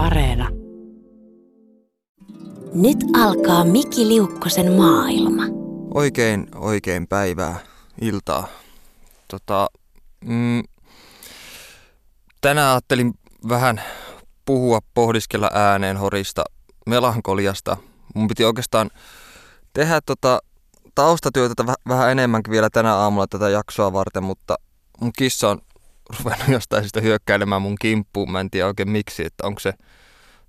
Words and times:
Areena. 0.00 0.48
Nyt 2.74 2.98
alkaa 3.16 3.64
Miki 3.64 4.08
Liukkosen 4.08 4.72
maailma. 4.72 5.42
Oikein, 5.94 6.48
oikein 6.54 7.06
päivää, 7.06 7.58
iltaa. 8.00 8.46
Tota, 9.28 9.68
mm, 10.24 10.62
tänään 12.40 12.70
ajattelin 12.70 13.14
vähän 13.48 13.82
puhua, 14.44 14.78
pohdiskella 14.94 15.50
ääneen 15.54 15.96
horista, 15.96 16.44
melankoliasta. 16.86 17.76
Mun 18.14 18.28
piti 18.28 18.44
oikeastaan 18.44 18.90
tehdä 19.72 20.00
tota 20.06 20.40
taustatyötä 20.94 21.64
vähän 21.88 22.10
enemmänkin 22.10 22.50
vielä 22.50 22.68
tänä 22.72 22.94
aamulla 22.94 23.26
tätä 23.26 23.48
jaksoa 23.48 23.92
varten, 23.92 24.22
mutta 24.24 24.56
mun 25.00 25.10
kissa 25.18 25.48
on 25.50 25.58
ruvennut 26.18 26.48
jostain 26.48 26.84
sitä 26.84 27.00
hyökkäilemään 27.00 27.62
mun 27.62 27.76
kimppuun. 27.80 28.32
Mä 28.32 28.40
en 28.40 28.50
tiedä 28.50 28.66
oikein 28.66 28.90
miksi, 28.90 29.26
että 29.26 29.46
onko 29.46 29.60
se 29.60 29.72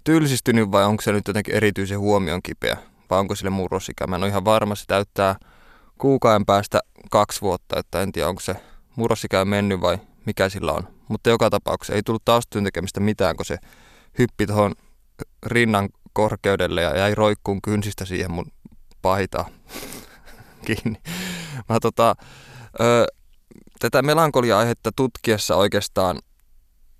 tylsistynyt 0.04 0.72
vai 0.72 0.84
onko 0.84 1.02
se 1.02 1.12
nyt 1.12 1.28
jotenkin 1.28 1.56
erityisen 1.56 2.00
huomion 2.00 2.42
kipeä 2.44 2.78
vai 3.10 3.20
onko 3.20 3.36
sille 3.36 3.50
murrosikä. 3.50 4.08
Mä 4.08 4.16
en 4.16 4.24
ole 4.24 4.30
ihan 4.30 4.46
varma, 4.46 4.76
se 4.76 4.84
täyttää 4.88 5.36
kuukauden 5.98 6.46
päästä 6.46 6.80
kaksi 7.12 7.42
vuotta, 7.42 7.80
että 7.80 8.02
en 8.02 8.12
tiedä 8.12 8.30
onko 8.30 8.42
se 8.42 8.56
murrosikä 8.96 9.46
mennyt 9.46 9.82
vai 9.82 9.98
mikä 10.26 10.50
sillä 10.50 10.72
on. 10.72 10.88
Mutta 11.08 11.30
joka 11.30 11.50
tapauksessa 11.50 11.94
ei 11.94 12.04
tullut 12.04 12.26
taustatyön 12.26 12.64
tekemistä 12.64 13.00
mitään, 13.00 13.36
kun 13.36 13.46
se 13.46 13.58
hyppi 14.20 14.48
tuohon 14.48 14.74
rinnan 15.46 15.90
korkeudelle 16.14 16.82
ja 16.82 16.98
jäi 16.98 17.16
roikkuun 17.16 17.62
kynsistä 17.62 18.06
siihen 18.06 18.32
mun 18.32 18.52
paitaa 19.02 19.50
kiinni. 20.66 21.02
Mä 21.70 21.80
tota, 21.82 22.16
ö, 22.82 23.06
tätä 23.82 24.02
melankolia-aihetta 24.02 24.92
tutkiessa 24.96 25.56
oikeastaan 25.56 26.20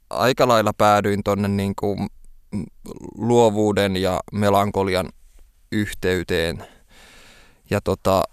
aika 0.10 0.48
lailla 0.48 0.74
päädyin 0.78 1.24
tonne 1.24 1.48
niin 1.48 1.74
kuin 1.76 2.08
luovuuden 3.18 3.98
ja 3.98 4.20
melankolian 4.32 5.10
yhteyteen. 5.72 6.68
Ja 7.70 7.82
tota, 7.82 8.24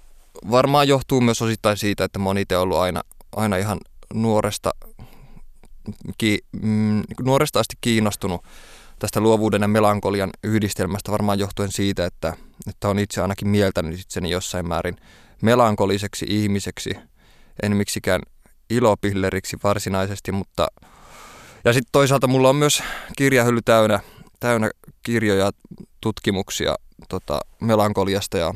varmaan 0.50 0.88
johtuu 0.88 1.20
myös 1.20 1.42
osittain 1.42 1.76
siitä, 1.76 2.04
että 2.04 2.18
moni 2.18 2.44
te 2.44 2.56
ollut 2.56 2.78
aina, 2.78 3.02
aina 3.36 3.56
ihan 3.56 3.78
nuoresta, 4.14 4.70
ki, 6.18 6.38
mm, 6.62 7.02
nuoresta 7.22 7.60
asti 7.60 7.74
kiinnostunut 7.80 8.44
tästä 8.98 9.20
luovuuden 9.20 9.62
ja 9.62 9.68
melankolian 9.68 10.30
yhdistelmästä 10.44 11.12
varmaan 11.12 11.38
johtuen 11.38 11.72
siitä, 11.72 12.06
että, 12.06 12.36
että 12.68 12.88
on 12.88 12.98
itse 12.98 13.22
ainakin 13.22 13.48
mieltänyt 13.48 14.00
itseni 14.00 14.30
jossain 14.30 14.68
määrin 14.68 14.96
melankoliseksi 15.42 16.26
ihmiseksi. 16.28 16.90
En 17.62 17.76
miksikään 17.76 18.22
ilopilleriksi 18.70 19.56
varsinaisesti, 19.64 20.32
mutta 20.32 20.66
ja 21.64 21.72
sitten 21.72 21.92
toisaalta 21.92 22.26
mulla 22.26 22.48
on 22.48 22.56
myös 22.56 22.82
kirjahylly 23.16 23.62
täynnä, 23.64 24.00
täynnä 24.40 24.70
kirjoja, 25.02 25.50
tutkimuksia 26.00 26.74
tota, 27.08 27.40
melankoliasta 27.60 28.38
ja 28.38 28.54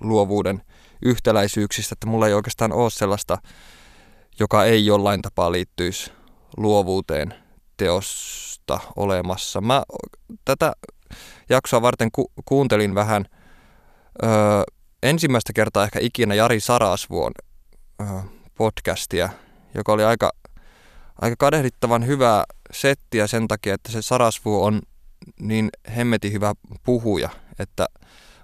luovuuden 0.00 0.62
yhtäläisyyksistä, 1.02 1.92
että 1.92 2.06
mulla 2.06 2.26
ei 2.26 2.34
oikeastaan 2.34 2.72
ole 2.72 2.90
sellaista, 2.90 3.38
joka 4.40 4.64
ei 4.64 4.86
jollain 4.86 5.22
tapaa 5.22 5.52
liittyisi 5.52 6.12
luovuuteen 6.56 7.34
teosta 7.76 8.80
olemassa. 8.96 9.60
Mä 9.60 9.82
tätä 10.44 10.72
jaksoa 11.48 11.82
varten 11.82 12.08
ku- 12.12 12.32
kuuntelin 12.44 12.94
vähän 12.94 13.24
öö, 14.22 14.30
ensimmäistä 15.02 15.52
kertaa 15.52 15.84
ehkä 15.84 15.98
ikinä 16.02 16.34
Jari 16.34 16.60
Sarasvuon 16.60 17.32
öö, 18.00 18.06
podcastia, 18.60 19.28
joka 19.74 19.92
oli 19.92 20.04
aika, 20.04 20.32
aika 21.20 21.36
kadehdittavan 21.38 22.06
hyvää 22.06 22.44
settiä 22.72 23.26
sen 23.26 23.48
takia, 23.48 23.74
että 23.74 23.92
se 23.92 24.02
Sarasvu 24.02 24.64
on 24.64 24.80
niin 25.40 25.70
hemmeti 25.96 26.32
hyvä 26.32 26.54
puhuja, 26.84 27.28
että 27.58 27.86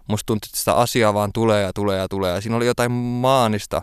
musta 0.09 0.27
tuntuu, 0.27 0.47
että 0.49 0.59
sitä 0.59 0.75
asiaa 0.75 1.15
vaan 1.15 1.33
tulee 1.33 1.63
ja 1.63 1.73
tulee 1.73 1.99
ja 1.99 2.09
tulee. 2.09 2.35
Ja 2.35 2.41
siinä 2.41 2.57
oli 2.57 2.67
jotain 2.67 2.93
maanista 2.93 3.83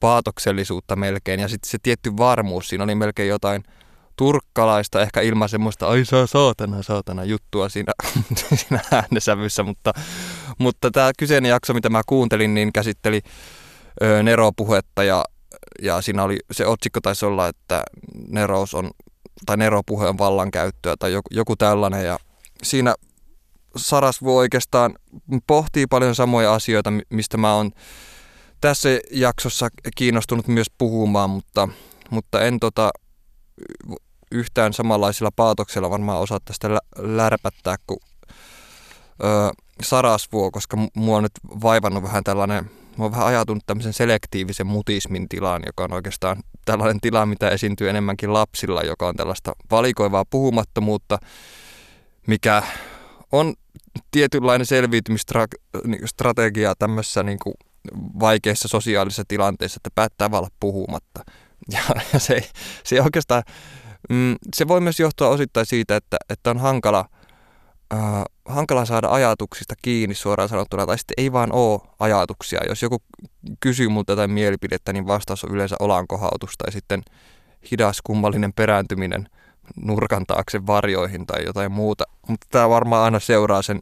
paatoksellisuutta 0.00 0.96
melkein 0.96 1.40
ja 1.40 1.48
sitten 1.48 1.70
se 1.70 1.78
tietty 1.82 2.16
varmuus. 2.16 2.68
Siinä 2.68 2.84
oli 2.84 2.94
melkein 2.94 3.28
jotain 3.28 3.62
turkkalaista, 4.16 5.02
ehkä 5.02 5.20
ilman 5.20 5.48
semmoista 5.48 5.88
ai 5.88 6.04
saa 6.04 6.26
saatana, 6.26 6.82
saatana 6.82 7.24
juttua 7.24 7.68
siinä, 7.68 7.92
siinä 8.56 8.80
äänesävyssä, 8.92 9.62
mutta, 9.62 9.92
mutta 10.58 10.90
tämä 10.90 11.10
kyseinen 11.18 11.48
jakso, 11.48 11.74
mitä 11.74 11.90
mä 11.90 12.02
kuuntelin, 12.06 12.54
niin 12.54 12.72
käsitteli 12.72 13.22
Nero-puhetta 14.22 15.04
ja, 15.04 15.24
ja 15.82 16.00
siinä 16.00 16.22
oli, 16.22 16.38
se 16.50 16.66
otsikko 16.66 17.00
taisi 17.00 17.26
olla, 17.26 17.48
että 17.48 17.82
Nerous 18.28 18.74
on, 18.74 18.90
tai 19.46 19.56
Nero-puhe 19.56 20.08
on 20.08 20.18
vallankäyttöä 20.18 20.94
tai 20.98 21.12
joku, 21.12 21.28
joku 21.30 21.56
tällainen. 21.56 22.04
Ja 22.04 22.18
siinä 22.62 22.94
Sarasvu 23.76 24.36
oikeastaan 24.36 24.94
pohtii 25.46 25.86
paljon 25.86 26.14
samoja 26.14 26.54
asioita, 26.54 26.92
mistä 27.10 27.36
mä 27.36 27.54
oon 27.54 27.70
tässä 28.60 28.88
jaksossa 29.10 29.68
kiinnostunut 29.96 30.48
myös 30.48 30.66
puhumaan, 30.78 31.30
mutta, 31.30 31.68
mutta 32.10 32.40
en 32.40 32.60
tota, 32.60 32.90
yhtään 34.32 34.72
samanlaisilla 34.72 35.30
paatoksilla 35.36 35.90
varmaan 35.90 36.20
osaa 36.20 36.38
tästä 36.44 36.68
lärpättää 36.96 37.76
kuin 37.86 38.00
ö, 39.24 39.50
Sarasvuo, 39.82 40.50
koska 40.50 40.76
mua 40.94 41.16
on 41.16 41.22
nyt 41.22 41.32
vaivannut 41.62 42.02
vähän 42.02 42.24
tällainen, 42.24 42.70
mä 42.98 43.04
oon 43.04 43.12
vähän 43.12 43.26
ajatunut 43.26 43.66
tämmöisen 43.66 43.92
selektiivisen 43.92 44.66
mutismin 44.66 45.28
tilaan, 45.28 45.62
joka 45.66 45.84
on 45.84 45.92
oikeastaan 45.92 46.42
tällainen 46.64 47.00
tila, 47.00 47.26
mitä 47.26 47.50
esiintyy 47.50 47.88
enemmänkin 47.88 48.32
lapsilla, 48.32 48.82
joka 48.82 49.08
on 49.08 49.16
tällaista 49.16 49.52
valikoivaa 49.70 50.24
puhumattomuutta, 50.24 51.18
mikä 52.26 52.62
on 53.32 53.54
tietynlainen 54.10 54.66
selviytymistrategia 54.66 56.74
tämmöisessä 56.78 57.22
niin 57.22 57.38
kuin 57.38 57.54
vaikeissa 58.20 58.68
sosiaalisissa 58.68 59.24
tilanteissa, 59.28 59.78
että 59.78 59.90
päättää 59.94 60.30
olla 60.32 60.48
puhumatta. 60.60 61.24
Ja, 61.72 61.80
ja 62.12 62.18
se, 62.18 62.50
se 62.84 63.02
oikeastaan 63.02 63.42
Mm, 64.08 64.36
se 64.56 64.68
voi 64.68 64.80
myös 64.80 65.00
johtua 65.00 65.28
osittain 65.28 65.66
siitä, 65.66 65.96
että, 65.96 66.16
että 66.30 66.50
on 66.50 66.58
hankala, 66.58 67.04
äh, 67.92 68.24
hankala 68.44 68.84
saada 68.84 69.08
ajatuksista 69.08 69.74
kiinni 69.82 70.14
suoraan 70.14 70.48
sanottuna, 70.48 70.86
tai 70.86 70.98
sitten 70.98 71.14
ei 71.16 71.32
vaan 71.32 71.52
ole 71.52 71.80
ajatuksia. 72.00 72.60
Jos 72.68 72.82
joku 72.82 73.02
kysyy 73.60 73.88
multa 73.88 74.12
jotain 74.12 74.30
mielipidettä, 74.30 74.92
niin 74.92 75.06
vastaus 75.06 75.44
on 75.44 75.50
yleensä 75.50 75.76
olankohautus 75.80 76.52
tai 76.58 76.72
sitten 76.72 77.02
hidas 77.70 78.00
kummallinen 78.04 78.52
perääntyminen 78.52 79.28
nurkan 79.82 80.26
taakse 80.26 80.66
varjoihin 80.66 81.26
tai 81.26 81.44
jotain 81.44 81.72
muuta. 81.72 82.04
Mutta 82.28 82.46
tämä 82.50 82.68
varmaan 82.68 83.04
aina 83.04 83.20
seuraa 83.20 83.62
sen 83.62 83.80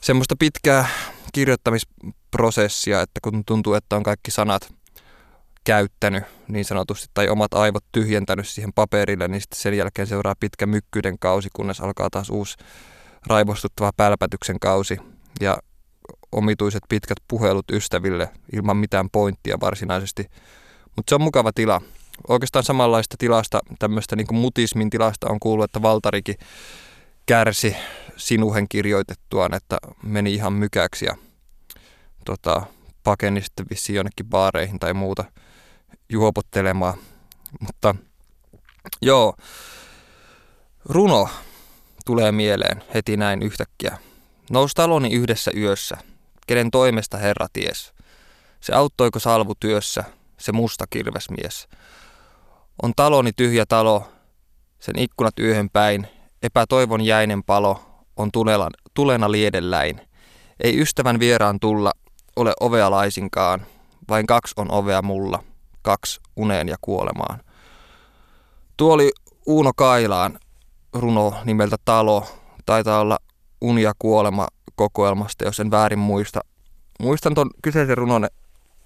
semmoista 0.00 0.34
pitkää 0.38 0.86
kirjoittamisprosessia, 1.32 3.00
että 3.00 3.20
kun 3.22 3.44
tuntuu, 3.44 3.74
että 3.74 3.96
on 3.96 4.02
kaikki 4.02 4.30
sanat 4.30 4.74
käyttänyt 5.64 6.24
niin 6.48 6.64
sanotusti 6.64 7.06
tai 7.14 7.28
omat 7.28 7.54
aivot 7.54 7.84
tyhjentänyt 7.92 8.48
siihen 8.48 8.72
paperille, 8.72 9.28
niin 9.28 9.40
sitten 9.40 9.60
sen 9.60 9.76
jälkeen 9.76 10.06
seuraa 10.06 10.34
pitkä 10.40 10.66
mykkyden 10.66 11.18
kausi, 11.18 11.48
kunnes 11.52 11.80
alkaa 11.80 12.10
taas 12.10 12.30
uusi 12.30 12.56
raivostuttava 13.26 13.90
pälpätyksen 13.96 14.60
kausi 14.60 14.96
ja 15.40 15.58
omituiset 16.32 16.82
pitkät 16.88 17.18
puhelut 17.28 17.70
ystäville 17.70 18.28
ilman 18.52 18.76
mitään 18.76 19.10
pointtia 19.10 19.60
varsinaisesti. 19.60 20.26
Mutta 20.96 21.10
se 21.10 21.14
on 21.14 21.22
mukava 21.22 21.52
tila. 21.52 21.80
Oikeastaan 22.28 22.64
samanlaista 22.64 23.16
tilasta, 23.18 23.60
tämmöistä 23.78 24.16
niin 24.16 24.26
mutismin 24.34 24.90
tilasta 24.90 25.28
on 25.30 25.40
kuullut, 25.40 25.64
että 25.64 25.82
Valtarikin 25.82 26.34
kärsi 27.26 27.76
sinuhen 28.16 28.68
kirjoitettuaan, 28.68 29.54
että 29.54 29.78
meni 30.02 30.34
ihan 30.34 30.52
mykäksi 30.52 31.04
ja 31.04 31.16
tota, 32.24 32.62
pakeni 33.04 33.42
sitten 33.42 33.66
vissiin 33.70 33.96
jonnekin 33.96 34.26
baareihin 34.26 34.78
tai 34.78 34.94
muuta– 34.94 35.24
juopottelemaan. 36.12 36.98
Mutta 37.60 37.94
joo, 39.02 39.34
runo 40.84 41.28
tulee 42.06 42.32
mieleen 42.32 42.84
heti 42.94 43.16
näin 43.16 43.42
yhtäkkiä. 43.42 43.98
Nous 44.50 44.74
taloni 44.74 45.12
yhdessä 45.12 45.50
yössä, 45.56 45.96
kenen 46.46 46.70
toimesta 46.70 47.18
herra 47.18 47.46
ties. 47.52 47.92
Se 48.60 48.74
auttoiko 48.74 49.18
salvu 49.18 49.54
työssä, 49.60 50.04
se 50.38 50.52
musta 50.52 50.84
kirvesmies. 50.90 51.68
On 52.82 52.92
taloni 52.96 53.32
tyhjä 53.36 53.66
talo, 53.66 54.12
sen 54.80 54.98
ikkunat 54.98 55.38
yöhön 55.38 55.70
päin, 55.72 56.06
epätoivon 56.42 57.00
jäinen 57.00 57.42
palo, 57.42 58.04
on 58.16 58.32
tulena, 58.32 58.68
tulena 58.94 59.30
liedelläin. 59.30 60.00
Ei 60.60 60.80
ystävän 60.80 61.20
vieraan 61.20 61.60
tulla, 61.60 61.92
ole 62.36 62.52
ovea 62.60 62.90
laisinkaan, 62.90 63.66
vain 64.08 64.26
kaksi 64.26 64.54
on 64.56 64.70
ovea 64.70 65.02
mulla– 65.02 65.42
kaksi 65.82 66.20
uneen 66.36 66.68
ja 66.68 66.76
kuolemaan. 66.80 67.40
Tuo 68.76 68.92
oli 68.92 69.12
Uuno 69.46 69.70
Kailaan 69.76 70.38
runo 70.92 71.34
nimeltä 71.44 71.76
Talo. 71.84 72.26
Taitaa 72.66 73.00
olla 73.00 73.18
Uni 73.60 73.82
ja 73.82 73.92
kuolema 73.98 74.48
kokoelmasta, 74.76 75.44
jos 75.44 75.60
en 75.60 75.70
väärin 75.70 75.98
muista. 75.98 76.40
Muistan 77.00 77.34
tuon 77.34 77.50
kyseisen 77.62 77.98
runon 77.98 78.28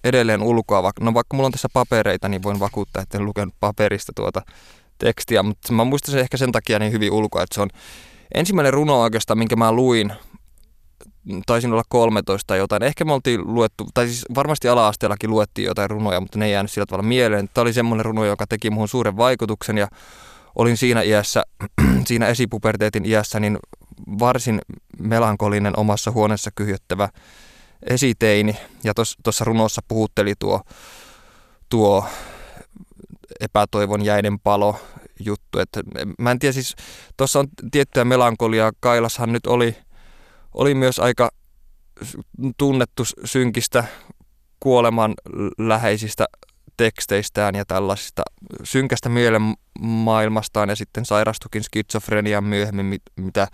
edelleen 0.04 0.42
ulkoa. 0.42 0.92
No 1.00 1.14
vaikka 1.14 1.36
mulla 1.36 1.46
on 1.46 1.52
tässä 1.52 1.68
papereita, 1.72 2.28
niin 2.28 2.42
voin 2.42 2.60
vakuuttaa, 2.60 3.02
että 3.02 3.18
en 3.18 3.24
lukenut 3.24 3.54
paperista 3.60 4.12
tuota 4.16 4.42
tekstiä, 4.98 5.42
mutta 5.42 5.72
mä 5.72 5.84
muistan 5.84 6.12
sen 6.12 6.20
ehkä 6.20 6.36
sen 6.36 6.52
takia 6.52 6.78
niin 6.78 6.92
hyvin 6.92 7.12
ulkoa, 7.12 7.42
että 7.42 7.54
se 7.54 7.60
on 7.60 7.70
ensimmäinen 8.34 8.74
runo 8.74 9.00
oikeastaan, 9.00 9.38
minkä 9.38 9.56
mä 9.56 9.72
luin, 9.72 10.12
taisin 11.46 11.72
olla 11.72 11.82
13 11.88 12.46
tai 12.46 12.58
jotain. 12.58 12.82
Ehkä 12.82 13.04
me 13.04 13.12
oltiin 13.12 13.54
luettu, 13.54 13.88
tai 13.94 14.06
siis 14.06 14.24
varmasti 14.34 14.68
ala-asteellakin 14.68 15.30
luettiin 15.30 15.66
jotain 15.66 15.90
runoja, 15.90 16.20
mutta 16.20 16.38
ne 16.38 16.46
ei 16.46 16.52
jäänyt 16.52 16.72
sillä 16.72 16.86
tavalla 16.86 17.08
mieleen. 17.08 17.48
Tämä 17.54 17.62
oli 17.62 17.72
semmoinen 17.72 18.04
runo, 18.04 18.24
joka 18.24 18.46
teki 18.46 18.70
muhun 18.70 18.88
suuren 18.88 19.16
vaikutuksen 19.16 19.78
ja 19.78 19.88
olin 20.56 20.76
siinä 20.76 21.02
iässä, 21.02 21.44
siinä 22.08 22.26
esipuberteetin 22.26 23.06
iässä, 23.06 23.40
niin 23.40 23.58
varsin 24.18 24.60
melankolinen 24.98 25.78
omassa 25.78 26.10
huoneessa 26.10 26.50
kyhjöttävä 26.54 27.08
esiteini. 27.82 28.56
Ja 28.84 28.92
tuossa 29.22 29.44
runossa 29.44 29.82
puhutteli 29.88 30.34
tuo, 30.38 30.60
tuo 31.68 32.04
epätoivon 33.40 34.04
jäinen 34.04 34.38
palo 34.38 34.80
juttu. 35.20 35.58
Että 35.58 35.80
mä 36.18 36.30
en 36.30 36.38
tiedä 36.38 36.52
siis, 36.52 36.74
tuossa 37.16 37.38
on 37.38 37.46
tiettyä 37.70 38.04
melankoliaa. 38.04 38.72
Kailashan 38.80 39.32
nyt 39.32 39.46
oli, 39.46 39.76
oli 40.56 40.74
myös 40.74 40.98
aika 40.98 41.30
tunnettu 42.58 43.02
synkistä 43.24 43.84
kuoleman 44.60 45.14
läheisistä 45.58 46.26
teksteistään 46.76 47.54
ja 47.54 47.64
tällaisista 47.64 48.22
synkästä 48.62 49.10
maailmastaan 49.80 50.68
ja 50.68 50.76
sitten 50.76 51.04
sairastukin 51.04 51.64
skitsofrenian 51.64 52.44
myöhemmin, 52.44 53.00
mitä 53.16 53.48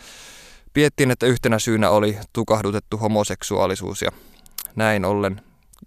piettiin, 0.73 1.11
että 1.11 1.27
yhtenä 1.27 1.59
syynä 1.59 1.91
oli 1.91 2.19
tukahdutettu 2.33 2.97
homoseksuaalisuus 2.97 4.03
ja 4.03 4.11
näin 4.77 5.05
ollen. 5.05 5.41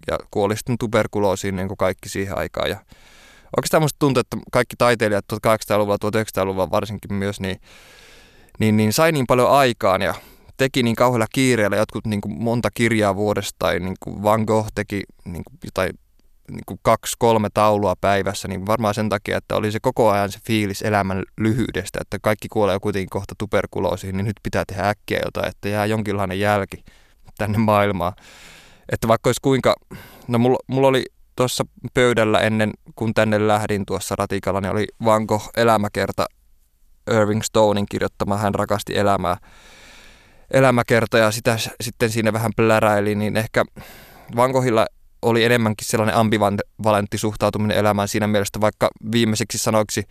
Ja 0.06 0.18
kuoli 0.30 0.56
sitten 0.56 0.78
tuberkuloosiin 0.78 1.56
niin 1.56 1.68
kuin 1.68 1.78
kaikki 1.78 2.08
siihen 2.08 2.38
aikaan. 2.38 2.70
Ja 2.70 2.76
oikeastaan 3.56 3.82
musta 3.82 3.96
tuntuu, 3.98 4.20
että 4.20 4.36
kaikki 4.52 4.76
taiteilijat 4.78 5.24
1800-luvulla, 5.32 5.96
1900-luvulla 5.96 6.70
varsinkin 6.70 7.14
myös, 7.14 7.40
niin, 7.40 7.60
niin, 8.58 8.76
niin 8.76 8.92
sai 8.92 9.12
niin 9.12 9.26
paljon 9.26 9.50
aikaan. 9.50 10.02
Ja 10.02 10.14
teki 10.56 10.82
niin 10.82 10.96
kauhealla 10.96 11.26
kiireellä 11.32 11.76
jotkut 11.76 12.06
niin 12.06 12.20
kuin 12.20 12.42
monta 12.42 12.68
kirjaa 12.74 13.16
vuodesta 13.16 13.56
tai 13.58 13.80
niin 13.80 13.96
kuin 14.00 14.22
Van 14.22 14.42
Gogh 14.42 14.68
teki 14.74 15.02
niin 15.24 15.42
kuin 15.44 15.58
jotain 15.64 15.90
niin 16.50 16.64
kuin 16.66 16.80
kaksi, 16.82 17.16
kolme 17.18 17.48
taulua 17.54 17.94
päivässä, 18.00 18.48
niin 18.48 18.66
varmaan 18.66 18.94
sen 18.94 19.08
takia, 19.08 19.38
että 19.38 19.56
oli 19.56 19.72
se 19.72 19.78
koko 19.82 20.10
ajan 20.10 20.32
se 20.32 20.38
fiilis 20.46 20.82
elämän 20.82 21.22
lyhyydestä, 21.38 21.98
että 22.00 22.18
kaikki 22.22 22.48
kuolee 22.48 22.78
kuitenkin 22.78 23.10
kohta 23.10 23.34
tuberkuloosiin, 23.38 24.16
niin 24.16 24.24
nyt 24.26 24.40
pitää 24.42 24.64
tehdä 24.64 24.88
äkkiä 24.88 25.20
jotain, 25.24 25.48
että 25.48 25.68
jää 25.68 25.86
jonkinlainen 25.86 26.40
jälki 26.40 26.84
tänne 27.38 27.58
maailmaan. 27.58 28.12
Että 28.92 29.08
vaikka 29.08 29.28
olisi 29.28 29.40
kuinka, 29.42 29.74
no 30.28 30.38
mulla, 30.38 30.58
mulla 30.66 30.88
oli 30.88 31.04
tuossa 31.36 31.64
pöydällä 31.94 32.38
ennen 32.38 32.72
kuin 32.96 33.14
tänne 33.14 33.48
lähdin 33.48 33.86
tuossa 33.86 34.16
ratikalla, 34.16 34.60
niin 34.60 34.72
oli 34.72 34.86
Van 35.04 35.24
Gogh 35.24 35.48
elämäkerta 35.56 36.26
Irving 37.10 37.42
Stonein 37.42 37.86
kirjoittama 37.90 38.36
Hän 38.36 38.54
rakasti 38.54 38.98
elämää. 38.98 39.36
Elämäkerta 40.50 41.18
ja 41.18 41.30
sitä 41.30 41.58
sitten 41.80 42.10
siinä 42.10 42.32
vähän 42.32 42.52
pläräili, 42.56 43.14
niin 43.14 43.36
ehkä 43.36 43.64
Van 44.36 44.50
Goghilla 44.50 44.86
oli 45.22 45.44
enemmänkin 45.44 45.88
sellainen 45.88 46.16
ambivalentti 46.16 47.18
suhtautuminen 47.18 47.76
elämään 47.76 48.08
siinä 48.08 48.26
mielessä, 48.26 48.60
vaikka 48.60 48.90
viimeiseksi 49.12 49.58
sanoiksi 49.58 50.02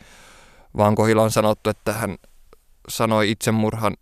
Van 0.78 0.94
Goghilla 0.94 1.22
on 1.22 1.32
sanottu, 1.32 1.70
että 1.70 1.94
hän 1.94 2.16
sanoi 2.90 3.32
itsemurhan 3.32 3.94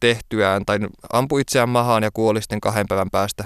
tehtyään 0.00 0.64
tai 0.66 0.78
ampui 1.12 1.40
itseään 1.40 1.68
mahaan 1.68 2.02
ja 2.02 2.10
kuoli 2.10 2.42
sitten 2.42 2.60
kahden 2.60 2.86
päivän 2.88 3.10
päästä 3.10 3.44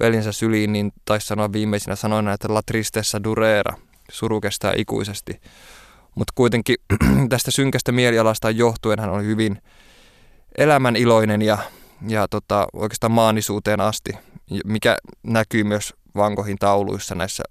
velinsä 0.00 0.32
syliin, 0.32 0.72
niin 0.72 0.92
taisi 1.04 1.26
sanoa 1.26 1.52
viimeisinä 1.52 1.96
sanoina, 1.96 2.32
että 2.32 2.54
la 2.54 2.62
tristessa 2.66 3.24
durera, 3.24 3.76
suru 4.10 4.40
kestää 4.40 4.72
ikuisesti. 4.76 5.40
Mutta 6.14 6.32
kuitenkin 6.34 6.76
tästä 7.28 7.50
synkästä 7.50 7.92
mielialasta 7.92 8.50
johtuen 8.50 9.00
hän 9.00 9.10
oli 9.10 9.24
hyvin 9.24 9.62
elämän 10.58 10.96
iloinen 10.96 11.42
ja, 11.42 11.58
ja 12.08 12.28
tota, 12.28 12.66
oikeastaan 12.72 13.12
maanisuuteen 13.12 13.80
asti, 13.80 14.12
mikä 14.64 14.96
näkyy 15.22 15.64
myös 15.64 15.94
vankohin 16.16 16.58
tauluissa 16.58 17.14
näissä 17.14 17.42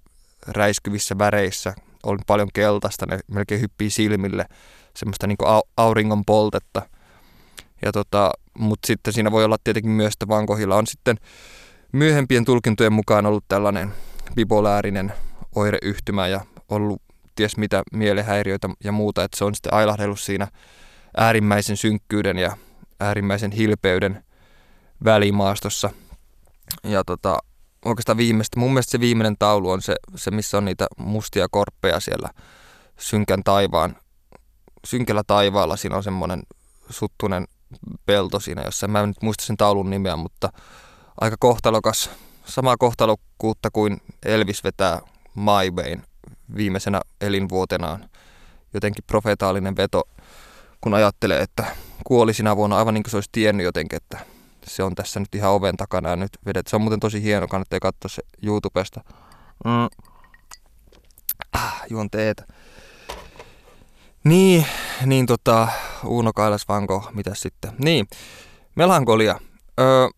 räiskyvissä 0.46 1.18
väreissä. 1.18 1.74
Oli 2.02 2.18
paljon 2.26 2.48
keltaista, 2.54 3.06
ne 3.06 3.18
melkein 3.28 3.60
hyppii 3.60 3.90
silmille, 3.90 4.46
semmoista 4.96 5.26
niin 5.26 5.36
auringon 5.76 6.24
poltetta. 6.24 6.82
Ja 7.82 7.92
tota, 7.92 8.30
mutta 8.58 8.86
sitten 8.86 9.12
siinä 9.12 9.30
voi 9.30 9.44
olla 9.44 9.56
tietenkin 9.64 9.92
myös, 9.92 10.12
että 10.12 10.28
vankohilla 10.28 10.76
on 10.76 10.86
sitten 10.86 11.16
myöhempien 11.92 12.44
tulkintojen 12.44 12.92
mukaan 12.92 13.26
ollut 13.26 13.44
tällainen 13.48 13.92
bipolaarinen 14.34 15.12
oireyhtymä 15.54 16.26
ja 16.26 16.40
ollut 16.68 17.02
ties 17.34 17.56
mitä 17.56 17.82
mielehäiriöitä 17.92 18.68
ja 18.84 18.92
muuta, 18.92 19.24
että 19.24 19.38
se 19.38 19.44
on 19.44 19.54
sitten 19.54 19.74
ailahdellut 19.74 20.20
siinä 20.20 20.48
äärimmäisen 21.16 21.76
synkkyyden 21.76 22.38
ja 22.38 22.56
äärimmäisen 23.02 23.52
hilpeyden 23.52 24.24
välimaastossa. 25.04 25.90
Ja 26.84 27.04
tota, 27.04 27.38
oikeastaan 27.84 28.16
viimeistä, 28.16 28.60
mun 28.60 28.72
mielestä 28.72 28.90
se 28.90 29.00
viimeinen 29.00 29.36
taulu 29.38 29.70
on 29.70 29.82
se, 29.82 29.94
se, 30.16 30.30
missä 30.30 30.58
on 30.58 30.64
niitä 30.64 30.86
mustia 30.96 31.46
korppeja 31.50 32.00
siellä 32.00 32.28
synkän 32.98 33.42
taivaan, 33.44 33.96
synkällä 34.86 35.22
taivaalla. 35.26 35.76
Siinä 35.76 35.96
on 35.96 36.02
semmoinen 36.02 36.42
suttunen 36.90 37.46
pelto 38.06 38.40
siinä, 38.40 38.62
jossa 38.62 38.88
mä 38.88 39.00
en 39.00 39.08
nyt 39.08 39.22
muista 39.22 39.44
sen 39.44 39.56
taulun 39.56 39.90
nimeä, 39.90 40.16
mutta 40.16 40.52
aika 41.20 41.36
kohtalokas, 41.40 42.10
samaa 42.44 42.76
kohtalokkuutta 42.76 43.70
kuin 43.72 44.00
Elvis 44.24 44.64
vetää 44.64 45.00
My 45.34 45.82
Wayn 45.82 46.02
viimeisenä 46.56 47.00
elinvuotenaan. 47.20 48.10
Jotenkin 48.74 49.04
profetaalinen 49.06 49.76
veto, 49.76 50.02
kun 50.82 50.94
ajattelee, 50.94 51.40
että 51.40 51.66
kuoli 52.04 52.34
sinä 52.34 52.56
vuonna 52.56 52.76
aivan 52.76 52.94
niin 52.94 53.02
kuin 53.02 53.10
se 53.10 53.16
olisi 53.16 53.28
tiennyt 53.32 53.64
jotenkin, 53.64 53.96
että 53.96 54.18
se 54.66 54.82
on 54.82 54.94
tässä 54.94 55.20
nyt 55.20 55.34
ihan 55.34 55.52
oven 55.52 55.76
takana 55.76 56.08
ja 56.08 56.16
nyt 56.16 56.30
vedet. 56.46 56.66
Se 56.66 56.76
on 56.76 56.82
muuten 56.82 57.00
tosi 57.00 57.22
hieno, 57.22 57.48
kannattaa 57.48 57.80
katsoa 57.80 58.08
se 58.08 58.22
YouTubesta. 58.42 59.00
Mm. 59.64 59.88
Ah, 61.52 61.82
juon 61.90 62.10
teetä. 62.10 62.46
Niin, 64.24 64.66
niin 65.06 65.26
tota, 65.26 65.68
Uno 66.04 66.32
Kailas 66.32 66.68
Vanko, 66.68 67.10
mitä 67.14 67.34
sitten? 67.34 67.72
Niin, 67.78 68.06
melankolia. 68.74 69.40
Öö, 69.80 70.08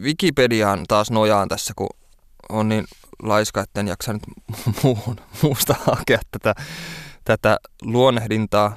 Wikipediaan 0.00 0.84
taas 0.88 1.10
nojaan 1.10 1.48
tässä, 1.48 1.72
kun 1.76 1.88
on 2.48 2.68
niin 2.68 2.84
laiska, 3.22 3.60
että 3.60 3.80
en 3.80 3.88
jaksa 3.88 4.12
nyt 4.12 4.22
muuhun, 4.82 5.16
muusta 5.42 5.74
hakea 5.86 6.20
tätä, 6.30 6.54
tätä 7.24 7.58
luonnehdintaa. 7.82 8.76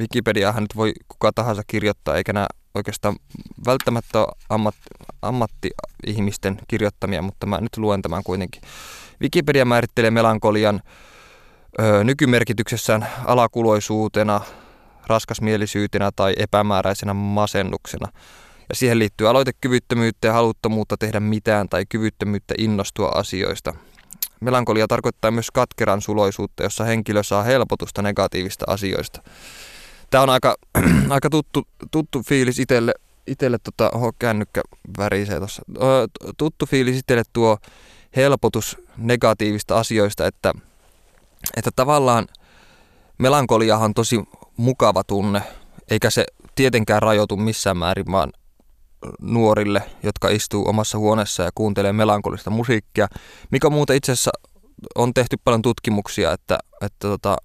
Wikipediaahan 0.00 0.62
nyt 0.62 0.76
voi 0.76 0.92
kuka 1.08 1.32
tahansa 1.34 1.62
kirjoittaa, 1.66 2.16
eikä 2.16 2.32
nämä 2.32 2.46
oikeastaan 2.74 3.16
välttämättä 3.66 4.18
ole 4.18 4.32
ammat, 4.48 4.74
ammatti-ihmisten 5.22 6.58
kirjoittamia, 6.68 7.22
mutta 7.22 7.46
mä 7.46 7.60
nyt 7.60 7.76
luen 7.76 8.02
tämän 8.02 8.24
kuitenkin. 8.24 8.62
Wikipedia 9.20 9.64
määrittelee 9.64 10.10
melankolian 10.10 10.80
ö, 11.80 12.04
nykymerkityksessään 12.04 13.08
alakuloisuutena, 13.24 14.40
raskasmielisyytenä 15.06 16.10
tai 16.16 16.34
epämääräisenä 16.36 17.14
masennuksena. 17.14 18.08
Ja 18.68 18.74
siihen 18.74 18.98
liittyy 18.98 19.28
aloitekyvyttömyyttä 19.28 20.26
ja 20.28 20.32
haluttomuutta 20.32 20.96
tehdä 20.96 21.20
mitään 21.20 21.68
tai 21.68 21.84
kyvyttömyyttä 21.88 22.54
innostua 22.58 23.08
asioista. 23.08 23.74
Melankolia 24.44 24.86
tarkoittaa 24.86 25.30
myös 25.30 25.50
katkeran 25.50 26.00
suloisuutta, 26.00 26.62
jossa 26.62 26.84
henkilö 26.84 27.22
saa 27.22 27.42
helpotusta 27.42 28.02
negatiivista 28.02 28.64
asioista. 28.68 29.22
Tämä 30.10 30.22
on 30.22 30.30
aika, 30.30 30.56
aika 31.10 31.30
tuttu, 31.30 31.62
tuttu 31.90 32.22
fiilis 32.22 32.58
itselle, 32.58 32.94
itselle 33.26 33.58
tota, 33.58 33.90
oho, 33.94 34.12
kännykkä 34.18 34.62
värisee 34.98 35.40
tossa. 35.40 35.62
Tuttu 36.36 36.66
fiilis 36.66 36.96
itselle 36.96 37.22
tuo 37.32 37.58
helpotus 38.16 38.76
negatiivista 38.96 39.78
asioista, 39.78 40.26
että, 40.26 40.52
että 41.56 41.70
tavallaan 41.76 42.26
melankoliahan 43.18 43.84
on 43.84 43.94
tosi 43.94 44.24
mukava 44.56 45.04
tunne, 45.04 45.42
eikä 45.90 46.10
se 46.10 46.24
tietenkään 46.54 47.02
rajoitu 47.02 47.36
missään 47.36 47.76
määrin, 47.76 48.12
vaan 48.12 48.32
nuorille, 49.20 49.82
jotka 50.02 50.28
istuu 50.28 50.68
omassa 50.68 50.98
huoneessa 50.98 51.42
ja 51.42 51.50
kuuntelee 51.54 51.92
melankolista 51.92 52.50
musiikkia, 52.50 53.08
mikä 53.50 53.70
muuten 53.70 53.96
itse 53.96 54.12
asiassa 54.12 54.30
on 54.94 55.14
tehty 55.14 55.36
paljon 55.44 55.62
tutkimuksia, 55.62 56.32
että, 56.32 56.58
että 56.80 57.08
tota, 57.08 57.36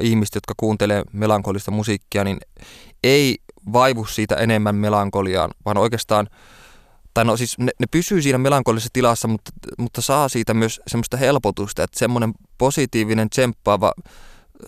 ihmiset, 0.00 0.34
jotka 0.34 0.54
kuuntelee 0.56 1.02
melankolista 1.12 1.70
musiikkia, 1.70 2.24
niin 2.24 2.38
ei 3.04 3.38
vaivu 3.72 4.04
siitä 4.04 4.34
enemmän 4.34 4.74
melankoliaan, 4.74 5.50
vaan 5.64 5.78
oikeastaan, 5.78 6.28
tai 7.14 7.24
no 7.24 7.36
siis 7.36 7.58
ne, 7.58 7.72
ne 7.78 7.86
pysyy 7.90 8.22
siinä 8.22 8.38
melankolisessa 8.38 8.90
tilassa, 8.92 9.28
mutta, 9.28 9.50
mutta 9.78 10.02
saa 10.02 10.28
siitä 10.28 10.54
myös 10.54 10.80
semmoista 10.86 11.16
helpotusta, 11.16 11.82
että 11.82 11.98
semmoinen 11.98 12.32
positiivinen, 12.58 13.30
tsemppaava 13.30 13.92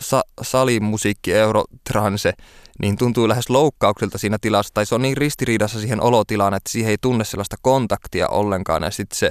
sa, 0.01 0.23
salimusiikki, 0.43 1.33
eurotranse, 1.33 2.33
niin 2.83 2.97
tuntuu 2.97 3.29
lähes 3.29 3.51
loukkaukselta 3.51 4.19
siinä 4.19 4.39
tilassa, 4.41 4.75
tai 4.75 4.87
se 4.87 4.95
on 4.95 5.03
niin 5.03 5.17
ristiriidassa 5.17 5.81
siihen 5.81 6.01
olotilaan, 6.01 6.55
että 6.55 6.71
siihen 6.71 6.91
ei 6.91 6.97
tunne 7.01 7.25
sellaista 7.25 7.57
kontaktia 7.63 8.29
ollenkaan, 8.29 8.83
ja 8.83 8.91
sitten 8.91 9.19
se, 9.19 9.31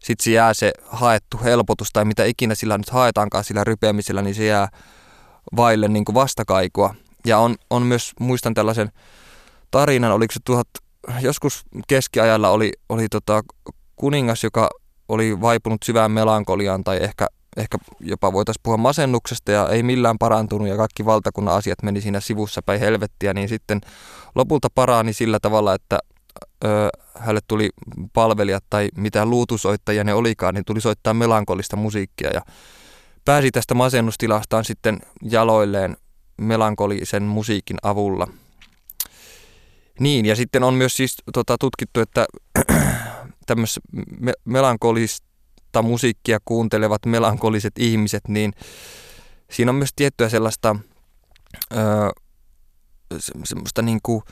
sitten 0.00 0.24
se 0.24 0.30
jää 0.30 0.54
se 0.54 0.72
haettu 0.88 1.40
helpotus 1.44 1.88
tai 1.92 2.04
mitä 2.04 2.24
ikinä 2.24 2.54
sillä 2.54 2.78
nyt 2.78 2.90
haetaankaan 2.90 3.44
sillä 3.44 3.64
rypeämisellä, 3.64 4.22
niin 4.22 4.34
se 4.34 4.46
jää 4.46 4.68
vaille 5.56 5.88
niin 5.88 6.04
kuin 6.04 6.14
vastakaikua. 6.14 6.94
Ja 7.26 7.38
on, 7.38 7.56
on 7.70 7.82
myös, 7.82 8.12
muistan 8.20 8.54
tällaisen 8.54 8.92
tarinan, 9.70 10.12
oliko 10.12 10.32
se 10.32 10.40
tuhat, 10.44 10.68
joskus 11.20 11.62
keskiajalla 11.88 12.50
oli, 12.50 12.72
oli 12.88 13.08
tota 13.08 13.42
kuningas, 13.96 14.44
joka 14.44 14.70
oli 15.08 15.40
vaipunut 15.40 15.82
syvään 15.82 16.10
melankoliaan 16.10 16.84
tai 16.84 16.98
ehkä, 17.02 17.26
ehkä 17.56 17.78
jopa 18.00 18.32
voitaisiin 18.32 18.62
puhua 18.62 18.76
masennuksesta 18.76 19.52
ja 19.52 19.68
ei 19.68 19.82
millään 19.82 20.18
parantunut 20.18 20.68
ja 20.68 20.76
kaikki 20.76 21.04
valtakunnan 21.04 21.54
asiat 21.54 21.82
meni 21.82 22.00
siinä 22.00 22.20
sivussa 22.20 22.62
päin 22.62 22.80
helvettiä, 22.80 23.34
niin 23.34 23.48
sitten 23.48 23.80
lopulta 24.34 24.68
paraani 24.74 25.12
sillä 25.12 25.38
tavalla, 25.40 25.74
että 25.74 25.98
ö, 26.64 26.88
hänelle 27.18 27.40
tuli 27.48 27.70
palvelijat 28.12 28.64
tai 28.70 28.88
mitä 28.96 29.26
luutusoittajia 29.26 30.04
ne 30.04 30.14
olikaan, 30.14 30.54
niin 30.54 30.64
tuli 30.64 30.80
soittaa 30.80 31.14
melankolista 31.14 31.76
musiikkia 31.76 32.30
ja 32.34 32.40
pääsi 33.24 33.50
tästä 33.50 33.74
masennustilastaan 33.74 34.64
sitten 34.64 34.98
jaloilleen 35.22 35.96
melankolisen 36.36 37.22
musiikin 37.22 37.76
avulla. 37.82 38.28
Niin, 40.00 40.26
ja 40.26 40.36
sitten 40.36 40.64
on 40.64 40.74
myös 40.74 40.96
siis 40.96 41.16
tota, 41.32 41.56
tutkittu, 41.60 42.00
että 42.00 42.26
tämmöistä 43.46 43.80
me- 44.20 44.32
melankolista 44.44 45.25
musiikkia 45.82 46.38
kuuntelevat 46.44 47.06
melankoliset 47.06 47.78
ihmiset, 47.78 48.28
niin 48.28 48.52
siinä 49.50 49.70
on 49.70 49.74
myös 49.74 49.90
tiettyä 49.96 50.28
sellaista 50.28 50.76
öö, 51.72 52.08
se, 53.18 53.32
semmoista 53.44 53.82
niin 53.82 54.00
kuin 54.02 54.22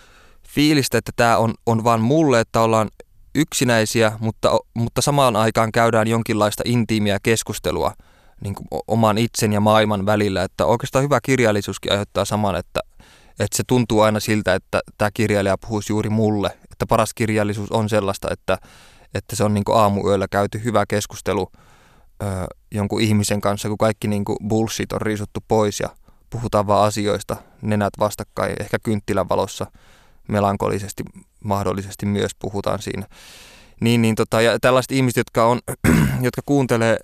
fiilistä, 0.48 0.98
että 0.98 1.12
tämä 1.16 1.36
on, 1.36 1.54
on 1.66 1.84
vaan 1.84 2.00
mulle, 2.00 2.40
että 2.40 2.60
ollaan 2.60 2.90
yksinäisiä, 3.34 4.12
mutta, 4.20 4.50
mutta 4.74 5.02
samaan 5.02 5.36
aikaan 5.36 5.72
käydään 5.72 6.08
jonkinlaista 6.08 6.62
intiimiä 6.66 7.18
keskustelua 7.22 7.92
niin 8.40 8.54
kuin 8.54 8.66
oman 8.88 9.18
itsen 9.18 9.52
ja 9.52 9.60
maailman 9.60 10.06
välillä. 10.06 10.42
Että 10.42 10.66
oikeastaan 10.66 11.04
hyvä 11.04 11.20
kirjallisuuskin 11.20 11.92
aiheuttaa 11.92 12.24
saman, 12.24 12.56
että, 12.56 12.80
että 13.30 13.56
se 13.56 13.62
tuntuu 13.66 14.00
aina 14.00 14.20
siltä, 14.20 14.54
että 14.54 14.80
tämä 14.98 15.10
kirjailija 15.14 15.58
puhuisi 15.58 15.92
juuri 15.92 16.10
mulle. 16.10 16.50
Että 16.72 16.86
paras 16.88 17.14
kirjallisuus 17.14 17.72
on 17.72 17.88
sellaista, 17.88 18.28
että, 18.30 18.58
että 19.14 19.37
se 19.37 19.44
on 19.44 19.54
niin 19.54 19.64
kuin 19.64 19.78
aamuyöllä 19.78 20.26
käyty 20.30 20.64
hyvä 20.64 20.85
keskustelu 20.88 21.50
ö, 22.23 22.26
jonkun 22.71 23.00
ihmisen 23.00 23.40
kanssa, 23.40 23.68
kun 23.68 23.78
kaikki 23.78 24.09
niin 24.09 24.25
kuin 24.25 24.37
bullshit 24.49 24.92
on 24.92 25.00
riisuttu 25.00 25.40
pois 25.49 25.80
ja 25.80 25.88
puhutaan 26.30 26.66
vaan 26.66 26.87
asioista, 26.87 27.37
nenät 27.62 27.92
vastakkain, 27.99 28.56
ehkä 28.61 28.78
kynttilän 28.83 29.28
valossa 29.28 29.66
melankolisesti 30.28 31.02
mahdollisesti 31.44 32.06
myös 32.06 32.30
puhutaan 32.38 32.83
siinä. 32.83 33.06
Niin, 33.80 34.02
niin 34.02 34.14
tota, 34.14 34.42
ja 34.42 34.59
tällaiset 34.61 34.92
ihmiset, 34.92 35.16
jotka, 35.16 35.47
on, 35.47 35.61
jotka 36.26 36.42
kuuntelee 36.47 36.97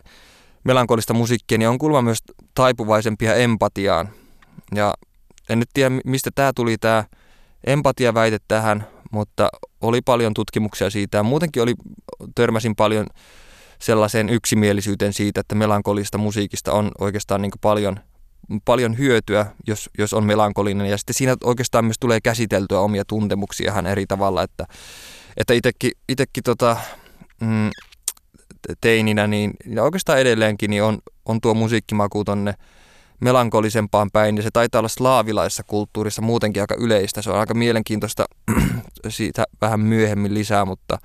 melankolista 0.64 1.14
musiikkia, 1.14 1.59
niin 1.59 1.69
on 1.69 1.79
kulma 1.79 2.02
myös 2.02 2.19
taipuvaisempia 2.55 3.35
empatiaan. 3.35 4.09
Ja 4.75 4.95
en 5.49 5.59
nyt 5.59 5.69
tiedä, 5.75 5.90
mistä 6.05 6.31
tämä 6.35 6.52
tuli 6.55 6.79
tämä 6.79 7.05
empatiaväite 7.67 8.38
tähän, 8.49 8.87
mutta 9.11 9.49
oli 9.81 10.01
paljon 10.03 10.35
tutkimuksia 10.35 10.91
siitä. 10.91 11.19
Ja 11.19 11.23
muutenkin 11.23 11.63
oli, 11.63 11.75
törmäsin 12.35 12.77
paljon 12.77 13.07
sellaiseen 13.79 14.29
yksimielisyyteen 14.29 15.13
siitä, 15.13 15.41
että 15.41 15.55
melankolista 15.55 16.19
musiikista 16.19 16.73
on 16.73 16.91
oikeastaan 16.99 17.43
niin 17.43 17.53
paljon, 17.61 18.01
paljon 18.65 18.99
hyötyä, 18.99 19.47
jos, 19.67 19.91
jos 19.99 20.15
on 20.15 20.25
melankolinen. 20.25 20.87
Ja 20.87 20.99
sitten 20.99 21.15
siinä 21.15 21.37
oikeastaan 21.45 21.85
myös 21.85 21.97
tulee 22.01 22.21
käsiteltyä 22.21 22.81
omia 22.81 23.05
tuntemuksia 23.05 23.73
ihan 23.73 23.87
eri 23.87 24.07
tavalla, 24.07 24.43
että, 24.43 24.67
että 25.37 25.55
itekin, 25.55 25.93
itekin 26.09 26.43
tota, 26.43 26.77
mm, 27.41 27.71
teininä, 28.81 29.27
niin 29.27 29.53
ja 29.67 29.83
oikeastaan 29.83 30.21
edelleenkin 30.21 30.71
niin 30.71 30.83
on, 30.83 30.99
on 31.25 31.41
tuo 31.41 31.55
musiikkimaku 31.55 32.25
tonne 32.25 32.55
melankolisempaan 33.21 34.11
päin, 34.13 34.37
ja 34.37 34.43
se 34.43 34.51
taitaa 34.53 34.79
olla 34.79 34.89
slaavilaisessa 34.89 35.63
kulttuurissa 35.67 36.23
muutenkin 36.23 36.63
aika 36.63 36.75
yleistä. 36.79 37.23
Se 37.23 37.31
on 37.31 37.41
aika 37.41 37.55
mielenkiintoista 37.55 38.25
siitä 39.09 39.45
vähän 39.61 39.80
myöhemmin 39.80 40.35
lisää, 40.35 40.64
mutta 40.64 40.99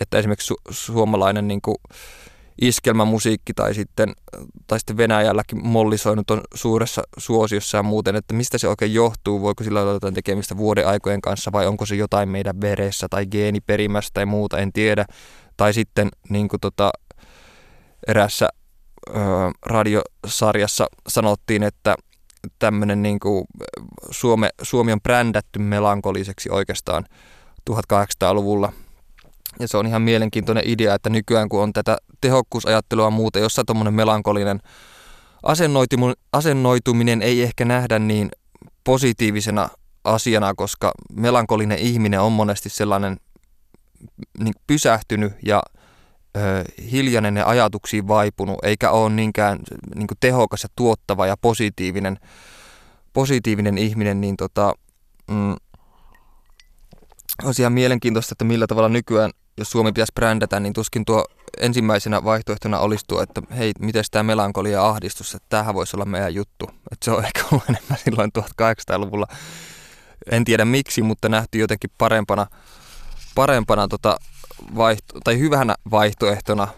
että 0.00 0.18
esimerkiksi 0.18 0.54
su- 0.54 0.72
suomalainen 0.72 1.48
niin 1.48 1.62
kuin 1.62 1.76
iskelmämusiikki 2.60 3.54
tai 3.54 3.74
sitten, 3.74 4.12
tai 4.66 4.80
sitten 4.80 4.96
Venäjälläkin 4.96 5.66
mollisoinut 5.66 6.30
on 6.30 6.40
suuressa 6.54 7.02
suosiossa 7.18 7.76
ja 7.76 7.82
muuten, 7.82 8.16
että 8.16 8.34
mistä 8.34 8.58
se 8.58 8.68
oikein 8.68 8.94
johtuu, 8.94 9.40
voiko 9.40 9.64
sillä 9.64 9.80
olla 9.82 9.92
jotain 9.92 10.14
tekemistä 10.14 10.56
vuoden 10.56 10.88
aikojen 10.88 11.20
kanssa 11.20 11.52
vai 11.52 11.66
onko 11.66 11.86
se 11.86 11.94
jotain 11.94 12.28
meidän 12.28 12.60
veressä 12.60 13.06
tai 13.10 13.26
geeniperimästä 13.26 14.10
tai 14.14 14.26
muuta, 14.26 14.58
en 14.58 14.72
tiedä. 14.72 15.04
Tai 15.56 15.74
sitten 15.74 16.08
niin 16.28 16.48
kuin 16.48 16.60
tota, 16.60 16.90
erässä 18.08 18.48
ö, 19.08 19.12
radiosarjassa 19.66 20.86
sanottiin, 21.08 21.62
että 21.62 21.96
tämmöinen 22.58 23.02
niin 23.02 23.20
kuin 23.20 23.44
Suome, 24.10 24.50
Suomi 24.62 24.92
on 24.92 25.00
brändätty 25.00 25.58
melankoliseksi 25.58 26.50
oikeastaan 26.50 27.04
1800-luvulla. 27.70 28.72
Ja 29.60 29.68
se 29.68 29.76
on 29.76 29.86
ihan 29.86 30.02
mielenkiintoinen 30.02 30.64
idea, 30.66 30.94
että 30.94 31.10
nykyään 31.10 31.48
kun 31.48 31.62
on 31.62 31.72
tätä 31.72 31.96
tehokkuusajattelua 32.20 33.10
muuta, 33.10 33.38
jossa 33.38 33.64
tuommoinen 33.64 33.94
melankolinen 33.94 34.60
asennoituminen 36.32 37.22
ei 37.22 37.42
ehkä 37.42 37.64
nähdä 37.64 37.98
niin 37.98 38.30
positiivisena 38.84 39.68
asiana, 40.04 40.54
koska 40.54 40.92
melankolinen 41.12 41.78
ihminen 41.78 42.20
on 42.20 42.32
monesti 42.32 42.68
sellainen 42.68 43.16
niin 44.38 44.54
pysähtynyt 44.66 45.32
ja 45.46 45.62
hiljainen 46.92 47.36
ja 47.36 47.46
ajatuksiin 47.46 48.08
vaipunut, 48.08 48.58
eikä 48.62 48.90
ole 48.90 49.10
niinkään 49.10 49.58
niin 49.94 50.08
tehokas 50.20 50.62
ja 50.62 50.68
tuottava 50.76 51.26
ja 51.26 51.36
positiivinen, 51.36 52.18
positiivinen 53.12 53.78
ihminen, 53.78 54.20
niin 54.20 54.36
tota, 54.36 54.74
mm, 55.30 55.56
olisi 57.44 57.62
ihan 57.62 57.72
mielenkiintoista, 57.72 58.34
että 58.34 58.44
millä 58.44 58.66
tavalla 58.66 58.88
nykyään, 58.88 59.30
jos 59.56 59.70
Suomi 59.70 59.92
pitäisi 59.92 60.12
brändätä, 60.14 60.60
niin 60.60 60.72
tuskin 60.72 61.04
tuo 61.04 61.24
ensimmäisenä 61.60 62.24
vaihtoehtona 62.24 62.78
olisi 62.78 63.04
tuo, 63.08 63.22
että 63.22 63.42
hei, 63.56 63.72
miten 63.78 64.04
tämä 64.10 64.22
melankolia 64.22 64.86
ahdistus, 64.86 65.34
että 65.34 65.46
tämähän 65.48 65.74
voisi 65.74 65.96
olla 65.96 66.04
meidän 66.04 66.34
juttu. 66.34 66.70
Että 66.92 67.04
se 67.04 67.10
on 67.10 67.24
ehkä 67.26 67.44
ollut 67.52 67.64
enemmän 67.68 67.98
silloin 68.04 68.30
1800-luvulla. 68.38 69.26
En 70.30 70.44
tiedä 70.44 70.64
miksi, 70.64 71.02
mutta 71.02 71.28
nähty 71.28 71.58
jotenkin 71.58 71.90
parempana, 71.98 72.46
parempana 73.34 73.88
tota 73.88 74.16
vaihto- 74.76 75.20
tai 75.24 75.38
hyvänä 75.38 75.74
vaihtoehtona, 75.90 76.68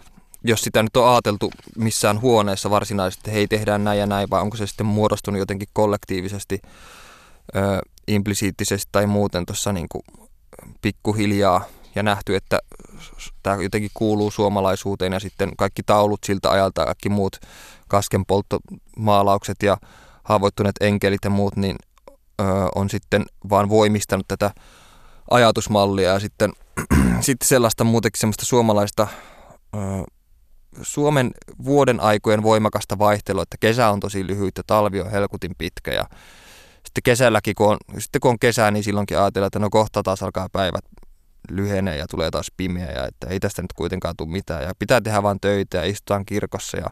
jos 0.43 0.61
sitä 0.61 0.83
nyt 0.83 0.97
on 0.97 1.09
ajateltu 1.09 1.51
missään 1.77 2.21
huoneessa 2.21 2.69
varsinaisesti, 2.69 3.21
että 3.21 3.31
hei 3.31 3.47
tehdään 3.47 3.83
näin 3.83 3.99
ja 3.99 4.05
näin, 4.05 4.29
vai 4.29 4.41
onko 4.41 4.57
se 4.57 4.67
sitten 4.67 4.85
muodostunut 4.85 5.39
jotenkin 5.39 5.67
kollektiivisesti, 5.73 6.61
ö, 7.55 7.79
implisiittisesti 8.07 8.89
tai 8.91 9.07
muuten 9.07 9.45
tuossa 9.45 9.73
niin 9.73 9.87
pikkuhiljaa 10.81 11.65
ja 11.95 12.03
nähty, 12.03 12.35
että 12.35 12.59
tämä 13.43 13.63
jotenkin 13.63 13.91
kuuluu 13.93 14.31
suomalaisuuteen 14.31 15.13
ja 15.13 15.19
sitten 15.19 15.51
kaikki 15.57 15.83
taulut 15.83 16.23
siltä 16.25 16.51
ajalta 16.51 16.81
ja 16.81 16.85
kaikki 16.85 17.09
muut 17.09 17.37
kaskenpolttomaalaukset 17.87 19.63
ja 19.63 19.77
haavoittuneet 20.23 20.75
enkelit 20.81 21.21
ja 21.23 21.29
muut, 21.29 21.55
niin 21.55 21.75
ö, 22.41 22.43
on 22.75 22.89
sitten 22.89 23.25
vaan 23.49 23.69
voimistanut 23.69 24.27
tätä 24.27 24.51
ajatusmallia 25.31 26.09
ja 26.09 26.19
sitten, 26.19 26.53
sitten 27.21 27.47
sellaista 27.47 27.83
muutenkin 27.83 28.19
semmoista 28.19 28.45
suomalaista 28.45 29.07
Suomen 30.81 31.31
vuoden 31.65 31.99
aikojen 31.99 32.43
voimakasta 32.43 32.99
vaihtelua, 32.99 33.43
että 33.43 33.57
kesä 33.59 33.89
on 33.89 33.99
tosi 33.99 34.27
lyhyt 34.27 34.57
ja 34.57 34.63
talvi 34.67 35.01
on 35.01 35.11
helkutin 35.11 35.51
pitkä 35.57 35.91
ja 35.91 36.05
sitten 36.73 37.03
kesälläkin, 37.03 37.55
kun 37.55 37.71
on, 37.71 37.77
sitten 37.97 38.21
kun 38.21 38.31
on 38.31 38.39
kesä, 38.39 38.71
niin 38.71 38.83
silloinkin 38.83 39.19
ajatellaan, 39.19 39.47
että 39.47 39.59
no 39.59 39.69
kohta 39.69 40.03
taas 40.03 40.23
alkaa 40.23 40.47
päivät 40.51 40.85
lyhenee 41.49 41.97
ja 41.97 42.07
tulee 42.07 42.31
taas 42.31 42.51
pimeä 42.57 42.91
ja 42.91 43.05
että 43.05 43.27
ei 43.27 43.39
tästä 43.39 43.61
nyt 43.61 43.73
kuitenkaan 43.73 44.15
tule 44.17 44.31
mitään. 44.31 44.63
Ja 44.63 44.73
pitää 44.79 45.01
tehdä 45.01 45.23
vain 45.23 45.39
töitä 45.39 45.77
ja 45.77 45.85
istutaan 45.85 46.25
kirkossa 46.25 46.77
ja 46.77 46.87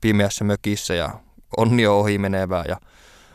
pimeässä 0.00 0.44
mökissä 0.44 0.94
ja 0.94 1.10
onni 1.56 1.86
on 1.86 1.96
ohi 1.96 2.18
menevää. 2.18 2.64
Ja 2.68 2.76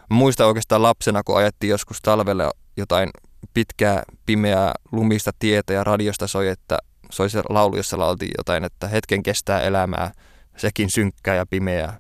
muista 0.09 0.45
oikeastaan 0.45 0.83
lapsena, 0.83 1.23
kun 1.23 1.37
ajettiin 1.37 1.69
joskus 1.69 2.01
talvella 2.01 2.51
jotain 2.77 3.09
pitkää, 3.53 4.03
pimeää, 4.25 4.73
lumista 4.91 5.31
tietä 5.39 5.73
ja 5.73 5.83
radiosta 5.83 6.27
soi, 6.27 6.47
että 6.47 6.77
soi 7.11 7.29
se 7.29 7.41
laulu, 7.49 7.77
jossa 7.77 7.99
laultiin 7.99 8.31
jotain, 8.37 8.63
että 8.63 8.87
hetken 8.87 9.23
kestää 9.23 9.61
elämää, 9.61 10.11
sekin 10.57 10.91
synkkää 10.91 11.35
ja 11.35 11.45
pimeää. 11.45 11.99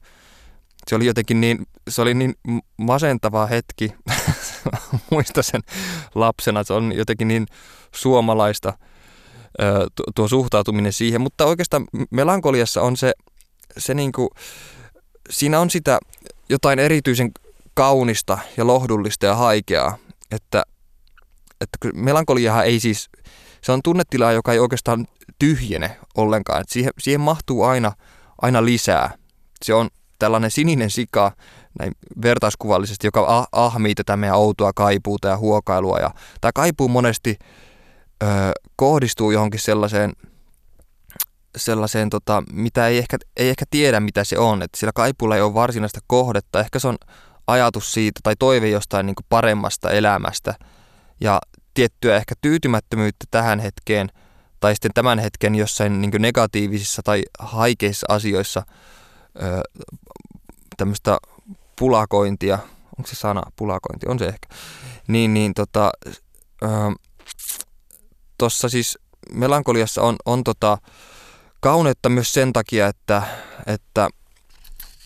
Se 0.87 0.95
oli 0.95 1.05
jotenkin 1.05 1.41
niin, 1.41 1.65
se 1.89 2.01
oli 2.01 2.13
niin 2.13 2.33
masentava 2.77 3.45
hetki, 3.45 3.93
muista 5.11 5.43
sen 5.43 5.61
lapsena, 6.15 6.63
se 6.63 6.73
on 6.73 6.91
jotenkin 6.95 7.27
niin 7.27 7.45
suomalaista 7.95 8.73
tuo 10.15 10.27
suhtautuminen 10.27 10.93
siihen, 10.93 11.21
mutta 11.21 11.45
oikeastaan 11.45 11.85
melankoliassa 12.09 12.81
on 12.81 12.97
se, 12.97 13.13
se 13.77 13.93
niin 13.93 14.11
kuin, 14.11 14.29
siinä 15.29 15.59
on 15.59 15.69
sitä 15.69 15.99
jotain 16.49 16.79
erityisen 16.79 17.31
kaunista 17.73 18.37
ja 18.57 18.67
lohdullista 18.67 19.25
ja 19.25 19.35
haikeaa, 19.35 19.97
että, 20.31 20.63
että 21.61 21.77
melankoliahan 21.93 22.65
ei 22.65 22.79
siis, 22.79 23.09
se 23.61 23.71
on 23.71 23.81
tunnetila, 23.83 24.31
joka 24.31 24.53
ei 24.53 24.59
oikeastaan 24.59 25.07
tyhjene 25.39 25.99
ollenkaan. 26.17 26.61
Et 26.61 26.69
siihen, 26.69 26.91
siihen 26.99 27.21
mahtuu 27.21 27.63
aina, 27.63 27.91
aina 28.41 28.65
lisää. 28.65 29.13
Se 29.65 29.73
on 29.73 29.89
tällainen 30.19 30.51
sininen 30.51 30.89
sika, 30.89 31.31
näin 31.79 31.91
vertauskuvallisesti, 32.21 33.07
joka 33.07 33.47
ahmii 33.51 33.95
tätä 33.95 34.17
meidän 34.17 34.37
outoa 34.37 34.71
kaipuuta 34.75 35.27
ja 35.27 35.37
huokailua. 35.37 35.97
Ja 35.97 36.11
tämä 36.41 36.51
kaipuu 36.55 36.87
monesti 36.87 37.37
ö, 38.23 38.25
kohdistuu 38.75 39.31
johonkin 39.31 39.59
sellaiseen, 39.59 40.13
sellaiseen 41.57 42.09
tota, 42.09 42.43
mitä 42.51 42.87
ei 42.87 42.97
ehkä, 42.97 43.17
ei 43.37 43.49
ehkä 43.49 43.65
tiedä, 43.69 43.99
mitä 43.99 44.23
se 44.23 44.37
on. 44.37 44.61
Että 44.61 44.79
sillä 44.79 44.91
kaipuulla 44.95 45.35
ei 45.35 45.41
ole 45.41 45.53
varsinaista 45.53 45.99
kohdetta. 46.07 46.59
Ehkä 46.59 46.79
se 46.79 46.87
on 46.87 46.97
ajatus 47.47 47.93
siitä 47.93 48.19
tai 48.23 48.35
toive 48.39 48.69
jostain 48.69 49.05
niin 49.05 49.15
paremmasta 49.29 49.91
elämästä 49.91 50.55
ja 51.21 51.41
tiettyä 51.73 52.15
ehkä 52.15 52.35
tyytymättömyyttä 52.41 53.25
tähän 53.31 53.59
hetkeen 53.59 54.09
tai 54.59 54.75
sitten 54.75 54.91
tämän 54.93 55.19
hetken 55.19 55.55
jossain 55.55 56.01
niin 56.01 56.11
negatiivisissa 56.19 57.01
tai 57.03 57.23
haikeissa 57.39 58.05
asioissa 58.09 58.63
ö, 59.41 59.61
tämmöistä 60.77 61.17
pulakointia, 61.79 62.59
onko 62.97 63.07
se 63.09 63.15
sana 63.15 63.41
pulakointi, 63.55 64.07
on 64.07 64.19
se 64.19 64.25
ehkä, 64.25 64.47
niin, 65.07 65.33
niin 65.33 65.53
tota, 65.53 65.91
tuossa 68.37 68.69
siis 68.69 68.99
melankoliassa 69.33 70.01
on, 70.01 70.15
on 70.25 70.43
tota, 70.43 70.77
kauneutta 71.59 72.09
myös 72.09 72.33
sen 72.33 72.53
takia, 72.53 72.87
että, 72.87 73.23
että, 73.67 74.09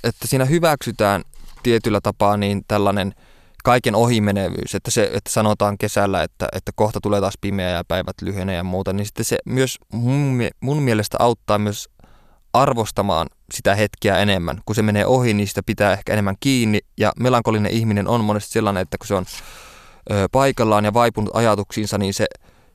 että 0.03 0.27
siinä 0.27 0.45
hyväksytään 0.45 1.23
tietyllä 1.63 2.01
tapaa 2.01 2.37
niin 2.37 2.65
tällainen 2.67 3.15
kaiken 3.63 3.95
ohimenevyys, 3.95 4.75
että, 4.75 4.91
se, 4.91 5.03
että 5.03 5.29
sanotaan 5.29 5.77
kesällä, 5.77 6.23
että, 6.23 6.47
että 6.53 6.71
kohta 6.75 6.99
tulee 7.01 7.21
taas 7.21 7.33
pimeä 7.41 7.69
ja 7.69 7.83
päivät 7.87 8.21
lyhenee 8.21 8.55
ja 8.55 8.63
muuta, 8.63 8.93
niin 8.93 9.05
sitten 9.05 9.25
se 9.25 9.37
myös 9.45 9.77
mun, 9.93 10.41
mun 10.59 10.81
mielestä 10.81 11.17
auttaa 11.19 11.59
myös 11.59 11.89
arvostamaan 12.53 13.27
sitä 13.53 13.75
hetkeä 13.75 14.17
enemmän. 14.17 14.61
Kun 14.65 14.75
se 14.75 14.81
menee 14.81 15.05
ohi, 15.05 15.33
niin 15.33 15.47
sitä 15.47 15.61
pitää 15.65 15.93
ehkä 15.93 16.13
enemmän 16.13 16.35
kiinni. 16.39 16.79
Ja 16.97 17.11
melankolinen 17.19 17.71
ihminen 17.71 18.07
on 18.07 18.23
monesti 18.23 18.51
sellainen, 18.51 18.81
että 18.81 18.97
kun 18.97 19.07
se 19.07 19.13
on 19.15 19.25
ö, 20.11 20.27
paikallaan 20.31 20.85
ja 20.85 20.93
vaipunut 20.93 21.35
ajatuksiinsa, 21.35 21.97
niin 21.97 22.13
se 22.13 22.25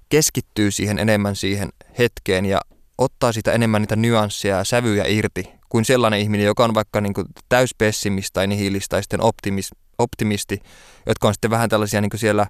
keskittyy 0.09 0.71
siihen 0.71 0.99
enemmän 0.99 1.37
siihen 1.37 1.69
hetkeen 1.99 2.47
ja 2.47 2.61
ottaa 2.99 3.33
sitä 3.33 3.53
enemmän 3.53 3.83
niitä 3.83 3.97
nyansseja 3.97 4.57
ja 4.57 4.65
sävyjä 4.65 5.05
irti 5.07 5.53
kuin 5.69 5.85
sellainen 5.85 6.21
ihminen, 6.21 6.47
joka 6.47 6.65
on 6.65 6.75
vaikka 6.75 7.01
niin 7.01 7.15
täyspessimisti 7.49 8.31
tai 8.33 8.47
nihilistä 8.47 8.89
tai 8.91 9.03
sitten 9.03 9.23
optimis, 9.23 9.71
optimisti, 9.99 10.61
jotka 11.07 11.29
on 11.29 11.35
sitten 11.35 11.51
vähän 11.51 11.69
tällaisia 11.69 12.01
niin 12.01 12.11
siellä 12.15 12.47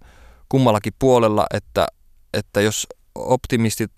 kummallakin 0.48 0.92
puolella, 0.98 1.46
että, 1.54 1.86
että 2.34 2.60
jos 2.60 2.86
optimistit 3.14 3.90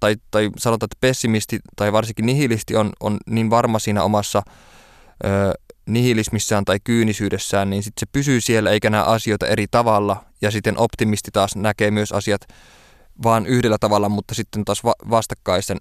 tai, 0.00 0.16
tai 0.30 0.50
sanotaan, 0.58 0.86
että 0.86 0.96
pessimisti 1.00 1.58
tai 1.76 1.92
varsinkin 1.92 2.26
nihilisti 2.26 2.76
on, 2.76 2.92
on 3.00 3.16
niin 3.26 3.50
varma 3.50 3.78
siinä 3.78 4.02
omassa 4.02 4.42
ö, 5.24 5.28
nihilismissään 5.86 6.64
tai 6.64 6.78
kyynisyydessään, 6.84 7.70
niin 7.70 7.82
sitten 7.82 8.00
se 8.00 8.06
pysyy 8.12 8.40
siellä 8.40 8.70
eikä 8.70 8.90
näe 8.90 9.02
asioita 9.06 9.46
eri 9.46 9.66
tavalla. 9.70 10.24
Ja 10.42 10.50
sitten 10.50 10.78
optimisti 10.78 11.30
taas 11.32 11.56
näkee 11.56 11.90
myös 11.90 12.12
asiat 12.12 12.40
vaan 13.22 13.46
yhdellä 13.46 13.76
tavalla, 13.80 14.08
mutta 14.08 14.34
sitten 14.34 14.64
taas 14.64 14.84
va- 14.84 15.10
vastakkaisen 15.10 15.78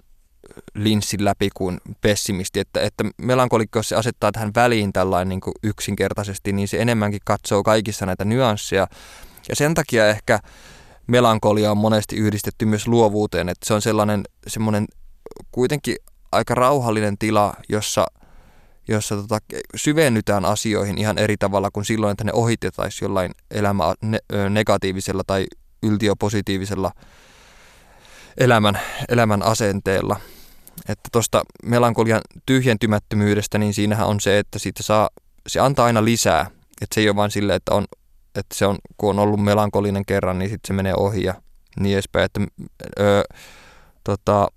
linssin 0.73 1.25
läpi 1.25 1.49
kuin 1.53 1.81
pessimisti. 2.01 2.59
Että, 2.59 2.81
että 2.81 3.03
melankolikko, 3.17 3.79
jos 3.79 3.89
se 3.89 3.95
asettaa 3.95 4.31
tähän 4.31 4.51
väliin 4.55 4.93
tällainen 4.93 5.29
niin 5.29 5.41
kuin 5.41 5.53
yksinkertaisesti, 5.63 6.53
niin 6.53 6.67
se 6.67 6.81
enemmänkin 6.81 7.21
katsoo 7.25 7.63
kaikissa 7.63 8.05
näitä 8.05 8.25
nyansseja. 8.25 8.87
Ja 9.49 9.55
sen 9.55 9.73
takia 9.73 10.07
ehkä 10.07 10.39
melankolia 11.07 11.71
on 11.71 11.77
monesti 11.77 12.15
yhdistetty 12.15 12.65
myös 12.65 12.87
luovuuteen, 12.87 13.49
että 13.49 13.67
se 13.67 13.73
on 13.73 13.81
sellainen 13.81 14.23
semmoinen 14.47 14.87
kuitenkin 15.51 15.95
aika 16.31 16.55
rauhallinen 16.55 17.17
tila, 17.17 17.53
jossa, 17.69 18.05
jossa 18.87 19.15
tota, 19.15 19.39
syvennytään 19.75 20.45
asioihin 20.45 20.97
ihan 20.97 21.17
eri 21.17 21.37
tavalla 21.37 21.71
kuin 21.71 21.85
silloin, 21.85 22.11
että 22.11 22.23
ne 22.23 22.33
ohitetaisiin 22.33 23.05
jollain 23.05 23.31
elämä 23.51 23.93
ne, 24.01 24.19
negatiivisella 24.49 25.23
tai 25.27 25.45
yltiopositiivisella 25.83 26.91
elämän, 28.37 28.79
elämän 29.09 29.43
asenteella. 29.43 30.19
Että 30.89 31.09
tuosta 31.11 31.43
melankolian 31.65 32.21
tyhjentymättömyydestä, 32.45 33.57
niin 33.57 33.73
siinähän 33.73 34.07
on 34.07 34.19
se, 34.19 34.39
että 34.39 34.59
siitä 34.59 34.83
saa, 34.83 35.09
se 35.47 35.59
antaa 35.59 35.85
aina 35.85 36.05
lisää. 36.05 36.45
Että 36.81 36.95
se 36.95 37.01
ei 37.01 37.09
ole 37.09 37.15
vain 37.15 37.31
silleen, 37.31 37.57
että 37.57 37.75
on 37.75 37.85
että 38.35 38.55
se 38.55 38.65
on, 38.65 38.77
kun 38.97 39.09
on 39.09 39.19
ollut 39.19 39.43
melankolinen 39.43 40.05
kerran, 40.05 40.39
niin 40.39 40.49
sitten 40.49 40.67
se 40.67 40.73
menee 40.73 40.93
ohi 40.97 41.23
ja 41.23 41.33
niin 41.79 41.93
edespäin. 41.93 42.25
Että, 42.25 42.41
ö, 42.99 43.23
tota, 44.03 44.47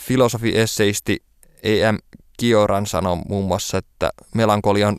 filosofi-esseisti 0.00 1.16
E.M. 1.62 1.96
Kioran 2.36 2.86
sanoi 2.86 3.16
muun 3.28 3.44
muassa, 3.44 3.78
että 3.78 4.10
melankolia 4.34 4.88
on 4.88 4.96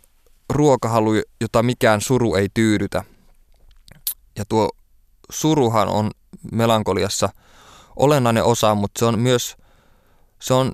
ruokahalu, 0.50 1.12
jota 1.42 1.64
mikään 1.64 2.02
suru 2.02 2.36
ei 2.36 2.48
tyydytä. 2.54 3.04
Ja 4.38 4.46
tuo 4.50 4.70
suruhan 5.30 5.88
on 5.88 6.12
melankoliassa 6.52 7.30
olennainen 7.96 8.44
osa, 8.44 8.76
mutta 8.76 9.00
se 9.00 9.06
on 9.06 9.20
myös, 9.20 9.58
se 10.46 10.54
on, 10.54 10.72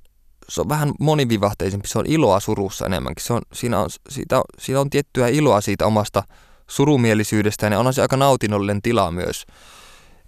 se 0.49 0.62
on 0.62 0.69
vähän 0.69 0.91
monivivahteisempi, 0.99 1.88
se 1.88 1.99
on 1.99 2.05
iloa 2.05 2.39
surussa 2.39 2.86
enemmänkin. 2.86 3.23
Se 3.23 3.34
on, 3.34 3.41
siinä, 3.53 3.79
on, 3.79 3.89
siitä, 4.10 4.41
siinä 4.60 4.79
on 4.79 4.89
tiettyä 4.89 5.27
iloa 5.27 5.62
siitä 5.62 5.86
omasta 5.86 6.23
surumielisyydestä 6.67 7.67
ja 7.67 7.79
on 7.79 7.93
se 7.93 8.01
aika 8.01 8.17
nautinnollinen 8.17 8.81
tila 8.81 9.12
myös. 9.12 9.45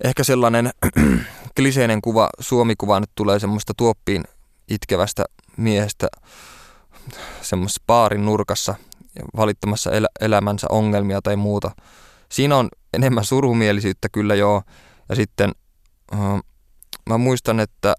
Ehkä 0.03 0.23
sellainen 0.23 0.71
kliseinen 1.58 2.01
kuva, 2.01 2.29
Suomi-kuva 2.39 2.99
nyt 2.99 3.10
tulee 3.15 3.39
semmoista 3.39 3.73
tuoppiin 3.77 4.23
itkevästä 4.67 5.25
miehestä 5.58 6.08
semmoisessa 7.41 7.84
baarin 7.88 8.25
nurkassa 8.25 8.75
valittamassa 9.38 9.91
el- 9.91 10.08
elämänsä 10.21 10.67
ongelmia 10.69 11.21
tai 11.21 11.36
muuta. 11.36 11.71
Siinä 12.32 12.58
on 12.58 12.69
enemmän 12.93 13.25
surumielisyyttä 13.25 14.10
kyllä 14.10 14.36
joo. 14.36 14.62
Ja 15.10 15.15
sitten 15.15 15.51
uh, 16.13 16.39
mä 17.10 17.17
muistan, 17.17 17.60
että, 17.60 17.95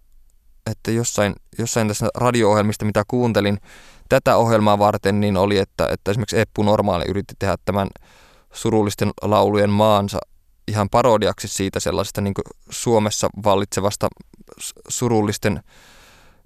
että 0.71 0.91
jossain, 0.91 1.35
jossain 1.59 1.89
tässä 1.89 2.09
radio-ohjelmista, 2.15 2.85
mitä 2.85 3.05
kuuntelin 3.09 3.59
tätä 4.09 4.37
ohjelmaa 4.37 4.79
varten, 4.79 5.21
niin 5.21 5.37
oli, 5.37 5.59
että, 5.59 5.89
että 5.91 6.11
esimerkiksi 6.11 6.41
Eppu 6.41 6.63
Normaali 6.63 7.05
yritti 7.09 7.35
tehdä 7.39 7.57
tämän 7.65 7.89
surullisten 8.53 9.11
laulujen 9.23 9.71
maansa 9.71 10.19
ihan 10.69 10.89
parodiaksi 10.91 11.49
siitä 11.49 11.81
sellaisesta 11.81 12.21
niin 12.21 12.35
Suomessa 12.71 13.29
vallitsevasta 13.45 14.09
surullisten 14.89 15.63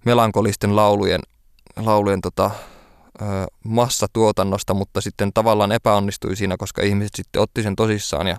melankolisten 0.04 0.76
laulujen, 0.76 1.20
laulujen 1.76 2.20
tota, 2.20 2.50
massatuotannosta, 3.64 4.74
mutta 4.74 5.00
sitten 5.00 5.33
tavallaan 5.33 5.72
epäonnistui 5.72 6.37
siinä, 6.37 6.57
koska 6.57 6.83
ihmiset 6.83 7.14
sitten 7.14 7.42
otti 7.42 7.62
sen 7.62 7.76
tosissaan 7.76 8.26
ja, 8.26 8.37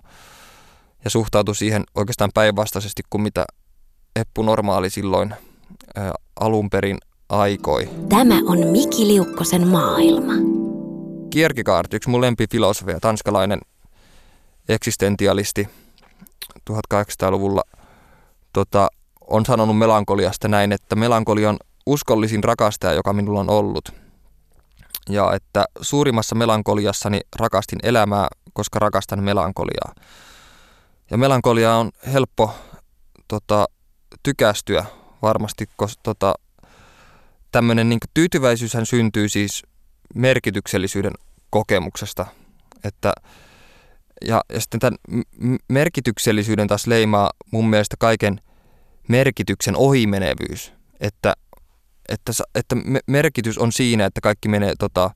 ja 1.03 1.09
suhtautui 1.09 1.55
siihen 1.55 1.83
oikeastaan 1.95 2.31
päinvastaisesti 2.33 3.03
kuin 3.09 3.21
mitä 3.21 3.45
Eppu 4.15 4.41
Normaali 4.41 4.89
silloin 4.89 5.35
alun 6.39 6.69
perin 6.69 6.97
aikoi. 7.29 7.89
Tämä 8.09 8.35
on 8.45 8.67
Miki 8.67 9.07
Liukkosen 9.07 9.67
maailma. 9.67 10.33
Kierkegaard, 11.29 11.93
yksi 11.93 12.09
mun 12.09 12.21
lempifilosofia, 12.21 12.99
tanskalainen 12.99 13.59
eksistentialisti 14.69 15.69
1800-luvulla, 16.69 17.61
tota, 18.53 18.87
on 19.21 19.45
sanonut 19.45 19.77
melankoliasta 19.77 20.47
näin, 20.47 20.71
että 20.71 20.95
melankolia 20.95 21.49
on 21.49 21.57
uskollisin 21.85 22.43
rakastaja, 22.43 22.93
joka 22.93 23.13
minulla 23.13 23.39
on 23.39 23.49
ollut. 23.49 23.93
Ja 25.09 25.33
että 25.33 25.65
suurimmassa 25.81 26.35
melankoliassani 26.35 27.21
rakastin 27.35 27.79
elämää, 27.83 28.27
koska 28.53 28.79
rakastan 28.79 29.23
melankoliaa. 29.23 29.93
Ja 31.11 31.17
melankolia 31.17 31.75
on 31.75 31.91
helppo 32.13 32.51
tota, 33.27 33.65
tykästyä 34.23 34.85
varmasti, 35.21 35.69
koska 35.77 36.01
tota, 36.03 36.33
tämmöinen 37.51 37.89
niin 37.89 37.99
tyytyväisyyshän 38.13 38.85
syntyy 38.85 39.29
siis 39.29 39.63
merkityksellisyyden 40.15 41.13
kokemuksesta. 41.49 42.25
Että, 42.83 43.13
ja, 44.25 44.41
ja 44.53 44.59
sitten 44.59 44.79
tämän 44.79 44.97
merkityksellisyyden 45.67 46.67
taas 46.67 46.87
leimaa 46.87 47.31
mun 47.51 47.69
mielestä 47.69 47.95
kaiken 47.99 48.41
merkityksen 49.07 49.75
ohimenevyys. 49.75 50.73
Että, 50.99 51.33
että, 52.09 52.31
että 52.55 52.75
merkitys 53.07 53.57
on 53.57 53.71
siinä, 53.71 54.05
että 54.05 54.21
kaikki 54.21 54.49
menee 54.49 54.73
tota, 54.79 55.11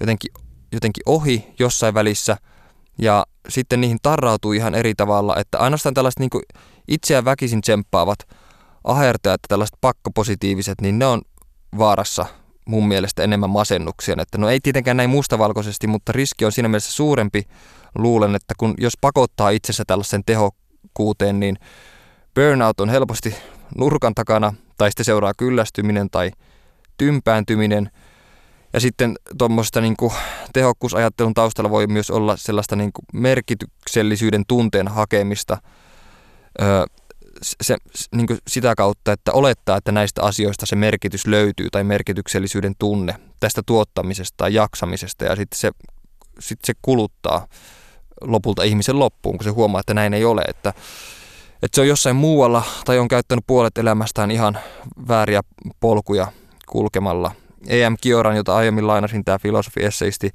jotenkin, 0.00 0.30
jotenkin 0.72 1.02
ohi 1.06 1.54
jossain 1.58 1.94
välissä 1.94 2.36
ja 2.98 3.26
sitten 3.48 3.80
niihin 3.80 3.98
tarrautuu 4.02 4.52
ihan 4.52 4.74
eri 4.74 4.94
tavalla, 4.94 5.36
että 5.36 5.58
ainoastaan 5.58 5.94
tällaiset 5.94 6.18
niin 6.18 6.30
itseään 6.88 7.24
väkisin 7.24 7.60
tsemppaavat 7.60 8.18
ahertajat, 8.84 9.40
tällaiset 9.48 9.76
pakkopositiiviset, 9.80 10.80
niin 10.80 10.98
ne 10.98 11.06
on 11.06 11.22
vaarassa 11.78 12.26
mun 12.66 12.88
mielestä 12.88 13.22
enemmän 13.22 13.50
masennuksia. 13.50 14.16
Että 14.18 14.38
no 14.38 14.48
ei 14.48 14.60
tietenkään 14.60 14.96
näin 14.96 15.10
mustavalkoisesti, 15.10 15.86
mutta 15.86 16.12
riski 16.12 16.44
on 16.44 16.52
siinä 16.52 16.68
mielessä 16.68 16.92
suurempi, 16.92 17.42
luulen, 17.98 18.34
että 18.34 18.54
kun 18.58 18.74
jos 18.78 18.92
pakottaa 19.00 19.50
itsensä 19.50 19.84
tällaisen 19.86 20.22
tehokkuuteen, 20.26 21.40
niin 21.40 21.56
burnout 22.34 22.80
on 22.80 22.88
helposti 22.88 23.34
nurkan 23.76 24.14
takana, 24.14 24.54
tai 24.78 24.90
sitten 24.90 25.04
seuraa 25.04 25.32
kyllästyminen 25.38 26.10
tai 26.10 26.30
tympääntyminen. 26.98 27.90
Ja 28.72 28.80
sitten 28.80 29.16
tuommoista 29.38 29.80
niin 29.80 29.96
tehokkuusajattelun 30.52 31.34
taustalla 31.34 31.70
voi 31.70 31.86
myös 31.86 32.10
olla 32.10 32.36
sellaista 32.36 32.76
niin 32.76 32.92
kuin 32.92 33.04
merkityksellisyyden 33.12 34.44
tunteen 34.48 34.88
hakemista 34.88 35.58
öö, 36.60 36.84
se, 37.42 37.76
niin 38.14 38.26
kuin 38.26 38.38
sitä 38.48 38.74
kautta, 38.74 39.12
että 39.12 39.32
olettaa, 39.32 39.76
että 39.76 39.92
näistä 39.92 40.22
asioista 40.22 40.66
se 40.66 40.76
merkitys 40.76 41.26
löytyy 41.26 41.68
tai 41.72 41.84
merkityksellisyyden 41.84 42.74
tunne 42.78 43.14
tästä 43.40 43.62
tuottamisesta 43.66 44.34
tai 44.36 44.54
jaksamisesta 44.54 45.24
ja 45.24 45.36
sitten 45.36 45.58
se, 45.58 45.70
sit 46.40 46.58
se 46.64 46.72
kuluttaa 46.82 47.46
lopulta 48.20 48.62
ihmisen 48.62 48.98
loppuun, 48.98 49.38
kun 49.38 49.44
se 49.44 49.50
huomaa, 49.50 49.80
että 49.80 49.94
näin 49.94 50.14
ei 50.14 50.24
ole, 50.24 50.42
että, 50.48 50.74
että 51.62 51.74
se 51.74 51.80
on 51.80 51.88
jossain 51.88 52.16
muualla 52.16 52.62
tai 52.84 52.98
on 52.98 53.08
käyttänyt 53.08 53.44
puolet 53.46 53.78
elämästään 53.78 54.30
ihan 54.30 54.58
vääriä 55.08 55.40
polkuja 55.80 56.26
kulkemalla. 56.66 57.32
E.M. 57.66 57.94
Kioran, 58.00 58.36
jota 58.36 58.56
aiemmin 58.56 58.86
lainasin, 58.86 59.24
tämä 59.24 59.38
filosofi-esseisti, 59.38 60.30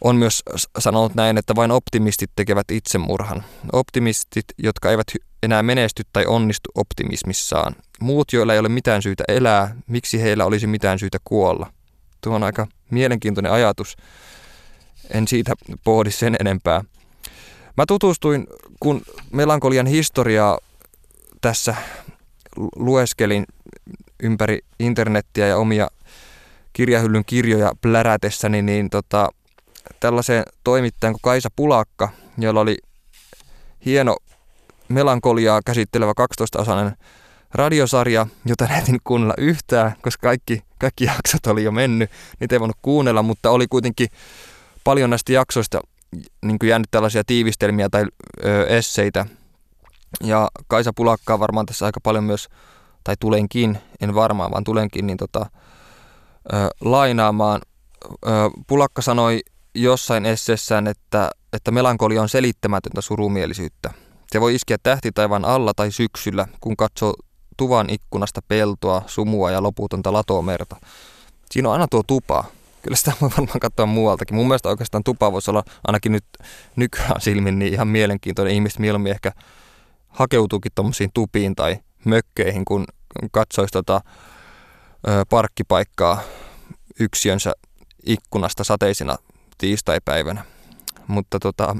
on 0.00 0.16
myös 0.16 0.42
sanonut 0.78 1.14
näin, 1.14 1.38
että 1.38 1.54
vain 1.56 1.70
optimistit 1.70 2.30
tekevät 2.36 2.70
itsemurhan. 2.70 3.44
Optimistit, 3.72 4.44
jotka 4.58 4.90
eivät 4.90 5.06
enää 5.42 5.62
menesty 5.62 6.02
tai 6.12 6.26
onnistu 6.26 6.70
optimismissaan. 6.74 7.76
Muut, 8.00 8.32
joilla 8.32 8.52
ei 8.52 8.58
ole 8.58 8.68
mitään 8.68 9.02
syytä 9.02 9.24
elää, 9.28 9.76
miksi 9.86 10.22
heillä 10.22 10.44
olisi 10.44 10.66
mitään 10.66 10.98
syytä 10.98 11.18
kuolla? 11.24 11.72
Tuo 12.20 12.34
on 12.34 12.42
aika 12.42 12.66
mielenkiintoinen 12.90 13.52
ajatus. 13.52 13.96
En 15.10 15.28
siitä 15.28 15.54
pohdi 15.84 16.10
sen 16.10 16.36
enempää. 16.40 16.84
Mä 17.76 17.84
tutustuin, 17.88 18.46
kun 18.80 19.02
melankolian 19.32 19.86
historiaa 19.86 20.58
tässä 21.40 21.74
lueskelin 22.76 23.46
ympäri 24.22 24.58
internettiä 24.78 25.46
ja 25.46 25.56
omia 25.56 25.88
kirjahyllyn 26.72 27.24
kirjoja 27.24 27.72
plärätessäni, 27.80 28.62
niin 28.62 28.90
tota, 28.90 29.28
tällaiseen 30.00 30.44
toimittajan 30.64 31.12
kuin 31.12 31.22
Kaisa 31.22 31.48
Pulakka, 31.56 32.08
jolla 32.38 32.60
oli 32.60 32.76
hieno 33.84 34.16
melankoliaa 34.88 35.60
käsittelevä 35.66 36.12
12-osainen 36.20 36.96
radiosarja, 37.54 38.26
jota 38.46 38.64
en 38.64 38.98
kuunnella 39.04 39.34
yhtään, 39.38 39.94
koska 40.02 40.28
kaikki, 40.28 40.62
kaikki 40.78 41.04
jaksot 41.04 41.46
oli 41.46 41.64
jo 41.64 41.72
mennyt. 41.72 42.10
Niitä 42.40 42.54
ei 42.54 42.60
voinut 42.60 42.76
kuunnella, 42.82 43.22
mutta 43.22 43.50
oli 43.50 43.66
kuitenkin 43.66 44.08
paljon 44.84 45.10
näistä 45.10 45.32
jaksoista 45.32 45.80
niin 46.42 46.58
kuin 46.58 46.70
jäänyt 46.70 46.90
tällaisia 46.90 47.22
tiivistelmiä 47.26 47.88
tai 47.88 48.04
ö, 48.44 48.66
esseitä. 48.66 49.26
Ja 50.24 50.48
Kaisa 50.68 50.92
Pulakkaa 50.96 51.38
varmaan 51.38 51.66
tässä 51.66 51.86
aika 51.86 52.00
paljon 52.02 52.24
myös, 52.24 52.48
tai 53.04 53.14
tulenkin, 53.20 53.78
en 54.00 54.14
varmaan, 54.14 54.50
vaan 54.50 54.64
tulenkin, 54.64 55.06
niin 55.06 55.16
tota, 55.16 55.46
ö, 56.52 56.56
lainaamaan. 56.80 57.60
Ö, 58.26 58.28
Pulakka 58.66 59.02
sanoi 59.02 59.40
jossain 59.74 60.26
essessään, 60.26 60.86
että, 60.86 61.30
että 61.52 61.70
melankolia 61.70 62.22
on 62.22 62.28
selittämätöntä 62.28 63.00
surumielisyyttä. 63.00 64.05
Se 64.32 64.40
voi 64.40 64.54
iskeä 64.54 64.76
tähtitaivan 64.82 65.44
alla 65.44 65.72
tai 65.76 65.90
syksyllä, 65.90 66.46
kun 66.60 66.76
katsoo 66.76 67.14
tuvan 67.56 67.90
ikkunasta 67.90 68.40
peltoa, 68.48 69.02
sumua 69.06 69.50
ja 69.50 69.62
loputonta 69.62 70.12
latomerta. 70.12 70.76
Siinä 71.50 71.68
on 71.68 71.72
aina 71.72 71.88
tuo 71.88 72.02
tupa. 72.06 72.44
Kyllä 72.82 72.96
sitä 72.96 73.12
voi 73.20 73.30
varmaan 73.30 73.60
katsoa 73.60 73.86
muualtakin. 73.86 74.34
Mun 74.36 74.48
mielestä 74.48 74.68
oikeastaan 74.68 75.04
tupa 75.04 75.32
voisi 75.32 75.50
olla 75.50 75.64
ainakin 75.86 76.12
nyt 76.12 76.24
nykyään 76.76 77.20
silmin 77.20 77.58
niin 77.58 77.72
ihan 77.72 77.88
mielenkiintoinen. 77.88 78.54
Ihmiset 78.54 78.78
mieluummin 78.78 79.12
ehkä 79.12 79.32
hakeutuukin 80.08 80.72
tuommoisiin 80.74 81.10
tupiin 81.14 81.56
tai 81.56 81.76
mökkeihin, 82.04 82.64
kun 82.64 82.84
katsoisi 83.32 83.72
tota, 83.72 84.00
ö, 85.08 85.24
parkkipaikkaa 85.30 86.20
yksiönsä 87.00 87.52
ikkunasta 88.06 88.64
sateisina 88.64 89.16
tiistaipäivänä. 89.58 90.44
Mutta 91.06 91.38
tota, 91.38 91.76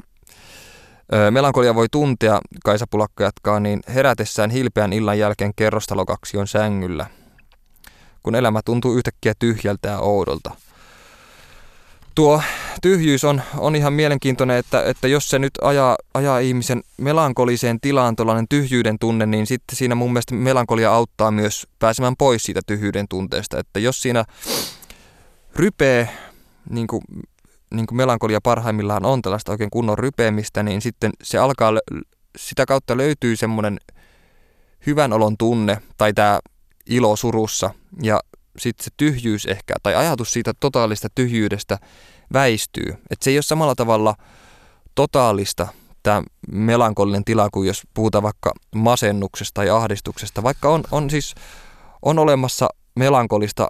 Melankolia 1.31 1.75
voi 1.75 1.87
tuntea, 1.91 2.39
Kaisa 2.63 2.85
Pulakka 2.91 3.23
jatkaa, 3.23 3.59
niin 3.59 3.79
herätessään 3.87 4.49
hilpeän 4.49 4.93
illan 4.93 5.19
jälkeen 5.19 5.51
kerrostalokaksion 5.55 6.47
sängyllä, 6.47 7.05
kun 8.23 8.35
elämä 8.35 8.61
tuntuu 8.65 8.97
yhtäkkiä 8.97 9.33
tyhjältä 9.39 9.89
ja 9.89 9.99
oudolta. 9.99 10.51
Tuo 12.15 12.41
tyhjyys 12.81 13.23
on, 13.23 13.41
on 13.57 13.75
ihan 13.75 13.93
mielenkiintoinen, 13.93 14.57
että, 14.57 14.83
että 14.83 15.07
jos 15.07 15.29
se 15.29 15.39
nyt 15.39 15.51
ajaa, 15.61 15.97
ajaa 16.13 16.39
ihmisen 16.39 16.81
melankoliseen 16.97 17.79
tilaan 17.81 18.15
tuollainen 18.15 18.47
tyhjyyden 18.49 18.99
tunne, 18.99 19.25
niin 19.25 19.47
sitten 19.47 19.75
siinä 19.75 19.95
mun 19.95 20.13
mielestä 20.13 20.35
melankolia 20.35 20.93
auttaa 20.93 21.31
myös 21.31 21.67
pääsemään 21.79 22.15
pois 22.17 22.43
siitä 22.43 22.61
tyhjyyden 22.67 23.07
tunteesta. 23.07 23.59
Että 23.59 23.79
jos 23.79 24.01
siinä 24.01 24.25
rypee 25.55 26.09
niin 26.69 26.87
kuin 26.87 27.01
niin 27.73 27.87
kuin 27.87 27.97
melankolia 27.97 28.41
parhaimmillaan 28.41 29.05
on 29.05 29.21
tällaista 29.21 29.51
oikein 29.51 29.69
kunnon 29.69 29.97
rypeämistä, 29.97 30.63
niin 30.63 30.81
sitten 30.81 31.11
se 31.23 31.37
alkaa, 31.37 31.73
sitä 32.37 32.65
kautta 32.65 32.97
löytyy 32.97 33.35
semmoinen 33.35 33.77
hyvän 34.87 35.13
olon 35.13 35.37
tunne 35.37 35.81
tai 35.97 36.13
tämä 36.13 36.39
ilo 36.89 37.15
surussa 37.15 37.73
ja 38.03 38.19
sitten 38.57 38.83
se 38.83 38.91
tyhjyys 38.97 39.45
ehkä 39.45 39.73
tai 39.83 39.95
ajatus 39.95 40.31
siitä 40.31 40.53
totaalista 40.59 41.07
tyhjyydestä 41.15 41.77
väistyy. 42.33 42.89
Että 43.09 43.23
se 43.23 43.29
ei 43.29 43.37
ole 43.37 43.43
samalla 43.43 43.75
tavalla 43.75 44.15
totaalista 44.95 45.67
tämä 46.03 46.23
melankolinen 46.51 47.23
tila 47.23 47.49
kuin 47.49 47.67
jos 47.67 47.83
puhutaan 47.93 48.23
vaikka 48.23 48.51
masennuksesta 48.75 49.53
tai 49.53 49.69
ahdistuksesta, 49.69 50.43
vaikka 50.43 50.69
on, 50.69 50.83
on 50.91 51.09
siis 51.09 51.35
on 52.01 52.19
olemassa 52.19 52.67
melankolista 52.95 53.67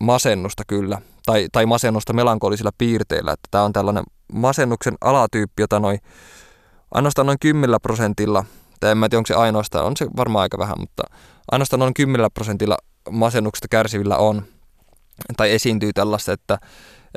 masennusta 0.00 0.62
kyllä, 0.66 1.00
tai, 1.28 1.48
tai 1.52 1.66
masennusta 1.66 2.12
melankolisilla 2.12 2.70
piirteillä. 2.78 3.32
Että 3.32 3.48
tämä 3.50 3.64
on 3.64 3.72
tällainen 3.72 4.04
masennuksen 4.32 4.94
alatyyppi, 5.00 5.62
jota 5.62 5.80
noin, 5.80 5.98
ainoastaan 6.90 7.26
noin 7.26 7.38
10 7.38 7.80
prosentilla, 7.82 8.44
tai 8.80 8.90
en 8.90 8.98
mä 8.98 9.08
tiedä 9.08 9.18
onko 9.18 9.26
se 9.26 9.34
ainoastaan, 9.34 9.84
on 9.84 9.96
se 9.96 10.06
varmaan 10.16 10.42
aika 10.42 10.58
vähän, 10.58 10.80
mutta 10.80 11.02
ainoastaan 11.52 11.80
noin 11.80 11.94
10 11.94 12.30
prosentilla 12.34 12.76
masennuksesta 13.10 13.68
kärsivillä 13.68 14.16
on, 14.16 14.42
tai 15.36 15.52
esiintyy 15.52 15.92
tällaista, 15.92 16.32
että, 16.32 16.58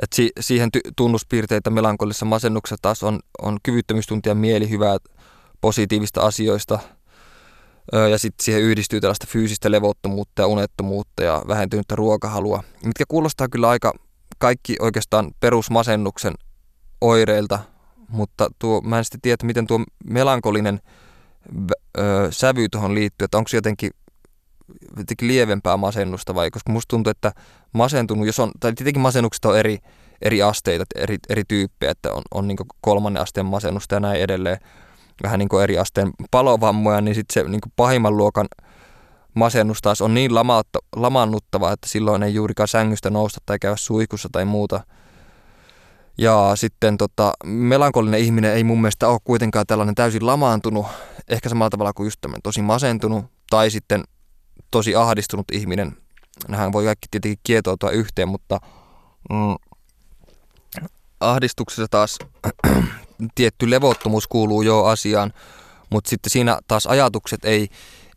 että 0.02 0.16
si, 0.16 0.30
siihen 0.40 0.72
ty, 0.72 0.80
tunnuspiirteitä 0.96 1.70
melankolisessa 1.70 2.26
masennuksessa 2.26 2.76
taas 2.82 3.02
on, 3.02 3.20
on 3.42 3.58
kyvyttömyys 3.62 4.06
tuntia 4.06 4.34
mielihyvää 4.34 4.96
positiivista 5.60 6.20
asioista– 6.20 6.78
ja 8.10 8.18
sitten 8.18 8.44
siihen 8.44 8.62
yhdistyy 8.62 9.00
tällaista 9.00 9.26
fyysistä 9.28 9.70
levottomuutta 9.70 10.42
ja 10.42 10.46
unettomuutta 10.46 11.22
ja 11.22 11.42
vähentynyttä 11.48 11.96
ruokahalua, 11.96 12.64
mitkä 12.84 13.04
kuulostaa 13.08 13.48
kyllä 13.48 13.68
aika 13.68 13.92
kaikki 14.38 14.76
oikeastaan 14.80 15.30
perusmasennuksen 15.40 16.34
oireilta, 17.00 17.58
mutta 18.08 18.50
tuo, 18.58 18.80
mä 18.80 18.98
en 18.98 19.04
sitten 19.04 19.20
tiedä, 19.20 19.36
miten 19.42 19.66
tuo 19.66 19.84
melankolinen 20.04 20.80
ö, 21.98 22.28
sävy 22.30 22.68
tuohon 22.68 22.94
liittyy, 22.94 23.24
että 23.24 23.38
onko 23.38 23.48
se 23.48 23.56
jotenkin, 23.56 23.90
jotenkin 24.96 25.28
lievempää 25.28 25.76
masennusta 25.76 26.34
vai, 26.34 26.50
koska 26.50 26.72
musta 26.72 26.88
tuntuu, 26.90 27.10
että 27.10 27.32
masentunut, 27.72 28.26
jos 28.26 28.38
on, 28.38 28.50
tai 28.60 28.72
tietenkin 28.72 29.02
masennukset 29.02 29.44
on 29.44 29.58
eri, 29.58 29.78
eri 30.22 30.42
asteita, 30.42 30.84
eri, 30.94 31.18
eri 31.28 31.42
tyyppejä, 31.48 31.90
että 31.90 32.12
on, 32.12 32.22
on 32.34 32.48
niin 32.48 32.58
kolmannen 32.80 33.22
asteen 33.22 33.46
masennusta 33.46 33.94
ja 33.94 34.00
näin 34.00 34.20
edelleen, 34.20 34.58
vähän 35.22 35.38
niin 35.38 35.48
kuin 35.48 35.62
eri 35.62 35.78
asteen 35.78 36.10
palovammoja, 36.30 37.00
niin 37.00 37.14
sitten 37.14 37.44
se 37.44 37.48
niin 37.48 37.60
kuin 37.60 37.72
pahimman 37.76 38.16
luokan 38.16 38.46
masennus 39.34 39.82
taas 39.82 40.00
on 40.00 40.14
niin 40.14 40.34
lamautta, 40.34 40.78
lamannuttava, 40.96 41.72
että 41.72 41.88
silloin 41.88 42.22
ei 42.22 42.34
juurikaan 42.34 42.68
sängystä 42.68 43.10
nousta 43.10 43.40
tai 43.46 43.58
käydä 43.58 43.76
suihkussa 43.76 44.28
tai 44.32 44.44
muuta. 44.44 44.80
Ja 46.18 46.52
sitten 46.54 46.98
tota, 46.98 47.32
melankolinen 47.44 48.20
ihminen 48.20 48.54
ei 48.54 48.64
mun 48.64 48.80
mielestä 48.80 49.08
ole 49.08 49.18
kuitenkaan 49.24 49.66
tällainen 49.66 49.94
täysin 49.94 50.26
lamaantunut, 50.26 50.86
ehkä 51.28 51.48
samalla 51.48 51.70
tavalla 51.70 51.92
kuin 51.92 52.06
just 52.06 52.20
tosi 52.42 52.62
masentunut 52.62 53.24
tai 53.50 53.70
sitten 53.70 54.04
tosi 54.70 54.94
ahdistunut 54.94 55.46
ihminen. 55.52 55.96
Nähän 56.48 56.72
voi 56.72 56.84
kaikki 56.84 57.08
tietenkin 57.10 57.38
kietoutua 57.44 57.90
yhteen, 57.90 58.28
mutta 58.28 58.58
mm, 59.30 59.56
ahdistuksessa 61.30 61.86
taas 61.90 62.18
tietty 63.34 63.70
levottomuus 63.70 64.26
kuuluu 64.26 64.62
jo 64.62 64.84
asiaan, 64.84 65.32
mutta 65.90 66.10
sitten 66.10 66.30
siinä 66.30 66.58
taas 66.68 66.86
ajatukset 66.86 67.44
ei, 67.44 67.68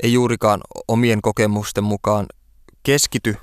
ei 0.04 0.14
juurikaan 0.14 0.62
omien 0.88 1.22
kokemusten 1.22 1.84
mukaan 1.84 2.26
keskity 2.84 3.36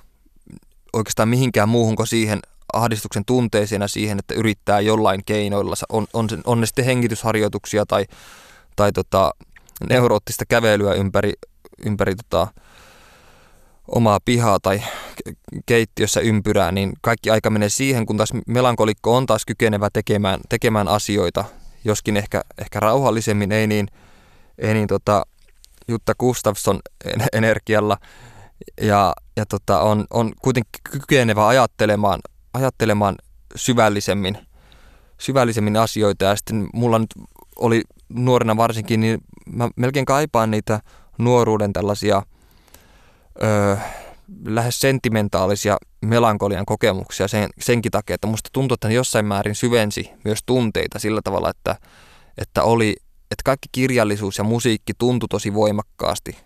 oikeastaan 0.93 1.29
mihinkään 1.29 1.69
muuhun 1.69 1.97
kuin 1.97 2.07
siihen 2.07 2.41
ahdistuksen 2.73 3.25
tunteeseen 3.25 3.83
ja 3.83 3.89
siihen, 3.89 4.19
että 4.19 4.35
yrittää 4.35 4.81
jollain 4.81 5.25
keinoilla, 5.27 5.75
on, 5.89 6.07
on, 6.13 6.29
on 6.45 6.61
ne 6.61 6.67
sitten 6.67 6.85
hengitysharjoituksia 6.85 7.87
tai, 7.87 8.05
tai 8.77 8.93
tota, 8.93 9.31
neuroottista 9.91 10.45
kävelyä 10.49 10.95
ympäri, 10.95 11.33
ympäri 11.87 12.15
tota, 12.15 12.49
omaa 13.89 14.19
pihaa 14.25 14.59
tai 14.61 14.83
keittiössä 15.67 16.21
ympyrää, 16.21 16.73
niin 16.73 16.93
kaikki 17.01 17.31
aika 17.31 17.51
menee 17.51 17.69
siihen, 17.69 18.07
kun 18.07 18.17
taas 18.17 18.33
melankolikko 18.47 19.17
on 19.17 19.27
taas 19.27 19.45
kykenevä 19.45 19.89
tekemään, 19.93 20.41
tekemään 20.49 20.89
asioita, 20.89 21.45
joskin 21.85 22.17
ehkä, 22.17 22.43
ehkä 22.59 22.81
rauhallisemmin, 22.81 23.53
ei 23.53 23.67
niin, 23.67 23.89
ei 24.59 24.75
niin 24.75 24.89
tota, 24.89 25.27
Jutta 25.89 26.15
Gustafsson 26.15 26.81
energialla. 27.33 27.97
Ja, 28.81 29.15
ja 29.37 29.47
tota, 29.47 29.81
on, 29.81 30.05
on 30.11 30.33
kuitenkin 30.43 30.81
kykenevä 30.91 31.47
ajattelemaan, 31.47 32.21
ajattelemaan 32.55 33.17
syvällisemmin, 33.57 34.39
syvällisemmin 35.19 35.77
asioita. 35.77 36.25
Ja 36.25 36.37
sitten 36.37 36.69
mulla 36.75 36.99
nyt 36.99 37.15
oli 37.57 37.83
nuorena 38.09 38.57
varsinkin, 38.57 39.01
niin 39.01 39.19
mä 39.47 39.69
melkein 39.77 40.07
kaipaan 40.07 40.51
niitä 40.51 40.81
nuoruuden 41.19 41.73
tällaisia 41.73 42.23
öö, 43.43 43.77
lähes 44.45 44.81
sentimentaalisia 44.81 45.77
melankolian 46.01 46.67
kokemuksia 46.67 47.29
sen, 47.29 47.51
senkin 47.61 47.93
takia, 47.93 48.15
että 48.15 48.27
musta 48.27 48.51
tuntuu, 48.53 48.75
että 48.75 48.89
ne 48.89 48.95
jossain 48.95 49.27
määrin 49.27 49.55
syvensi 49.55 50.11
myös 50.25 50.39
tunteita 50.47 50.99
sillä 50.99 51.21
tavalla, 51.25 51.51
että, 51.51 51.77
että 52.39 52.63
oli, 52.63 52.97
että 53.31 53.43
kaikki 53.45 53.69
kirjallisuus 53.73 54.39
ja 54.39 54.45
musiikki 54.45 54.93
tuntui 54.99 55.29
tosi 55.29 55.55
voimakkaasti. 55.55 56.37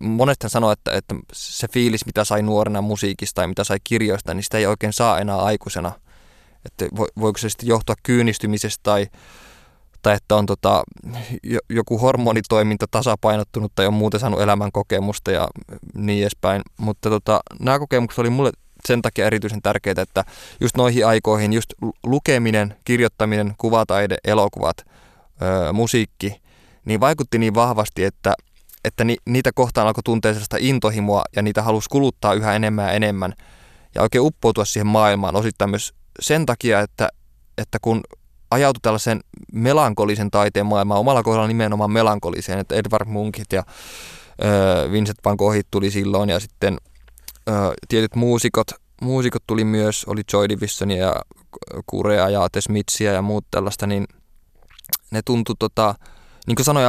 Monesti 0.00 0.48
sanoo, 0.48 0.72
että, 0.72 0.92
että 0.92 1.14
se 1.32 1.68
fiilis, 1.68 2.06
mitä 2.06 2.24
sai 2.24 2.42
nuorena 2.42 2.80
musiikista 2.80 3.42
ja 3.42 3.48
mitä 3.48 3.64
sai 3.64 3.78
kirjoista, 3.84 4.34
niin 4.34 4.44
sitä 4.44 4.58
ei 4.58 4.66
oikein 4.66 4.92
saa 4.92 5.18
enää 5.18 5.38
aikuisena. 5.38 5.92
Että 6.64 6.84
voiko 7.20 7.38
se 7.38 7.48
sitten 7.48 7.68
johtua 7.68 7.94
kyynistymisestä 8.02 8.82
tai 8.82 9.06
tai 10.04 10.14
että 10.14 10.36
on 10.36 10.46
tota, 10.46 10.82
joku 11.70 11.98
hormonitoiminta 11.98 12.86
tasapainottunut 12.90 13.72
tai 13.74 13.86
on 13.86 13.94
muuten 13.94 14.20
saanut 14.20 14.40
elämän 14.40 14.72
kokemusta 14.72 15.30
ja 15.30 15.48
niin 15.94 16.22
edespäin. 16.22 16.62
Mutta 16.76 17.10
tota, 17.10 17.40
nämä 17.60 17.78
kokemukset 17.78 18.18
oli 18.18 18.30
mulle 18.30 18.52
sen 18.86 19.02
takia 19.02 19.26
erityisen 19.26 19.62
tärkeitä, 19.62 20.02
että 20.02 20.24
just 20.60 20.76
noihin 20.76 21.06
aikoihin 21.06 21.52
just 21.52 21.72
lukeminen, 22.06 22.76
kirjoittaminen, 22.84 23.54
kuvataide, 23.58 24.16
elokuvat, 24.24 24.76
öö, 25.42 25.72
musiikki, 25.72 26.42
niin 26.84 27.00
vaikutti 27.00 27.38
niin 27.38 27.54
vahvasti, 27.54 28.04
että, 28.04 28.34
että 28.84 29.04
ni, 29.04 29.16
niitä 29.26 29.50
kohtaan 29.54 29.86
alkoi 29.86 30.02
tuntea 30.02 30.32
sellaista 30.32 30.56
intohimoa 30.60 31.24
ja 31.36 31.42
niitä 31.42 31.62
halusi 31.62 31.88
kuluttaa 31.90 32.34
yhä 32.34 32.54
enemmän 32.54 32.84
ja 32.84 32.92
enemmän 32.92 33.32
ja 33.94 34.02
oikein 34.02 34.22
uppoutua 34.22 34.64
siihen 34.64 34.86
maailmaan 34.86 35.36
osittain 35.36 35.70
myös 35.70 35.94
sen 36.20 36.46
takia, 36.46 36.80
että, 36.80 37.08
että 37.58 37.78
kun 37.82 38.00
ajautui 38.54 38.80
tällaisen 38.82 39.20
melankolisen 39.52 40.30
taiteen 40.30 40.66
maailmaan, 40.66 41.00
omalla 41.00 41.22
kohdalla 41.22 41.48
nimenomaan 41.48 41.90
melankoliseen, 41.90 42.58
että 42.58 42.74
Edward 42.74 43.08
Munkit 43.08 43.52
ja 43.52 43.62
ö, 44.44 44.90
Vincent 44.92 45.18
van 45.24 45.36
Goghit 45.36 45.66
tuli 45.70 45.90
silloin 45.90 46.28
ja 46.30 46.40
sitten 46.40 46.78
ö, 47.48 47.52
tietyt 47.88 48.14
muusikot, 48.14 48.66
muusikot 49.02 49.42
tuli 49.46 49.64
myös, 49.64 50.04
oli 50.04 50.22
Joy 50.32 50.48
Divisionia 50.48 51.06
ja 51.06 51.22
Kurea 51.86 52.28
ja 52.28 52.48
The 52.52 52.60
Smithsia 52.60 53.12
ja 53.12 53.22
muut 53.22 53.44
tällaista, 53.50 53.86
niin 53.86 54.06
ne 55.10 55.20
tuntui 55.24 55.56
tota, 55.58 55.94
niin 56.46 56.56
kuin 56.56 56.64
sanoin 56.64 56.86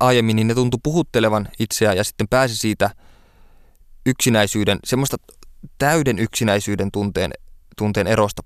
aiemmin, 0.00 0.36
niin 0.36 0.48
ne 0.48 0.54
tuntui 0.54 0.80
puhuttelevan 0.82 1.48
itseään 1.58 1.96
ja 1.96 2.04
sitten 2.04 2.28
pääsi 2.28 2.56
siitä 2.56 2.90
yksinäisyyden, 4.06 4.78
semmoista 4.84 5.16
täyden 5.78 6.18
yksinäisyyden 6.18 6.90
tunteen, 6.92 7.30
tunteen 7.76 8.06
erosta 8.06 8.42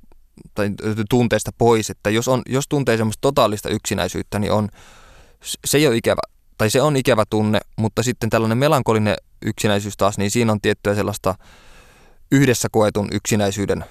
tai 0.55 0.71
tunteesta 1.11 1.51
pois, 1.59 1.91
että 1.91 2.11
jos, 2.11 2.29
on, 2.29 2.43
jos 2.47 2.65
tuntee 2.69 2.97
semmoista 2.97 3.21
totaalista 3.21 3.69
yksinäisyyttä, 3.69 4.39
niin 4.39 4.53
on, 4.53 4.69
se 5.65 5.79
ei 5.79 5.87
ole 5.87 5.97
ikävä, 5.97 6.21
tai 6.59 6.71
se 6.71 6.83
on 6.83 6.97
ikävä 6.97 7.25
tunne, 7.31 7.61
mutta 7.77 8.03
sitten 8.03 8.31
tällainen 8.31 8.59
melankolinen 8.59 9.17
yksinäisyys 9.47 9.97
taas, 9.97 10.19
niin 10.19 10.31
siinä 10.31 10.53
on 10.53 10.61
tiettyä 10.61 10.95
sellaista 10.95 11.35
yhdessä 12.33 12.69
koetun 12.73 13.09
yksinäisyyden 13.13 13.85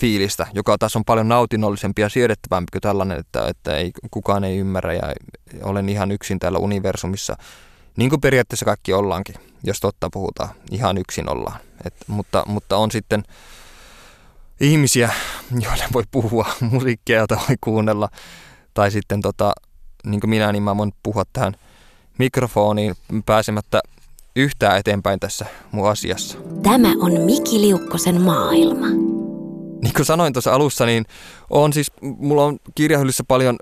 fiilistä, 0.00 0.46
joka 0.52 0.78
taas 0.78 0.96
on 0.96 1.04
paljon 1.04 1.28
nautinnollisempi 1.28 2.02
ja 2.02 2.08
siedettävämpi 2.08 2.70
kuin 2.72 2.80
tällainen, 2.80 3.18
että, 3.18 3.48
että 3.48 3.76
ei, 3.76 3.90
kukaan 4.10 4.44
ei 4.44 4.58
ymmärrä 4.58 4.94
ja 4.94 5.02
olen 5.62 5.88
ihan 5.88 6.10
yksin 6.10 6.38
täällä 6.38 6.58
universumissa. 6.58 7.36
Niin 7.96 8.10
kuin 8.10 8.20
periaatteessa 8.20 8.64
kaikki 8.64 8.92
ollaankin, 8.92 9.34
jos 9.64 9.80
totta 9.80 10.08
puhutaan, 10.12 10.48
ihan 10.70 10.98
yksin 10.98 11.30
ollaan. 11.30 11.60
Et, 11.84 11.94
mutta, 12.06 12.44
mutta 12.46 12.76
on 12.76 12.90
sitten 12.90 13.22
ihmisiä, 14.60 15.12
joille 15.60 15.84
voi 15.92 16.04
puhua 16.10 16.46
musiikkia, 16.70 17.18
jota 17.18 17.38
voi 17.48 17.56
kuunnella. 17.60 18.08
Tai 18.74 18.90
sitten 18.90 19.20
tota, 19.20 19.52
niin 20.06 20.20
kuin 20.20 20.30
minä, 20.30 20.52
niin 20.52 20.62
mä 20.62 20.76
voin 20.76 20.92
puhua 21.02 21.24
tähän 21.32 21.54
mikrofoniin 22.18 22.94
pääsemättä 23.26 23.80
yhtään 24.36 24.78
eteenpäin 24.78 25.20
tässä 25.20 25.46
mun 25.72 25.90
asiassa. 25.90 26.38
Tämä 26.62 26.88
on 27.00 27.20
Miki 27.20 27.60
Liukkosen 27.60 28.20
maailma. 28.20 28.86
Niin 29.82 29.94
kuin 29.96 30.06
sanoin 30.06 30.32
tuossa 30.32 30.54
alussa, 30.54 30.86
niin 30.86 31.04
on 31.50 31.72
siis, 31.72 31.92
mulla 32.00 32.44
on 32.44 32.58
kirjahyllyssä 32.74 33.24
paljon 33.28 33.56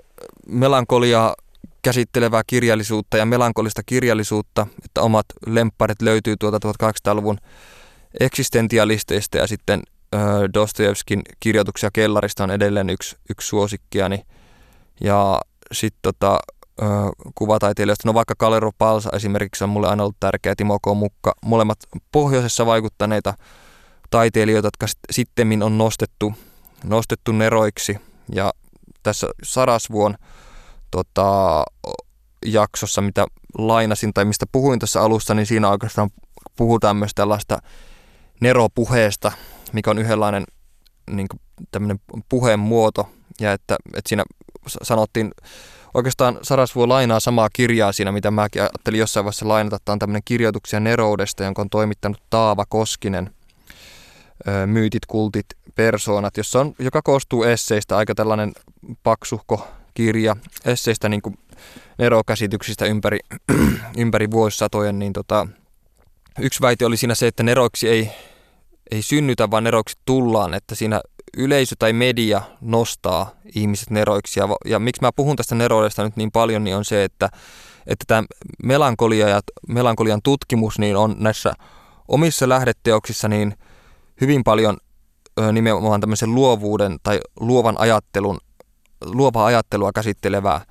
melankoliaa 0.47 1.35
käsittelevää 1.81 2.41
kirjallisuutta 2.47 3.17
ja 3.17 3.25
melankolista 3.25 3.81
kirjallisuutta, 3.85 4.67
että 4.85 5.01
omat 5.01 5.25
lempparit 5.47 6.01
löytyy 6.01 6.35
tuolta 6.37 6.59
1800-luvun 6.67 7.37
eksistentialisteista 8.19 9.37
ja 9.37 9.47
sitten 9.47 9.81
Dostojevskin 10.53 11.21
kirjoituksia 11.39 11.89
kellarista 11.93 12.43
on 12.43 12.51
edelleen 12.51 12.89
yksi, 12.89 13.17
yksi 13.29 13.47
suosikkiani. 13.47 14.25
Ja 15.01 15.41
sitten 15.71 16.13
tota, 16.13 16.39
kuvataiteilijoista, 17.35 18.09
no 18.09 18.13
vaikka 18.13 18.33
Kalero 18.37 18.71
Palsa 18.77 19.09
esimerkiksi 19.13 19.63
on 19.63 19.69
mulle 19.69 19.87
aina 19.87 20.03
ollut 20.03 20.19
tärkeä, 20.19 20.55
Timo 20.55 20.79
K. 20.79 20.85
Mukka, 20.95 21.33
molemmat 21.45 21.77
pohjoisessa 22.11 22.65
vaikuttaneita 22.65 23.33
taiteilijoita, 24.09 24.67
jotka 24.67 24.85
sitten 25.11 25.63
on 25.63 25.77
nostettu, 25.77 26.33
nostettu 26.83 27.31
neroiksi. 27.31 27.97
Ja 28.33 28.53
tässä 29.03 29.27
Sarasvuon 29.43 30.15
tota, 30.91 31.63
jaksossa, 32.45 33.01
mitä 33.01 33.27
lainasin 33.57 34.13
tai 34.13 34.25
mistä 34.25 34.45
puhuin 34.51 34.79
tässä 34.79 35.01
alussa, 35.01 35.33
niin 35.33 35.45
siinä 35.45 35.69
oikeastaan 35.69 36.09
puhutaan 36.55 36.97
myös 36.97 37.11
tällaista 37.15 37.61
neropuheesta, 38.41 39.31
mikä 39.73 39.91
on 39.91 39.97
yhdenlainen 39.97 40.43
niin 41.11 41.27
tämmöinen 41.71 41.99
puheen 42.29 42.59
muoto, 42.59 43.09
ja 43.41 43.53
että, 43.53 43.77
että 43.95 44.09
siinä 44.09 44.23
sanottiin, 44.81 45.31
oikeastaan 45.93 46.39
Sarasvuo 46.41 46.89
lainaa 46.89 47.19
samaa 47.19 47.49
kirjaa 47.53 47.91
siinä, 47.91 48.11
mitä 48.11 48.31
mäkin 48.31 48.61
ajattelin 48.61 48.99
jossain 48.99 49.23
vaiheessa 49.23 49.47
lainata. 49.47 49.77
Tämä 49.85 49.93
on 49.93 49.99
tämmöinen 49.99 50.21
kirjoituksia 50.25 50.79
Neroudesta, 50.79 51.43
jonka 51.43 51.61
on 51.61 51.69
toimittanut 51.69 52.21
Taava 52.29 52.65
Koskinen, 52.69 53.31
Myytit, 54.65 55.05
kultit, 55.05 55.45
persoonat, 55.75 56.37
jossa 56.37 56.59
on, 56.59 56.73
joka 56.79 57.01
koostuu 57.01 57.43
esseistä, 57.43 57.97
aika 57.97 58.15
tällainen 58.15 58.51
paksuhko 59.03 59.67
kirja, 59.93 60.35
esseistä 60.65 61.09
niin 61.09 61.21
kuin 61.21 61.39
nerokäsityksistä 61.97 62.85
ympäri, 62.85 63.19
ympäri 63.97 64.31
vuosisatojen, 64.31 64.99
niin 64.99 65.13
tota, 65.13 65.47
yksi 66.39 66.61
väite 66.61 66.85
oli 66.85 66.97
siinä 66.97 67.15
se, 67.15 67.27
että 67.27 67.43
neroiksi 67.43 67.89
ei 67.89 68.11
ei 68.91 69.01
synnytä, 69.01 69.51
vaan 69.51 69.63
neroiksi 69.63 69.97
tullaan, 70.05 70.53
että 70.53 70.75
siinä 70.75 71.01
yleisö 71.37 71.75
tai 71.79 71.93
media 71.93 72.41
nostaa 72.61 73.31
ihmiset 73.55 73.89
neroiksi. 73.89 74.39
Ja, 74.39 74.47
ja 74.65 74.79
miksi 74.79 75.01
mä 75.01 75.11
puhun 75.15 75.35
tästä 75.35 75.55
neroudesta 75.55 76.03
nyt 76.03 76.17
niin 76.17 76.31
paljon, 76.31 76.63
niin 76.63 76.75
on 76.75 76.85
se, 76.85 77.03
että, 77.03 77.29
että 77.87 78.05
tämä 78.07 78.23
melankolia 78.63 79.29
ja 79.29 79.41
melankolian 79.67 80.21
tutkimus 80.23 80.79
niin 80.79 80.97
on 80.97 81.15
näissä 81.19 81.53
omissa 82.07 82.49
lähdeteoksissa 82.49 83.27
niin 83.27 83.55
hyvin 84.21 84.43
paljon 84.43 84.77
nimenomaan 85.51 86.01
tämmöisen 86.01 86.35
luovuuden 86.35 86.97
tai 87.03 87.19
luovan 87.39 87.75
ajattelun, 87.79 88.37
luovaa 89.05 89.45
ajattelua 89.45 89.91
käsittelevää, 89.91 90.61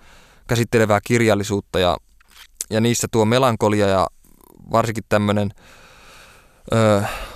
käsittelevää 0.49 1.01
kirjallisuutta 1.05 1.79
ja, 1.79 1.97
ja 2.71 2.81
niissä 2.81 3.09
tuo 3.11 3.25
melankolia 3.25 3.87
ja 3.87 4.07
varsinkin 4.73 5.05
tämmöinen 5.09 5.51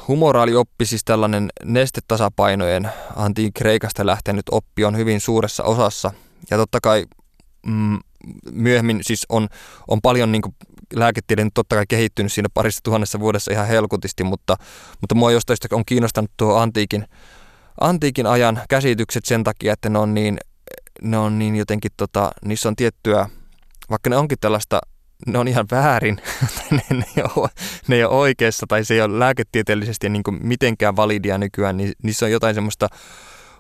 Humoraalioppi, 0.09 0.87
siis 0.87 1.05
tällainen 1.05 1.51
nestetasapainojen 1.65 2.91
antiin 3.17 3.53
Kreikasta 3.53 4.07
lähtenyt 4.07 4.45
oppi 4.51 4.85
on 4.85 4.97
hyvin 4.97 5.21
suuressa 5.21 5.65
osassa. 5.65 6.13
Ja 6.51 6.57
totta 6.57 6.79
kai 6.83 7.07
mm, 7.67 7.99
myöhemmin 8.53 8.99
siis 9.03 9.27
on, 9.29 9.49
on 9.89 10.01
paljon 10.03 10.33
niin 10.33 10.43
lääketiede 10.95 11.47
totta 11.55 11.77
kai 11.77 11.85
kehittynyt 11.89 12.33
siinä 12.33 12.49
parissa 12.55 12.81
tuhannessa 12.83 13.21
vuodessa 13.21 13.53
ihan 13.53 13.67
helkutisti, 13.67 14.25
mutta, 14.25 14.57
mutta 15.01 15.15
mua 15.15 15.33
jostain 15.33 15.59
on 15.71 15.85
kiinnostanut 15.85 16.31
tuo 16.37 16.57
antiikin, 16.57 17.05
antiikin 17.81 18.27
ajan 18.27 18.61
käsitykset 18.69 19.25
sen 19.25 19.45
takia, 19.45 19.73
että 19.73 19.89
ne 19.89 19.99
on 19.99 20.15
niin, 20.15 20.39
ne 21.03 21.19
on 21.19 21.39
niin 21.39 21.57
jotenkin, 21.57 21.91
tota, 21.97 22.33
niissä 22.45 22.69
on 22.69 22.77
tiettyä, 22.77 23.29
vaikka 23.91 24.11
ne 24.11 24.17
onkin 24.17 24.39
tällaista 24.41 24.81
ne 25.27 25.39
on 25.39 25.49
ihan 25.49 25.67
väärin, 25.71 26.17
ne, 26.71 26.83
ne, 26.91 27.05
ei 27.17 27.25
ole, 27.37 27.49
ne 27.89 27.97
ei 27.97 28.05
ole 28.05 28.15
oikeassa 28.15 28.67
tai 28.69 28.85
se 28.85 28.95
ei 28.95 29.01
ole 29.01 29.19
lääketieteellisesti 29.19 30.09
niin 30.09 30.23
kuin 30.23 30.39
mitenkään 30.47 30.97
validia 30.97 31.39
nykyään, 31.39 31.77
niin 31.77 31.93
niissä 32.03 32.27
on 32.27 32.33
jotain 32.33 32.55
semmoista 32.55 32.89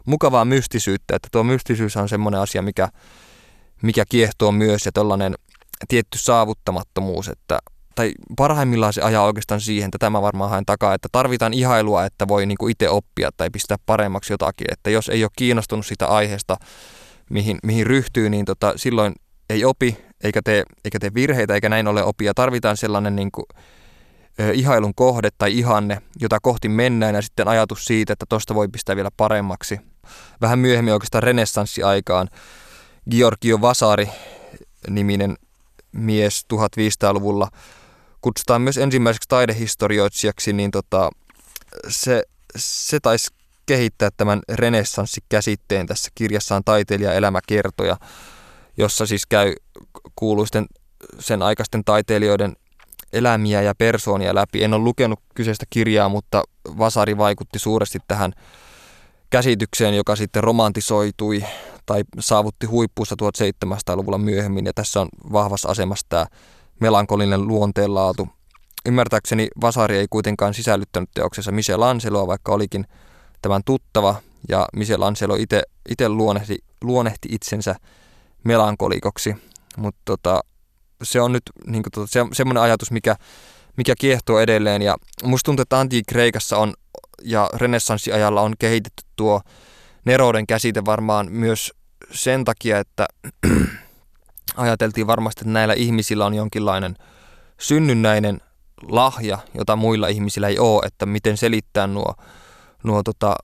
mukavaa 0.07 0.44
mystisyyttä, 0.44 1.16
että 1.16 1.29
tuo 1.33 1.44
mystisyys 1.44 1.96
on 1.96 2.09
semmoinen 2.09 2.40
asia, 2.40 2.62
mikä, 2.62 2.88
mikä 3.83 4.05
kiehtoo 4.09 4.53
myös 4.53 4.87
ja 4.87 4.92
tällainen 4.92 5.35
tietty 5.88 6.18
saavuttamattomuus, 6.18 7.29
että 7.29 7.59
tai 7.94 8.12
parhaimmillaan 8.37 8.92
se 8.92 9.03
ajaa 9.03 9.25
oikeastaan 9.25 9.61
siihen, 9.61 9.87
että 9.87 9.98
tämä 9.98 10.22
varmaan 10.22 10.51
haen 10.51 10.66
takaa, 10.66 10.94
että 10.94 11.09
tarvitaan 11.12 11.55
ihailua, 11.55 12.05
että 12.05 12.29
voi 12.29 12.46
niin 12.46 12.70
itse 12.70 12.88
oppia 12.88 13.31
tai 13.37 13.51
pistää 13.51 13.77
paremmaksi 13.87 14.33
jotakin, 14.33 14.66
että 14.72 14.90
jos 14.90 15.09
ei 15.09 15.25
ole 15.25 15.31
kiinnostunut 15.37 15.87
sitä 15.87 16.07
aiheesta, 16.07 16.57
mihin, 17.31 17.59
mihin 17.62 17.87
ryhtyy, 17.87 18.31
niin 18.31 18.44
tota, 18.44 18.72
silloin 18.77 19.14
ei 19.51 19.64
opi 19.64 19.96
eikä 20.22 20.42
tee, 20.42 20.64
eikä 20.85 20.98
tee 20.98 21.11
virheitä, 21.14 21.54
eikä 21.54 21.68
näin 21.68 21.88
ole 21.88 22.04
opia. 22.04 22.35
Tarvitaan 22.35 22.76
sellainen 22.76 23.16
niin 23.16 23.32
kuin, 23.32 23.46
ihailun 24.52 24.94
kohde 24.94 25.28
tai 25.38 25.58
ihanne, 25.58 26.02
jota 26.20 26.38
kohti 26.42 26.68
mennään 26.68 27.14
ja 27.14 27.22
sitten 27.22 27.48
ajatus 27.48 27.85
siitä, 27.85 28.12
että 28.12 28.26
tosta 28.28 28.54
voi 28.54 28.68
pistää 28.68 28.96
vielä 28.96 29.11
paremmaksi. 29.16 29.80
Vähän 30.40 30.58
myöhemmin 30.58 30.94
oikeastaan 30.94 31.22
renessanssiaikaan 31.22 32.28
Georgio 33.11 33.61
Vasari 33.61 34.08
niminen 34.90 35.37
mies 35.92 36.46
1500-luvulla 36.52 37.48
kutsutaan 38.20 38.62
myös 38.62 38.78
ensimmäiseksi 38.78 39.28
taidehistorioitsijaksi, 39.28 40.52
niin 40.52 40.70
tota, 40.70 41.11
se, 41.88 42.22
se 42.56 43.00
taisi 43.00 43.30
kehittää 43.66 44.11
tämän 44.16 44.40
renessanssi-käsitteen 44.48 45.87
tässä 45.87 46.11
kirjassaan 46.14 46.62
Taiteilija 46.64 47.12
elämäkertoja, 47.12 47.96
jossa 48.76 49.06
siis 49.06 49.26
käy 49.26 49.54
kuuluisten 50.16 50.66
sen 51.18 51.42
aikaisten 51.42 51.85
taiteilijoiden 51.85 52.56
elämiä 53.12 53.62
ja 53.62 53.74
persoonia 53.74 54.35
läpi. 54.35 54.64
En 54.64 54.74
ole 54.74 54.82
lukenut 54.82 55.20
kyseistä 55.35 55.66
kirjaa, 55.70 56.08
mutta 56.08 56.42
Vasari 56.78 57.18
vaikutti 57.18 57.58
suuresti 57.58 57.98
tähän 58.08 58.32
käsitykseen, 59.30 59.96
joka 59.96 60.16
sitten 60.16 60.44
romantisoitui 60.44 61.44
tai 61.87 62.02
saavutti 62.18 62.66
huippuussa 62.66 63.16
1700-luvulla 63.64 64.18
myöhemmin. 64.18 64.66
Ja 64.66 64.72
tässä 64.74 65.00
on 65.00 65.08
vahvassa 65.32 65.68
asemassa 65.68 66.06
tämä 66.08 66.26
melankolinen 66.80 67.46
luonteenlaatu. 67.48 68.28
Ymmärtääkseni 68.87 69.48
Vasari 69.61 69.96
ei 69.96 70.06
kuitenkaan 70.11 70.54
sisällyttänyt 70.54 71.11
teoksessa 71.14 71.52
Michel 71.52 71.82
Angeloa, 71.82 72.26
vaikka 72.26 72.52
olikin 72.52 72.87
tämän 73.42 73.62
tuttava, 73.64 74.14
ja 74.48 74.68
Michel 74.76 75.02
Angelo 75.02 75.35
itse 75.88 76.08
luonnehti, 76.08 76.58
luonnehti 76.85 77.28
itsensä 77.32 77.74
melankolikoksi. 78.44 79.37
Mutta 79.76 80.00
tota, 80.05 80.40
se 81.02 81.20
on 81.20 81.33
nyt 81.33 81.42
niin 81.66 81.83
kuin, 81.83 82.09
se, 82.09 82.24
semmoinen 82.33 82.62
ajatus, 82.62 82.90
mikä, 82.90 83.16
mikä 83.76 83.94
kiehtoo 83.98 84.40
edelleen. 84.40 84.83
Ja 84.83 84.96
musta 85.24 85.44
tuntuu, 85.44 85.62
että 85.62 85.81
Antiik-Kreikassa 85.81 86.57
on 86.57 86.74
ja 87.22 87.50
renessanssiajalla 87.55 88.40
on 88.40 88.55
kehitetty 88.59 89.02
tuo 89.16 89.40
nerouden 90.05 90.46
käsite 90.46 90.85
varmaan 90.85 91.33
myös 91.33 91.72
sen 92.11 92.44
takia, 92.44 92.78
että 92.78 93.07
ajateltiin 94.57 95.07
varmasti, 95.07 95.40
että 95.40 95.52
näillä 95.52 95.74
ihmisillä 95.74 96.26
on 96.26 96.35
jonkinlainen 96.35 96.96
synnynnäinen 97.61 98.40
lahja, 98.88 99.38
jota 99.55 99.76
muilla 99.76 100.09
ihmisillä 100.09 100.48
ei 100.48 100.59
ole, 100.59 100.87
että 100.87 101.07
miten 101.07 101.37
selittää 101.37 101.87
nuo, 101.87 102.14
nuo 102.85 103.02
tota, 103.02 103.37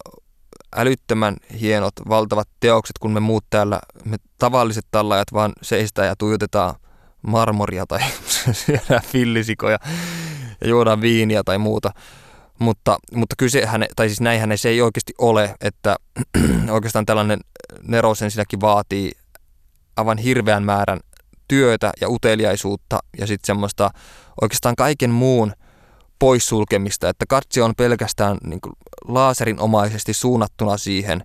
älyttömän 0.77 1.37
hienot, 1.61 1.95
valtavat 2.09 2.49
teokset, 2.61 2.99
kun 2.99 3.13
me 3.13 3.21
muut 3.21 3.45
täällä, 3.51 3.81
me 4.05 4.17
tavalliset 4.39 4.87
tallajat 4.91 5.33
vaan 5.33 5.53
seistää 5.63 6.07
ja 6.07 6.17
tuijotetaan 6.17 6.75
marmoria 7.23 7.87
tai 7.87 8.01
syödään 8.53 9.03
fillisikoja 9.07 9.79
ja 10.61 10.69
juodaan 10.69 11.01
viiniä 11.01 11.43
tai 11.45 11.59
muuta. 11.59 11.91
Mutta, 12.59 12.99
mutta 13.15 13.35
kysehän, 13.39 13.87
tai 13.97 14.09
siis 14.09 14.21
näinhän 14.21 14.59
se 14.59 14.69
ei 14.69 14.83
oikeasti 14.83 15.13
ole, 15.19 15.55
että 15.61 15.97
oikeastaan 16.71 17.07
tällainen 17.07 17.41
nerosen 17.83 18.31
sinäkin 18.31 18.61
vaatii 18.61 19.13
aivan 19.97 20.19
hirveän 20.19 20.63
määrän 20.63 21.01
työtä 21.49 21.93
ja 22.01 22.09
uteliaisuutta 22.09 22.99
ja 23.19 23.27
sitten 23.27 23.47
semmoista 23.47 23.91
oikeastaan 24.41 24.77
kaiken 24.77 25.11
muun 25.11 25.53
poissulkemista, 26.19 27.09
että 27.09 27.25
katse 27.29 27.63
on 27.63 27.75
pelkästään 27.77 28.39
niin 28.45 28.61
kuin 28.61 28.73
laaserinomaisesti 29.09 30.15
suunnattuna 30.15 30.77
siihen 30.77 31.23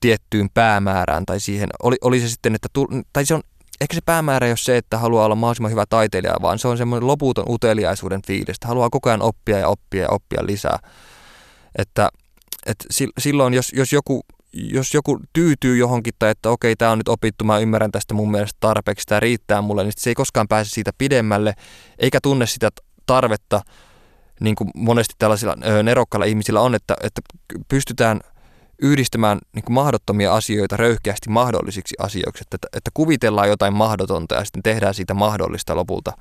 tiettyyn 0.00 0.50
päämäärään 0.54 1.26
tai 1.26 1.40
siihen, 1.40 1.68
oli, 1.82 1.96
oli 2.00 2.20
se 2.20 2.28
sitten, 2.28 2.54
että, 2.54 2.68
tai 3.12 3.26
se 3.26 3.34
on 3.34 3.42
ehkä 3.80 3.94
se 3.94 4.00
päämäärä 4.06 4.46
ei 4.46 4.50
ole 4.50 4.56
se, 4.56 4.76
että 4.76 4.98
haluaa 4.98 5.24
olla 5.24 5.34
mahdollisimman 5.34 5.70
hyvä 5.70 5.84
taiteilija, 5.88 6.34
vaan 6.42 6.58
se 6.58 6.68
on 6.68 6.78
semmoinen 6.78 7.06
loputon 7.06 7.44
uteliaisuuden 7.48 8.20
fiilis, 8.26 8.56
että 8.56 8.68
haluaa 8.68 8.90
koko 8.90 9.08
ajan 9.08 9.22
oppia 9.22 9.58
ja 9.58 9.68
oppia 9.68 10.02
ja 10.02 10.08
oppia 10.10 10.46
lisää. 10.46 10.78
Että, 11.78 12.08
että 12.66 12.84
silloin, 13.18 13.54
jos, 13.54 13.72
jos, 13.72 13.92
joku, 13.92 14.20
jos 14.52 14.94
joku 14.94 15.20
tyytyy 15.32 15.76
johonkin 15.76 16.14
tai 16.18 16.30
että 16.30 16.50
okei, 16.50 16.76
tämä 16.76 16.90
on 16.90 16.98
nyt 16.98 17.08
opittu, 17.08 17.44
mä 17.44 17.58
ymmärrän 17.58 17.92
tästä 17.92 18.14
mun 18.14 18.30
mielestä 18.30 18.56
tarpeeksi, 18.60 19.06
tämä 19.06 19.20
riittää 19.20 19.62
mulle, 19.62 19.82
niin 19.82 19.92
se 19.96 20.10
ei 20.10 20.14
koskaan 20.14 20.48
pääse 20.48 20.70
siitä 20.70 20.90
pidemmälle, 20.98 21.54
eikä 21.98 22.18
tunne 22.22 22.46
sitä 22.46 22.68
tarvetta, 23.06 23.62
niin 24.40 24.54
kuin 24.54 24.70
monesti 24.74 25.14
tällaisilla 25.18 25.82
nerokkailla 25.82 26.26
ihmisillä 26.26 26.60
on, 26.60 26.74
että, 26.74 26.96
että 27.02 27.20
pystytään– 27.68 28.20
yhdistämään 28.82 29.38
niin 29.54 29.64
kuin 29.64 29.74
mahdottomia 29.74 30.34
asioita 30.34 30.76
röyhkeästi 30.76 31.30
mahdollisiksi 31.30 31.94
asioiksi, 31.98 32.44
että, 32.46 32.68
että 32.76 32.90
kuvitellaan 32.94 33.48
jotain 33.48 33.74
mahdotonta 33.74 34.34
ja 34.34 34.44
sitten 34.44 34.62
tehdään 34.62 34.94
siitä 34.94 35.14
mahdollista 35.14 35.76
lopulta. 35.76 36.12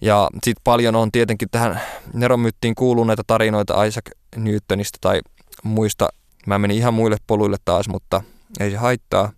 Ja 0.00 0.28
sitten 0.32 0.62
paljon 0.64 0.96
on 0.96 1.12
tietenkin 1.12 1.48
tähän 1.50 1.80
neromyyttiin 2.12 2.74
kuuluneita 2.74 3.22
tarinoita 3.26 3.84
Isaac 3.84 4.10
Newtonista 4.36 4.98
tai 5.00 5.20
muista. 5.62 6.08
Mä 6.46 6.58
menin 6.58 6.76
ihan 6.76 6.94
muille 6.94 7.16
poluille 7.26 7.56
taas, 7.64 7.88
mutta 7.88 8.22
ei 8.60 8.70
se 8.70 8.76
haittaa. 8.76 9.32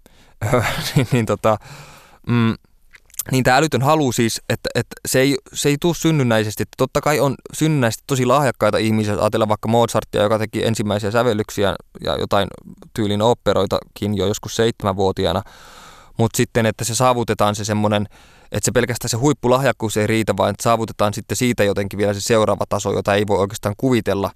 niin, 0.97 1.07
niin 1.13 1.27
tota, 1.27 1.59
mm, 2.27 2.55
niin 3.31 3.45
tämä 3.45 3.57
älytön 3.57 3.83
halu 3.83 4.13
siis, 4.13 4.41
että, 4.49 4.71
että 4.75 4.97
se, 5.09 5.21
ei, 5.21 5.37
se 5.53 5.69
ei 5.69 5.77
tule 5.81 5.95
synnynnäisesti. 5.95 6.65
Totta 6.77 7.01
kai 7.01 7.21
on 7.21 7.35
synnynnäisesti 7.55 8.05
tosi 8.07 8.27
lahjakkaita 8.27 8.79
ihmisiä, 8.79 9.13
jos 9.13 9.21
ajatellaan 9.21 9.49
vaikka 9.49 9.69
Mozartia, 9.69 10.23
joka 10.23 10.39
teki 10.39 10.67
ensimmäisiä 10.67 11.11
sävellyksiä 11.11 11.77
ja 12.05 12.17
jotain 12.17 12.49
tyylin 12.95 13.23
operoitakin 13.23 14.17
jo 14.17 14.27
joskus 14.27 14.57
seitsemänvuotiaana. 14.57 15.43
Mutta 16.19 16.37
sitten, 16.37 16.67
että 16.67 16.85
se 16.85 16.95
saavutetaan 16.95 17.55
se 17.55 17.65
semmoinen, 17.65 18.07
että 18.53 18.65
se 18.65 18.73
pelkästään 18.73 19.09
se 19.09 19.17
huippulahjakkuus 19.17 19.97
ei 19.97 20.07
riitä, 20.07 20.35
vaan 20.37 20.51
että 20.51 20.63
saavutetaan 20.63 21.15
sitten 21.15 21.37
siitä 21.37 21.65
jotenkin 21.65 21.99
vielä 21.99 22.15
se 22.15 22.21
seuraava 22.21 22.65
taso, 22.69 22.93
jota 22.93 23.15
ei 23.15 23.27
voi 23.27 23.39
oikeastaan 23.39 23.75
kuvitella 23.77 24.31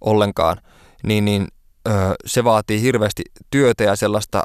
ollenkaan. 0.00 0.60
Niin, 1.02 1.24
niin 1.24 1.48
öö, 1.88 2.14
se 2.26 2.44
vaatii 2.44 2.82
hirveästi 2.82 3.22
työtä 3.50 3.84
ja 3.84 3.96
sellaista 3.96 4.42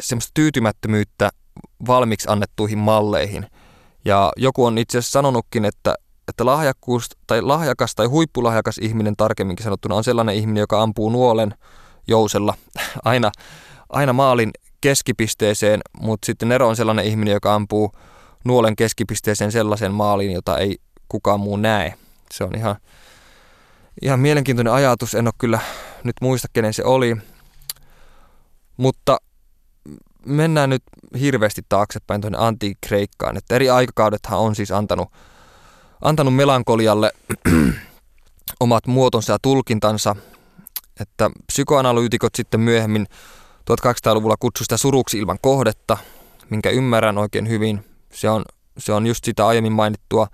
semmoista 0.00 0.30
tyytymättömyyttä 0.34 1.30
valmiiksi 1.86 2.28
annettuihin 2.30 2.78
malleihin. 2.78 3.46
Ja 4.04 4.32
joku 4.36 4.64
on 4.64 4.78
itse 4.78 4.98
asiassa 4.98 5.12
sanonutkin, 5.12 5.64
että, 5.64 5.94
että 6.28 6.46
lahjakkuus 6.46 7.06
tai 7.26 7.42
lahjakas 7.42 7.94
tai 7.94 8.06
huippulahjakas 8.06 8.78
ihminen 8.78 9.16
tarkemminkin 9.16 9.64
sanottuna 9.64 9.94
on 9.94 10.04
sellainen 10.04 10.34
ihminen, 10.34 10.60
joka 10.60 10.82
ampuu 10.82 11.10
nuolen 11.10 11.54
jousella 12.06 12.54
aina, 13.04 13.32
aina 13.88 14.12
maalin 14.12 14.50
keskipisteeseen, 14.80 15.80
mutta 16.00 16.26
sitten 16.26 16.48
Nero 16.48 16.68
on 16.68 16.76
sellainen 16.76 17.04
ihminen, 17.04 17.32
joka 17.32 17.54
ampuu 17.54 17.92
nuolen 18.44 18.76
keskipisteeseen 18.76 19.52
sellaisen 19.52 19.92
maalin, 19.92 20.32
jota 20.32 20.58
ei 20.58 20.76
kukaan 21.08 21.40
muu 21.40 21.56
näe. 21.56 21.94
Se 22.32 22.44
on 22.44 22.54
ihan, 22.56 22.76
ihan 24.02 24.20
mielenkiintoinen 24.20 24.72
ajatus. 24.72 25.14
En 25.14 25.26
ole 25.26 25.34
kyllä 25.38 25.60
nyt 26.04 26.16
muista, 26.20 26.48
kenen 26.52 26.74
se 26.74 26.84
oli. 26.84 27.16
Mutta 28.76 29.18
mennään 30.26 30.70
nyt 30.70 30.82
hirveästi 31.20 31.62
taaksepäin 31.68 32.20
tuonne 32.20 32.38
antiikreikkaan, 32.40 33.36
että 33.36 33.54
eri 33.54 33.70
aikakaudethan 33.70 34.38
on 34.38 34.54
siis 34.54 34.70
antanut, 34.70 35.08
antanut 36.00 36.34
melankolialle 36.34 37.12
omat 38.60 38.86
muotonsa 38.86 39.32
ja 39.32 39.38
tulkintansa, 39.42 40.16
että 41.00 41.30
psykoanalyytikot 41.46 42.34
sitten 42.34 42.60
myöhemmin 42.60 43.06
1800-luvulla 43.70 44.36
kutsuivat 44.40 44.64
sitä 44.64 44.76
suruksi 44.76 45.18
ilman 45.18 45.38
kohdetta, 45.40 45.98
minkä 46.50 46.70
ymmärrän 46.70 47.18
oikein 47.18 47.48
hyvin. 47.48 47.84
Se 48.12 48.30
on, 48.30 48.44
se 48.78 48.92
on 48.92 49.06
just 49.06 49.24
sitä 49.24 49.46
aiemmin 49.46 49.72
mainittua 49.72 50.26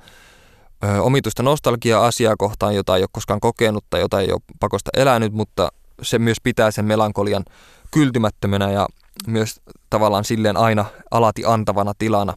ö, 0.84 1.02
omituista 1.02 1.42
nostalgiaa 1.42 2.06
asiaa 2.06 2.36
kohtaan, 2.38 2.74
jota 2.74 2.96
ei 2.96 3.02
ole 3.02 3.08
koskaan 3.12 3.40
kokenut 3.40 3.84
tai 3.90 4.00
jota 4.00 4.20
ei 4.20 4.32
ole 4.32 4.40
pakosta 4.60 4.90
elänyt, 4.94 5.32
mutta 5.32 5.72
se 6.02 6.18
myös 6.18 6.38
pitää 6.42 6.70
sen 6.70 6.84
melankolian 6.84 7.44
kyltymättömänä 7.90 8.70
ja 8.70 8.86
myös 9.26 9.60
tavallaan 9.90 10.24
silleen 10.24 10.56
aina 10.56 10.84
alati 11.10 11.42
antavana 11.46 11.92
tilana. 11.98 12.34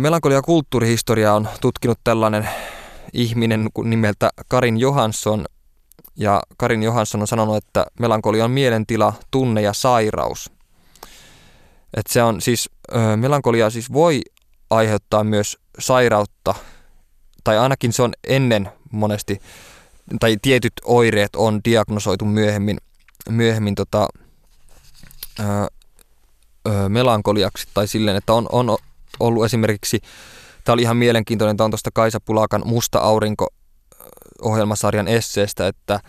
Melankolia 0.00 0.42
kulttuurihistoria 0.42 1.34
on 1.34 1.48
tutkinut 1.60 1.98
tällainen 2.04 2.48
ihminen 3.12 3.68
nimeltä 3.84 4.30
Karin 4.48 4.80
Johansson. 4.80 5.44
Ja 6.16 6.42
Karin 6.56 6.82
Johansson 6.82 7.20
on 7.20 7.26
sanonut, 7.26 7.56
että 7.56 7.86
melankolia 8.00 8.44
on 8.44 8.50
mielentila, 8.50 9.12
tunne 9.30 9.62
ja 9.62 9.72
sairaus. 9.72 10.52
Et 11.96 12.06
se 12.06 12.22
on 12.22 12.40
siis, 12.40 12.70
melankolia 13.16 13.70
siis 13.70 13.92
voi 13.92 14.20
aiheuttaa 14.70 15.24
myös 15.24 15.58
sairautta, 15.78 16.54
tai 17.44 17.58
ainakin 17.58 17.92
se 17.92 18.02
on 18.02 18.12
ennen 18.28 18.68
monesti, 18.90 19.40
tai 20.20 20.36
tietyt 20.42 20.72
oireet 20.84 21.36
on 21.36 21.60
diagnosoitu 21.64 22.24
myöhemmin, 22.24 22.78
myöhemmin 23.28 23.74
tota, 23.74 24.08
ö, 25.40 26.88
melankoliaksi 26.88 27.68
tai 27.74 27.88
silleen, 27.88 28.16
että 28.16 28.32
on, 28.32 28.46
on 28.52 28.78
ollut 29.20 29.44
esimerkiksi, 29.44 30.00
tämä 30.64 30.74
oli 30.74 30.82
ihan 30.82 30.96
mielenkiintoinen, 30.96 31.56
tämä 31.56 31.64
on 31.64 31.70
tuosta 31.70 31.90
Kaisa 31.94 32.20
Pulakan 32.20 32.62
Musta 32.64 32.98
aurinko 32.98 33.46
ohjelmasarjan 34.42 35.08
esseestä, 35.08 35.66
että 35.66 36.00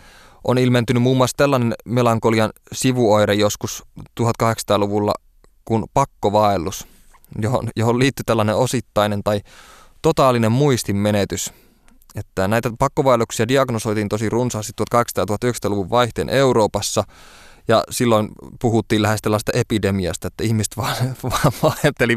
on 0.44 0.58
ilmentynyt 0.58 1.02
muun 1.02 1.16
muassa 1.16 1.36
tällainen 1.36 1.74
melankolian 1.84 2.50
sivuoire 2.72 3.34
joskus 3.34 3.82
1800-luvulla 4.20 5.14
kuin 5.64 5.84
pakkovaellus. 5.94 6.86
johon, 7.42 7.68
johon 7.76 7.98
liittyy 7.98 8.24
tällainen 8.26 8.56
osittainen 8.56 9.22
tai 9.22 9.40
totaalinen 10.02 10.52
muistin 10.52 10.96
menetys. 10.96 11.52
Että 12.14 12.48
näitä 12.48 12.70
pakkovaelluksia 12.78 13.48
diagnosoitiin 13.48 14.08
tosi 14.08 14.28
runsaasti 14.30 14.72
1800-1900-luvun 14.94 15.90
vaihteen 15.90 16.28
Euroopassa, 16.28 17.04
ja 17.68 17.84
silloin 17.90 18.28
puhuttiin 18.60 19.02
lähes 19.02 19.22
tällaista 19.22 19.52
epidemiasta, 19.54 20.28
että 20.28 20.44
ihmiset 20.44 20.76
vaan, 20.82 20.96
vaan 21.22 21.52
vaelteli, 21.62 22.16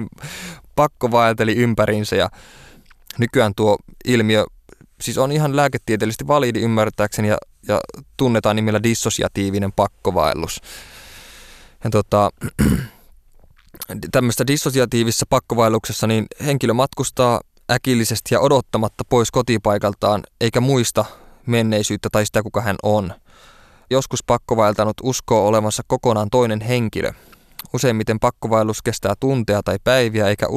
pakkovaelteli 0.76 1.56
ympäriinsä, 1.56 2.16
ja 2.16 2.30
nykyään 3.18 3.54
tuo 3.56 3.78
ilmiö 4.06 4.46
siis 5.02 5.18
on 5.18 5.32
ihan 5.32 5.56
lääketieteellisesti 5.56 6.28
validi 6.28 6.60
ymmärtääkseni 6.60 7.28
ja, 7.28 7.38
ja 7.68 7.80
tunnetaan 8.18 8.56
nimellä 8.56 8.84
dissosiatiivinen 8.84 9.72
pakkovaellus. 9.72 10.62
Ja 11.84 11.90
tota, 11.90 12.30
tämmöistä 14.12 14.48
dissosiatiivisessa 14.48 15.26
pakkovaelluksessa 15.30 16.08
niin 16.08 16.26
henkilö 16.46 16.74
matkustaa 16.74 17.42
äkillisesti 17.72 18.36
ja 18.36 18.40
odottamatta 18.40 19.04
pois 19.10 19.32
kotipaikaltaan 19.32 20.24
eikä 20.42 20.62
muista 20.62 21.06
menneisyyttä 21.46 22.10
tai 22.12 22.26
sitä, 22.26 22.44
kuka 22.44 22.62
hän 22.62 22.76
on. 22.84 23.14
Joskus 23.90 24.24
pakkovaeltanut 24.24 24.98
uskoo 25.04 25.48
olevansa 25.48 25.84
kokonaan 25.88 26.30
toinen 26.30 26.62
henkilö. 26.62 27.12
Useimmiten 27.74 28.20
pakkovaellus 28.20 28.82
kestää 28.82 29.14
tunteja 29.20 29.64
tai 29.64 29.78
päiviä 29.84 30.28
eikä 30.28 30.48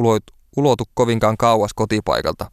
ulotu 0.57 0.83
kovinkaan 0.93 1.37
kauas 1.37 1.73
kotipaikalta. 1.73 2.51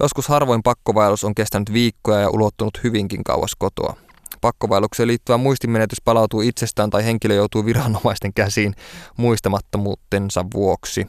Joskus 0.00 0.28
harvoin 0.28 0.62
pakkovaellus 0.62 1.24
on 1.24 1.34
kestänyt 1.34 1.72
viikkoja 1.72 2.20
ja 2.20 2.30
ulottunut 2.30 2.80
hyvinkin 2.84 3.24
kauas 3.24 3.52
kotoa. 3.58 3.96
Pakkovaellukseen 4.40 5.06
liittyvä 5.06 5.38
muistimenetys 5.38 6.00
palautuu 6.04 6.40
itsestään 6.40 6.90
tai 6.90 7.04
henkilö 7.04 7.34
joutuu 7.34 7.64
viranomaisten 7.64 8.34
käsiin 8.34 8.74
muistamattomuutensa 9.16 10.44
vuoksi. 10.54 11.06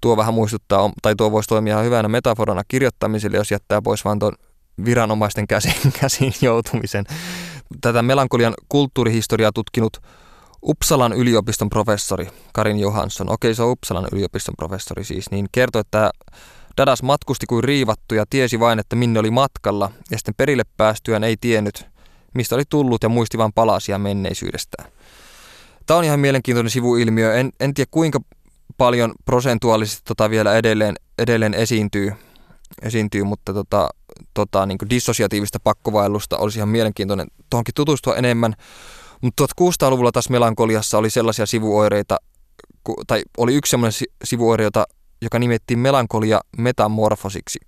Tuo 0.00 0.16
vähän 0.16 0.34
muistuttaa, 0.34 0.90
tai 1.02 1.14
tuo 1.16 1.32
voisi 1.32 1.48
toimia 1.48 1.78
hyvänä 1.78 2.08
metaforana 2.08 2.62
kirjoittamiselle, 2.68 3.36
jos 3.36 3.50
jättää 3.50 3.82
pois 3.82 4.04
vain 4.04 4.18
tuon 4.18 4.32
viranomaisten 4.84 5.46
käsiin, 5.46 5.92
käsiin 6.00 6.32
joutumisen. 6.42 7.04
Tätä 7.80 8.02
melankolian 8.02 8.54
kulttuurihistoriaa 8.68 9.52
tutkinut 9.52 10.02
Uppsalan 10.62 11.12
yliopiston 11.12 11.70
professori 11.70 12.28
Karin 12.52 12.78
Johansson, 12.78 13.32
okei 13.32 13.54
se 13.54 13.62
on 13.62 13.70
Uppsalan 13.70 14.08
yliopiston 14.12 14.54
professori 14.56 15.04
siis, 15.04 15.30
niin 15.30 15.46
kertoi, 15.52 15.80
että 15.80 16.10
Dadas 16.76 17.02
matkusti 17.02 17.46
kuin 17.46 17.64
riivattu 17.64 18.14
ja 18.14 18.24
tiesi 18.30 18.60
vain, 18.60 18.78
että 18.78 18.96
minne 18.96 19.20
oli 19.20 19.30
matkalla, 19.30 19.90
ja 20.10 20.18
sitten 20.18 20.34
perille 20.36 20.62
päästyään 20.76 21.24
ei 21.24 21.36
tiennyt, 21.36 21.86
mistä 22.34 22.54
oli 22.54 22.64
tullut 22.68 23.02
ja 23.02 23.08
muisti 23.08 23.38
vain 23.38 23.52
palasia 23.52 23.98
menneisyydestään. 23.98 24.90
Tämä 25.86 25.98
on 25.98 26.04
ihan 26.04 26.20
mielenkiintoinen 26.20 26.70
sivuilmiö. 26.70 27.34
En, 27.34 27.50
en 27.60 27.74
tiedä 27.74 27.88
kuinka 27.90 28.20
paljon 28.76 29.14
prosentuaalisesti 29.24 30.02
tota 30.04 30.30
vielä 30.30 30.56
edelleen, 30.56 30.94
edelleen 31.18 31.54
esiintyy, 31.54 32.12
esiintyy 32.82 33.24
mutta 33.24 33.54
tota, 33.54 33.88
tota, 34.34 34.66
niin 34.66 34.78
dissosiatiivista 34.90 35.60
pakkovaellusta 35.60 36.38
olisi 36.38 36.58
ihan 36.58 36.68
mielenkiintoinen 36.68 37.26
tuohonkin 37.50 37.74
tutustua 37.74 38.16
enemmän. 38.16 38.54
Mutta 39.22 39.44
1600-luvulla 39.44 40.12
taas 40.12 40.30
melankoliassa 40.30 40.98
oli 40.98 41.10
sellaisia 41.10 41.46
sivuoireita, 41.46 42.16
tai 43.06 43.22
oli 43.38 43.54
yksi 43.54 43.70
sellainen 43.70 44.00
sivuoire, 44.24 44.64
jota, 44.64 44.86
joka 45.22 45.38
nimettiin 45.38 45.78
melankolia 45.78 46.40
metamorfosiksi. 46.58 47.58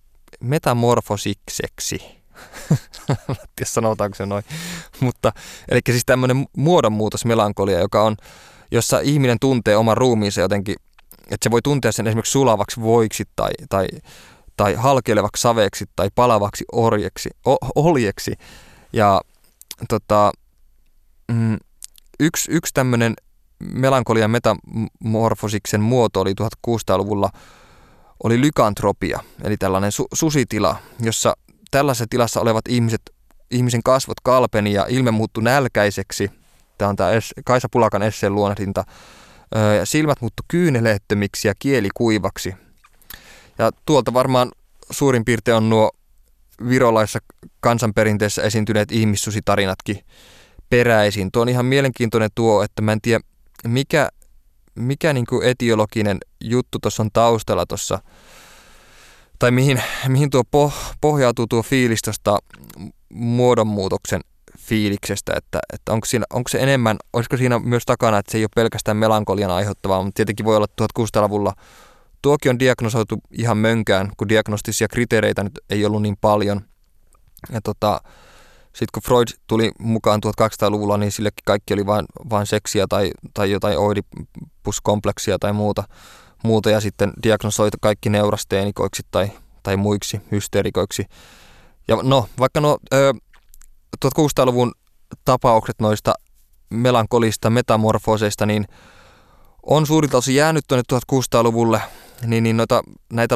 Metamorfosikseksi. 0.41 1.99
tiedä 3.57 3.65
sanotaanko 3.65 4.15
se 4.15 4.27
noin. 4.27 4.45
Mutta, 5.01 5.33
eli 5.69 5.81
siis 5.91 6.03
tämmöinen 6.07 6.47
muodonmuutos 6.57 7.25
melankolia, 7.25 7.79
joka 7.79 8.03
on, 8.03 8.17
jossa 8.71 9.01
ihminen 9.01 9.37
tuntee 9.41 9.77
oman 9.77 9.97
ruumiinsa 9.97 10.41
jotenkin, 10.41 10.77
että 11.23 11.37
se 11.43 11.51
voi 11.51 11.63
tuntea 11.63 11.93
sen 11.93 12.07
esimerkiksi 12.07 12.33
sulavaksi 12.33 12.81
voiksi 12.81 13.25
tai, 13.37 13.51
tai, 13.69 13.87
tai 14.59 14.75
halkeilevaksi 14.75 15.41
saveksi 15.41 15.85
tai 15.97 16.09
palavaksi 16.15 16.65
orjeksi, 16.73 17.31
oljeksi. 17.75 18.33
Ja 18.93 19.21
tota, 19.89 20.33
mm, 21.33 21.57
yksi, 22.21 22.51
yksi 22.53 22.75
tämmöinen 22.75 23.15
melankolian 23.61 24.31
metamorfosiksen 24.31 25.81
muoto 25.81 26.21
oli 26.21 26.35
1600-luvulla 26.41 27.31
oli 28.25 28.41
lykantropia, 28.41 29.21
eli 29.45 29.57
tällainen 29.57 29.93
su- 29.93 30.09
susitila, 30.13 30.77
jossa 31.01 31.37
tällaisessa 31.71 32.07
tilassa 32.11 32.41
olevat 32.41 32.69
ihmiset, 32.69 33.03
ihmisen 33.51 33.83
kasvot 33.83 34.21
kalpeni 34.23 34.73
ja 34.73 34.87
ilme 34.89 35.11
muuttui 35.11 35.43
nälkäiseksi. 35.43 36.31
Tämä 36.79 36.89
on 36.89 36.97
tämä 36.97 37.11
Kaisa 37.45 37.69
Pulakan 37.73 38.03
esseen 38.03 38.35
luonnehdinta. 38.35 38.85
Ja 39.79 39.87
silmät 39.87 40.21
muuttu 40.21 40.43
kyyneleettömiksi 40.49 41.49
ja 41.49 41.55
kieli 41.59 41.89
kuivaksi. 41.95 42.55
Ja 43.59 43.71
tuolta 43.87 44.15
varmaan 44.15 44.53
suurin 44.91 45.25
piirtein 45.25 45.57
on 45.57 45.71
nuo 45.71 45.91
virolaisessa 46.69 47.19
kansanperinteessä 47.61 48.43
esiintyneet 48.43 48.93
ihmissusitarinatkin 48.93 50.05
peräisin. 50.71 51.33
Tuo 51.33 51.43
on 51.43 51.49
ihan 51.49 51.67
mielenkiintoinen 51.67 52.31
tuo, 52.35 52.63
että 52.63 52.83
mä 52.83 52.93
en 52.93 53.01
tiedä 53.01 53.21
mikä, 53.65 54.09
mikä 54.75 55.13
niin 55.13 55.27
kuin 55.27 55.47
etiologinen 55.47 56.19
juttu 56.41 56.79
tuossa 56.79 57.03
on 57.03 57.11
taustalla 57.13 57.67
tuossa 57.67 58.01
tai 59.39 59.51
mihin, 59.51 59.83
mihin 60.09 60.31
tuo 60.31 60.43
poh, 60.51 60.75
pohjautuu 61.01 61.47
tuo 61.47 61.63
fiilis 61.63 62.03
tuosta 62.03 62.39
muodonmuutoksen 63.13 64.21
fiiliksestä, 64.59 65.33
että, 65.37 65.61
että 65.73 65.93
onko, 65.93 66.05
siinä, 66.07 66.25
onko 66.31 66.49
se 66.49 66.59
enemmän, 66.59 66.97
olisiko 67.13 67.37
siinä 67.37 67.59
myös 67.59 67.83
takana, 67.87 68.19
että 68.19 68.33
se 68.33 68.39
ei 68.39 68.45
ole 68.45 68.51
pelkästään 68.55 68.97
melankolian 68.97 69.51
aiheuttavaa, 69.51 70.03
mutta 70.03 70.17
tietenkin 70.17 70.47
voi 70.47 70.57
olla 70.57 70.67
1600-luvulla 71.01 71.53
Tuokin 72.23 72.51
on 72.51 72.59
diagnosoitu 72.59 73.19
ihan 73.33 73.59
mönkään, 73.59 74.11
kun 74.17 74.29
diagnostisia 74.29 74.89
kriteereitä 74.89 75.45
nyt 75.45 75.59
ei 75.71 75.85
ollut 75.85 76.03
niin 76.03 76.17
paljon. 76.21 76.61
Ja 77.53 77.61
tota, 77.61 78.01
sitten 78.65 78.89
kun 78.95 79.03
Freud 79.03 79.29
tuli 79.47 79.73
mukaan 79.79 80.21
1200-luvulla, 80.27 80.97
niin 80.97 81.13
sillekin 81.13 81.43
kaikki 81.45 81.75
oli 81.75 81.87
vain, 81.87 82.07
vain 82.31 82.47
seksiä 82.47 82.87
tai, 82.89 83.11
tai 83.35 83.51
jotain 83.51 83.79
oidipuskompleksia 83.79 85.39
tai 85.39 85.53
muuta 85.53 85.85
muuta 86.45 86.71
ja 86.71 86.81
sitten 86.81 87.13
diagnosoita 87.23 87.77
kaikki 87.81 88.09
neurasteenikoiksi 88.09 89.03
tai, 89.11 89.33
tai 89.63 89.77
muiksi 89.77 90.21
hysteerikoiksi. 90.33 91.05
Ja 91.89 91.97
no, 92.03 92.29
vaikka 92.39 92.61
nuo 92.61 92.79
ö, 92.93 93.15
1600-luvun 94.07 94.73
tapaukset 95.25 95.81
noista 95.81 96.15
melankolista 96.71 97.51
metamorfoseista, 97.51 98.47
niin 98.47 98.67
on 99.69 99.87
suurilta 99.87 100.19
osin 100.19 100.35
jäänyt 100.35 100.65
tuonne 100.69 100.83
1600-luvulle, 100.93 101.83
niin, 102.27 102.43
niin 102.43 102.57
noita, 102.57 102.83
näitä 103.13 103.35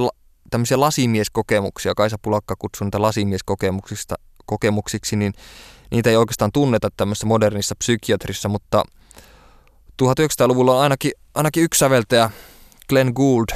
tämmöisiä 0.50 0.80
lasimieskokemuksia, 0.80 1.94
Kaisa 1.94 2.16
Pulakka 2.22 2.56
kutsuu 2.58 2.84
niitä 2.84 3.02
lasimieskokemuksista 3.02 4.14
kokemuksiksi, 4.46 5.16
niin 5.16 5.32
niitä 5.90 6.10
ei 6.10 6.16
oikeastaan 6.16 6.52
tunneta 6.52 6.88
tämmöisessä 6.96 7.26
modernissa 7.26 7.74
psykiatrissa, 7.78 8.48
mutta 8.48 8.82
1900-luvulla 10.02 10.76
on 10.76 10.82
ainakin, 10.82 11.12
ainakin 11.34 11.62
yksi 11.62 11.78
säveltäjä, 11.78 12.30
Glenn 12.88 13.12
Gould, 13.14 13.48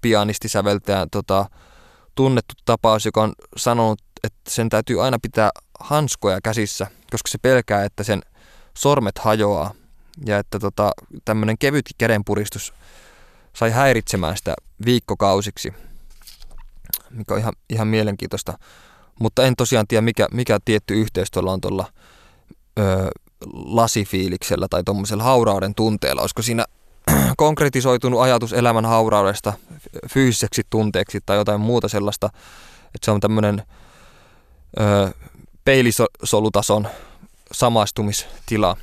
pianisti 0.00 0.48
säveltäjä, 0.48 1.06
tota, 1.10 1.46
tunnettu 2.14 2.54
tapaus, 2.64 3.06
joka 3.06 3.22
on 3.22 3.32
sanonut, 3.56 4.02
että 4.24 4.50
sen 4.50 4.68
täytyy 4.68 5.04
aina 5.04 5.18
pitää 5.22 5.50
hanskoja 5.80 6.38
käsissä, 6.44 6.86
koska 7.10 7.30
se 7.30 7.38
pelkää, 7.38 7.84
että 7.84 8.04
sen 8.04 8.22
sormet 8.78 9.18
hajoaa. 9.18 9.74
Ja 10.26 10.38
että 10.38 10.58
tota, 10.58 10.92
tämmöinen 11.24 11.58
kevyt 11.58 11.84
kädenpuristus 11.98 12.74
sai 13.52 13.70
häiritsemään 13.70 14.36
sitä 14.36 14.54
viikkokausiksi, 14.84 15.74
mikä 17.10 17.34
on 17.34 17.40
ihan, 17.40 17.52
ihan 17.70 17.88
mielenkiintoista. 17.88 18.58
Mutta 19.20 19.46
en 19.46 19.56
tosiaan 19.56 19.86
tiedä, 19.86 20.00
mikä, 20.00 20.28
mikä 20.32 20.58
tietty 20.64 20.94
yhteys 20.94 21.30
tuolla 21.30 21.52
on 21.52 21.60
tuolla 21.60 21.92
öö, 22.78 23.08
lasifiiliksellä 23.54 24.66
tai 24.70 24.82
tuommoisella 24.84 25.22
haurauden 25.22 25.74
tunteella. 25.74 26.22
Olisiko 26.22 26.42
siinä 26.42 26.64
konkretisoitunut 27.36 28.20
ajatus 28.20 28.52
elämän 28.52 28.84
hauraudesta 28.84 29.52
fyysiseksi 30.10 30.62
tunteeksi 30.70 31.20
tai 31.26 31.36
jotain 31.36 31.60
muuta 31.60 31.88
sellaista, 31.88 32.26
että 32.84 33.04
se 33.04 33.10
on 33.10 33.20
tämmöinen 33.20 33.62
ö, 34.80 35.10
peilisolutason 35.64 36.88
samastumistila. 37.52 38.76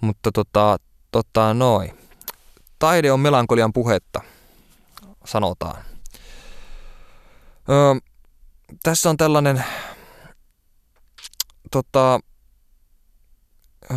Mutta 0.00 0.32
tota, 0.32 0.76
tota 1.10 1.54
noin. 1.54 1.98
Taide 2.78 3.12
on 3.12 3.20
melankolian 3.20 3.72
puhetta, 3.72 4.20
sanotaan. 5.24 5.84
Ö, 7.68 8.00
tässä 8.82 9.10
on 9.10 9.16
tällainen 9.16 9.64
tota, 11.70 12.20
ö, 13.90 13.94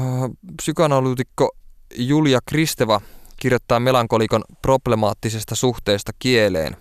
psykoanalyytikko 0.62 1.52
Julia 1.96 2.40
Kristeva 2.46 3.02
kirjoittaa 3.38 3.80
melankolikon 3.80 4.44
problemaattisesta 4.62 5.56
suhteesta 5.56 6.12
kieleen. 6.20 6.78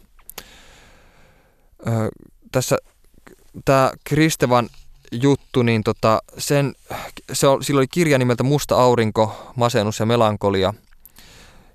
Ö, 1.86 1.90
tässä 2.52 2.76
tämä 3.64 3.92
Kristevan 4.04 4.68
juttu, 5.12 5.62
niin 5.62 5.84
tota, 5.84 6.18
sen, 6.38 6.72
se 7.32 7.46
sillä 7.61 7.78
oli 7.78 7.88
kirja 7.88 8.18
nimeltä 8.18 8.42
Musta 8.42 8.76
aurinko, 8.82 9.52
masennus 9.56 10.00
ja 10.00 10.06
melankolia, 10.06 10.74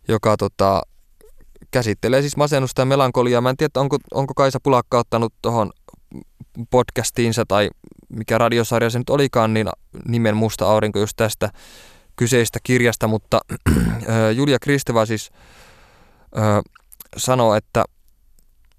joka 0.07 0.37
tota, 0.37 0.81
käsittelee 1.71 2.21
siis 2.21 2.37
masennusta 2.37 2.81
ja 2.81 2.85
melankoliaa. 2.85 3.41
Mä 3.41 3.49
en 3.49 3.57
tiedä, 3.57 3.71
onko, 3.75 3.97
onko 4.13 4.33
Kaisa 4.33 4.59
Pulakka 4.63 4.99
ottanut 4.99 5.33
tuohon 5.41 5.71
podcastiinsa 6.69 7.45
tai 7.47 7.69
mikä 8.09 8.37
radiosarja 8.37 8.89
se 8.89 8.97
nyt 8.97 9.09
olikaan, 9.09 9.53
niin 9.53 9.69
nimen 10.07 10.37
Musta 10.37 10.71
aurinko 10.71 10.99
just 10.99 11.13
tästä 11.15 11.49
kyseistä 12.15 12.59
kirjasta, 12.63 13.07
mutta 13.07 13.41
Julia 14.37 14.59
Kristeva 14.59 15.05
siis 15.05 15.31
sanoo, 17.17 17.55
että 17.55 17.85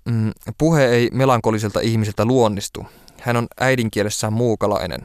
mm, 0.05 0.33
puhe 0.59 0.87
ei 0.87 1.09
melankoliselta 1.13 1.81
ihmiseltä 1.81 2.25
luonnistu. 2.25 2.87
Hän 3.25 3.37
on 3.37 3.47
äidinkielessään 3.61 4.33
muukalainen. 4.33 5.01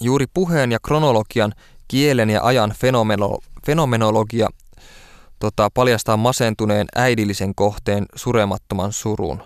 Juuri 0.00 0.26
puheen 0.34 0.72
ja 0.72 0.78
kronologian, 0.86 1.52
kielen 1.88 2.30
ja 2.30 2.42
ajan 2.42 2.70
fenomeno- 2.70 3.38
fenomenologia 3.66 4.48
tota, 5.38 5.68
paljastaa 5.74 6.16
masentuneen 6.16 6.86
äidillisen 6.94 7.54
kohteen 7.54 8.06
suremattoman 8.14 8.92
surun. 8.92 9.42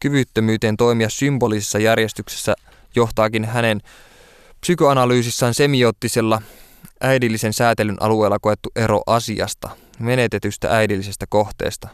Kyvyttömyyteen 0.00 0.76
toimia 0.76 1.08
symbolisessa 1.08 1.78
järjestyksessä 1.78 2.54
johtaakin 2.96 3.44
hänen 3.44 3.80
psykoanalyysissään 4.60 5.54
semiottisella 5.54 6.42
äidillisen 7.00 7.52
säätelyn 7.52 8.02
alueella 8.02 8.38
koettu 8.38 8.70
ero 8.76 9.02
asiasta, 9.06 9.70
menetetystä 9.98 10.76
äidillisestä 10.76 11.26
kohteesta. 11.28 11.88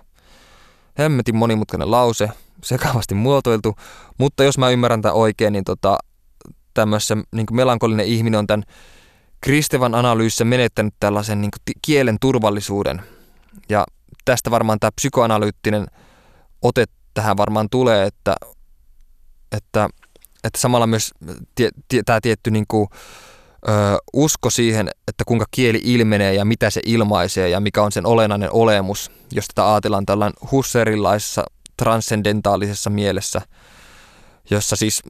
Hemmetin 1.01 1.37
monimutkainen 1.37 1.91
lause, 1.91 2.31
sekavasti 2.65 3.15
muotoiltu, 3.15 3.77
mutta 4.19 4.45
jos 4.45 4.59
mä 4.59 4.71
ymmärrän 4.71 5.03
tämän 5.03 5.17
oikein, 5.17 5.53
niin 5.53 5.65
tota, 5.65 5.99
tämmössä 6.75 7.17
niin 7.33 7.47
melankolinen 7.53 8.07
ihminen 8.07 8.39
on 8.39 8.47
tämän 8.47 8.63
Kristevan 9.41 9.95
analyysissä 9.95 10.45
menettänyt 10.45 10.95
tällaisen 11.01 11.41
niin 11.41 11.51
kuin, 11.51 11.77
kielen 11.83 12.17
turvallisuuden. 12.21 13.03
Ja 13.69 13.85
tästä 14.25 14.51
varmaan 14.51 14.79
tämä 14.81 14.91
psykoanalyyttinen 14.97 15.87
ote 16.63 16.85
tähän 17.15 17.37
varmaan 17.37 17.69
tulee, 17.71 18.07
että, 18.07 18.37
että, 19.53 19.89
että 20.45 20.61
samalla 20.61 20.87
myös 20.87 21.11
tie, 21.55 21.71
tie, 21.89 22.03
tämä 22.03 22.21
tietty 22.21 22.51
niin 22.51 22.65
kuin, 22.69 22.89
ö, 23.69 23.71
usko 24.13 24.51
siihen, 24.51 24.91
että 25.09 25.25
kuinka 25.25 25.45
kieli 25.51 25.81
ilmenee 25.85 26.35
ja 26.35 26.45
mitä 26.45 26.71
se 26.71 26.81
ilmaisee 26.87 27.49
ja 27.49 27.61
mikä 27.61 27.83
on 27.83 27.93
sen 27.93 28.07
olennainen 28.07 28.53
olemus, 28.53 29.11
jos 29.33 29.49
tätä 29.49 29.73
ajatellaan 29.73 30.07
tällainen 30.07 30.37
husserilaisessa 30.51 31.45
transcendentaalisessa 31.77 32.91
mielessä, 32.91 33.41
jossa 34.51 34.77
siis, 34.77 35.03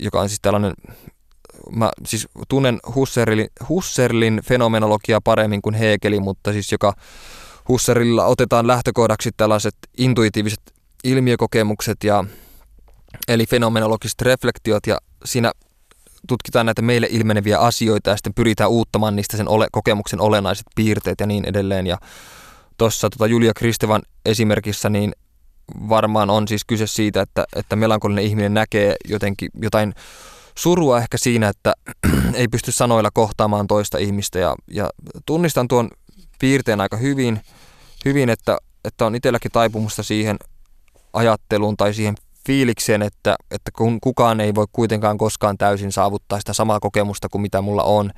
joka 0.00 0.20
on 0.20 0.28
siis 0.28 0.40
tällainen 0.42 0.74
mä 1.70 1.90
siis 2.06 2.28
tunnen 2.48 2.78
Husserlin, 2.94 3.48
Husserlin 3.68 4.40
fenomenologiaa 4.44 5.20
paremmin 5.24 5.62
kuin 5.62 5.74
Hegelin, 5.74 6.22
mutta 6.22 6.52
siis 6.52 6.72
joka 6.72 6.94
Husserlilla 7.68 8.24
otetaan 8.24 8.66
lähtökohdaksi 8.66 9.30
tällaiset 9.36 9.74
intuitiiviset 9.98 10.60
ilmiökokemukset 11.04 12.04
ja 12.04 12.24
eli 13.28 13.46
fenomenologiset 13.46 14.22
reflektiot 14.22 14.86
ja 14.86 14.98
siinä 15.24 15.52
tutkitaan 16.26 16.66
näitä 16.66 16.82
meille 16.82 17.08
ilmeneviä 17.10 17.58
asioita 17.58 18.10
ja 18.10 18.16
sitten 18.16 18.34
pyritään 18.34 18.70
uuttamaan 18.70 19.16
niistä 19.16 19.36
sen 19.36 19.48
ole, 19.48 19.66
kokemuksen 19.72 20.20
olennaiset 20.20 20.66
piirteet 20.74 21.20
ja 21.20 21.26
niin 21.26 21.44
edelleen. 21.44 21.86
Ja 21.86 21.98
tuossa 22.78 23.10
tota 23.10 23.26
Julia 23.26 23.52
Kristevan 23.54 24.02
esimerkissä 24.24 24.90
niin 24.90 25.12
varmaan 25.88 26.30
on 26.30 26.48
siis 26.48 26.64
kyse 26.64 26.86
siitä, 26.86 27.20
että, 27.20 27.44
että 27.56 27.76
melankolinen 27.76 28.24
ihminen 28.24 28.54
näkee 28.54 28.96
jotenkin 29.08 29.50
jotain 29.62 29.94
surua 30.58 30.98
ehkä 30.98 31.18
siinä, 31.18 31.48
että 31.48 31.74
ei 32.34 32.48
pysty 32.48 32.72
sanoilla 32.72 33.10
kohtaamaan 33.10 33.66
toista 33.66 33.98
ihmistä 33.98 34.38
ja, 34.38 34.54
ja 34.70 34.90
tunnistan 35.26 35.68
tuon 35.68 35.90
piirteen 36.38 36.80
aika 36.80 36.96
hyvin, 36.96 37.40
hyvin 38.04 38.28
että, 38.28 38.58
että 38.84 39.06
on 39.06 39.14
itselläkin 39.14 39.50
taipumusta 39.50 40.02
siihen 40.02 40.36
ajatteluun 41.12 41.76
tai 41.76 41.94
siihen 41.94 42.14
fiilikseen, 42.46 43.02
että, 43.02 43.36
että 43.50 43.70
kun 43.76 43.98
kukaan 44.00 44.40
ei 44.40 44.54
voi 44.54 44.66
kuitenkaan 44.72 45.18
koskaan 45.18 45.58
täysin 45.58 45.92
saavuttaa 45.92 46.38
sitä 46.38 46.52
samaa 46.52 46.80
kokemusta 46.80 47.28
kuin 47.28 47.42
mitä 47.42 47.60
mulla 47.60 47.82
on, 47.82 48.10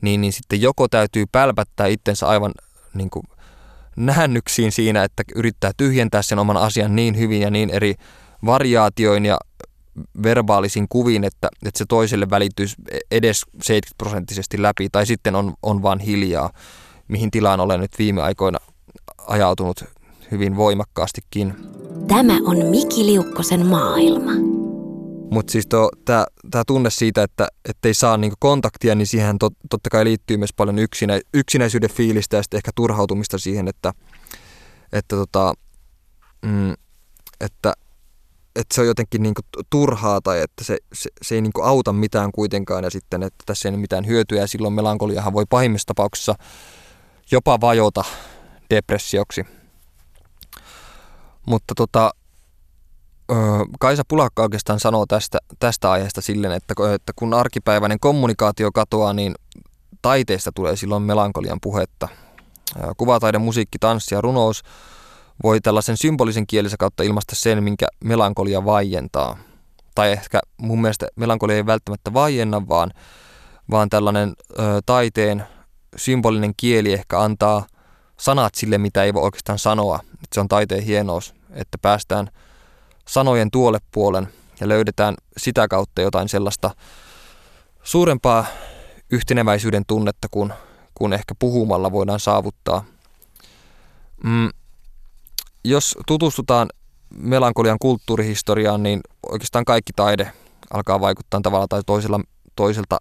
niin, 0.00 0.20
niin 0.20 0.32
sitten 0.32 0.62
joko 0.62 0.88
täytyy 0.88 1.24
pälpättää 1.32 1.86
itsensä 1.86 2.28
aivan 2.28 2.52
niin 2.94 3.10
kuin 3.10 3.24
näännyksiin 3.96 4.72
siinä, 4.72 5.04
että 5.04 5.22
yrittää 5.34 5.70
tyhjentää 5.76 6.22
sen 6.22 6.38
oman 6.38 6.56
asian 6.56 6.96
niin 6.96 7.18
hyvin 7.18 7.40
ja 7.40 7.50
niin 7.50 7.70
eri 7.70 7.94
variaatioin 8.44 9.24
ja 9.24 9.38
verbaalisin 10.22 10.86
kuviin, 10.88 11.24
että, 11.24 11.48
että 11.66 11.78
se 11.78 11.84
toiselle 11.88 12.30
välittyisi 12.30 12.76
edes 13.10 13.42
70 13.62 13.94
prosenttisesti 13.98 14.62
läpi, 14.62 14.88
tai 14.92 15.06
sitten 15.06 15.34
on, 15.34 15.54
on 15.62 15.82
vaan 15.82 16.00
hiljaa, 16.00 16.50
mihin 17.08 17.30
tilaan 17.30 17.60
olen 17.60 17.80
nyt 17.80 17.98
viime 17.98 18.22
aikoina 18.22 18.58
ajautunut 19.26 19.84
hyvin 20.30 20.56
voimakkaastikin. 20.56 21.54
Tämä 22.08 22.38
on 22.44 22.66
Miki 22.66 23.06
Liukkosen 23.06 23.66
maailma. 23.66 24.32
Mutta 25.30 25.52
siis 25.52 25.68
tämä 26.50 26.64
tunne 26.66 26.90
siitä, 26.90 27.22
että 27.22 27.48
ei 27.84 27.94
saa 27.94 28.16
niinku 28.16 28.36
kontaktia, 28.38 28.94
niin 28.94 29.06
siihen 29.06 29.38
tot, 29.38 29.52
totta 29.70 29.90
kai 29.90 30.04
liittyy 30.04 30.36
myös 30.36 30.52
paljon 30.56 30.78
yksinä, 30.78 31.20
yksinäisyyden 31.34 31.90
fiilistä 31.90 32.36
ja 32.36 32.42
sitten 32.42 32.58
ehkä 32.58 32.70
turhautumista 32.74 33.38
siihen, 33.38 33.68
että, 33.68 33.92
että, 34.92 35.16
tota, 35.16 35.54
mm, 36.42 36.72
että 37.40 37.72
että 38.56 38.74
se 38.74 38.80
on 38.80 38.86
jotenkin 38.86 39.22
niin 39.22 39.34
kuin 39.34 39.64
turhaa 39.70 40.20
tai 40.20 40.40
että 40.40 40.64
se, 40.64 40.78
se, 40.92 41.10
se 41.22 41.34
ei 41.34 41.40
niin 41.40 41.52
kuin 41.52 41.66
auta 41.66 41.92
mitään 41.92 42.32
kuitenkaan 42.32 42.84
ja 42.84 42.90
sitten, 42.90 43.22
että 43.22 43.42
tässä 43.46 43.68
ei 43.68 43.70
ole 43.74 43.80
mitään 43.80 44.06
hyötyä 44.06 44.40
ja 44.40 44.46
silloin 44.46 44.74
melankoliahan 44.74 45.32
voi 45.32 45.44
pahimmissa 45.50 45.86
tapauksissa 45.86 46.34
jopa 47.30 47.60
vajota 47.60 48.04
depressioksi. 48.70 49.46
Mutta 51.46 51.74
tota, 51.76 52.10
Kaisa 53.80 54.02
Pulakka 54.08 54.42
oikeastaan 54.42 54.80
sanoo 54.80 55.06
tästä, 55.06 55.38
tästä 55.58 55.90
aiheesta 55.90 56.20
silleen, 56.20 56.52
että, 56.52 56.74
että 56.94 57.12
kun 57.16 57.34
arkipäiväinen 57.34 58.00
kommunikaatio 58.00 58.72
katoaa, 58.72 59.12
niin 59.12 59.34
taiteesta 60.02 60.52
tulee 60.54 60.76
silloin 60.76 61.02
melankolian 61.02 61.58
puhetta. 61.62 62.08
Kuvataide, 62.96 63.38
musiikki, 63.38 63.78
tanssi 63.78 64.14
ja 64.14 64.20
runous– 64.20 64.62
voi 65.42 65.60
tällaisen 65.60 65.96
symbolisen 65.96 66.46
kielisen 66.46 66.78
kautta 66.78 67.02
ilmaista 67.02 67.34
sen, 67.34 67.64
minkä 67.64 67.86
melankolia 68.04 68.64
vaientaa. 68.64 69.38
Tai 69.94 70.12
ehkä 70.12 70.40
mun 70.56 70.80
mielestä 70.80 71.06
melankolia 71.16 71.56
ei 71.56 71.66
välttämättä 71.66 72.12
vaienna, 72.12 72.68
vaan, 72.68 72.90
vaan 73.70 73.90
tällainen 73.90 74.32
ö, 74.58 74.62
taiteen 74.86 75.46
symbolinen 75.96 76.52
kieli 76.56 76.92
ehkä 76.92 77.20
antaa 77.20 77.66
sanat 78.22 78.54
sille, 78.54 78.78
mitä 78.78 79.04
ei 79.04 79.14
voi 79.14 79.22
oikeastaan 79.22 79.58
sanoa. 79.58 80.00
Et 80.22 80.32
se 80.32 80.40
on 80.40 80.48
taiteen 80.48 80.82
hienous, 80.82 81.34
että 81.50 81.78
päästään 81.78 82.30
sanojen 83.08 83.50
tuolle 83.50 83.78
puolen 83.92 84.28
ja 84.60 84.68
löydetään 84.68 85.14
sitä 85.36 85.68
kautta 85.68 86.02
jotain 86.02 86.28
sellaista 86.28 86.70
suurempaa 87.82 88.46
yhteneväisyyden 89.10 89.82
tunnetta, 89.86 90.28
kun, 90.30 90.52
kun 90.94 91.12
ehkä 91.12 91.34
puhumalla 91.38 91.92
voidaan 91.92 92.20
saavuttaa. 92.20 92.84
Mm, 94.24 94.50
jos 95.64 95.98
tutustutaan 96.06 96.68
melankolian 97.16 97.78
kulttuurihistoriaan, 97.80 98.82
niin 98.82 99.00
oikeastaan 99.30 99.64
kaikki 99.64 99.92
taide 99.96 100.32
alkaa 100.70 101.00
vaikuttaa 101.00 101.40
tavalla 101.42 101.68
tai 101.68 101.82
toisella, 101.86 102.20
toiselta, 102.56 102.98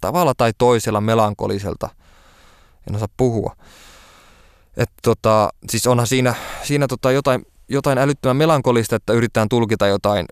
tavalla 0.00 0.32
tai 0.36 0.52
toisella 0.58 1.00
melankoliselta. 1.00 1.88
En 2.88 2.96
osaa 2.96 3.08
puhua. 3.16 3.56
Et 4.78 4.90
tota, 5.02 5.50
siis 5.70 5.86
onhan 5.86 6.06
siinä, 6.06 6.34
siinä 6.62 6.86
tota 6.86 7.12
jotain, 7.12 7.46
jotain 7.68 7.98
älyttömän 7.98 8.36
melankolista, 8.36 8.96
että 8.96 9.12
yritetään 9.12 9.48
tulkita 9.48 9.86
jotain 9.86 10.26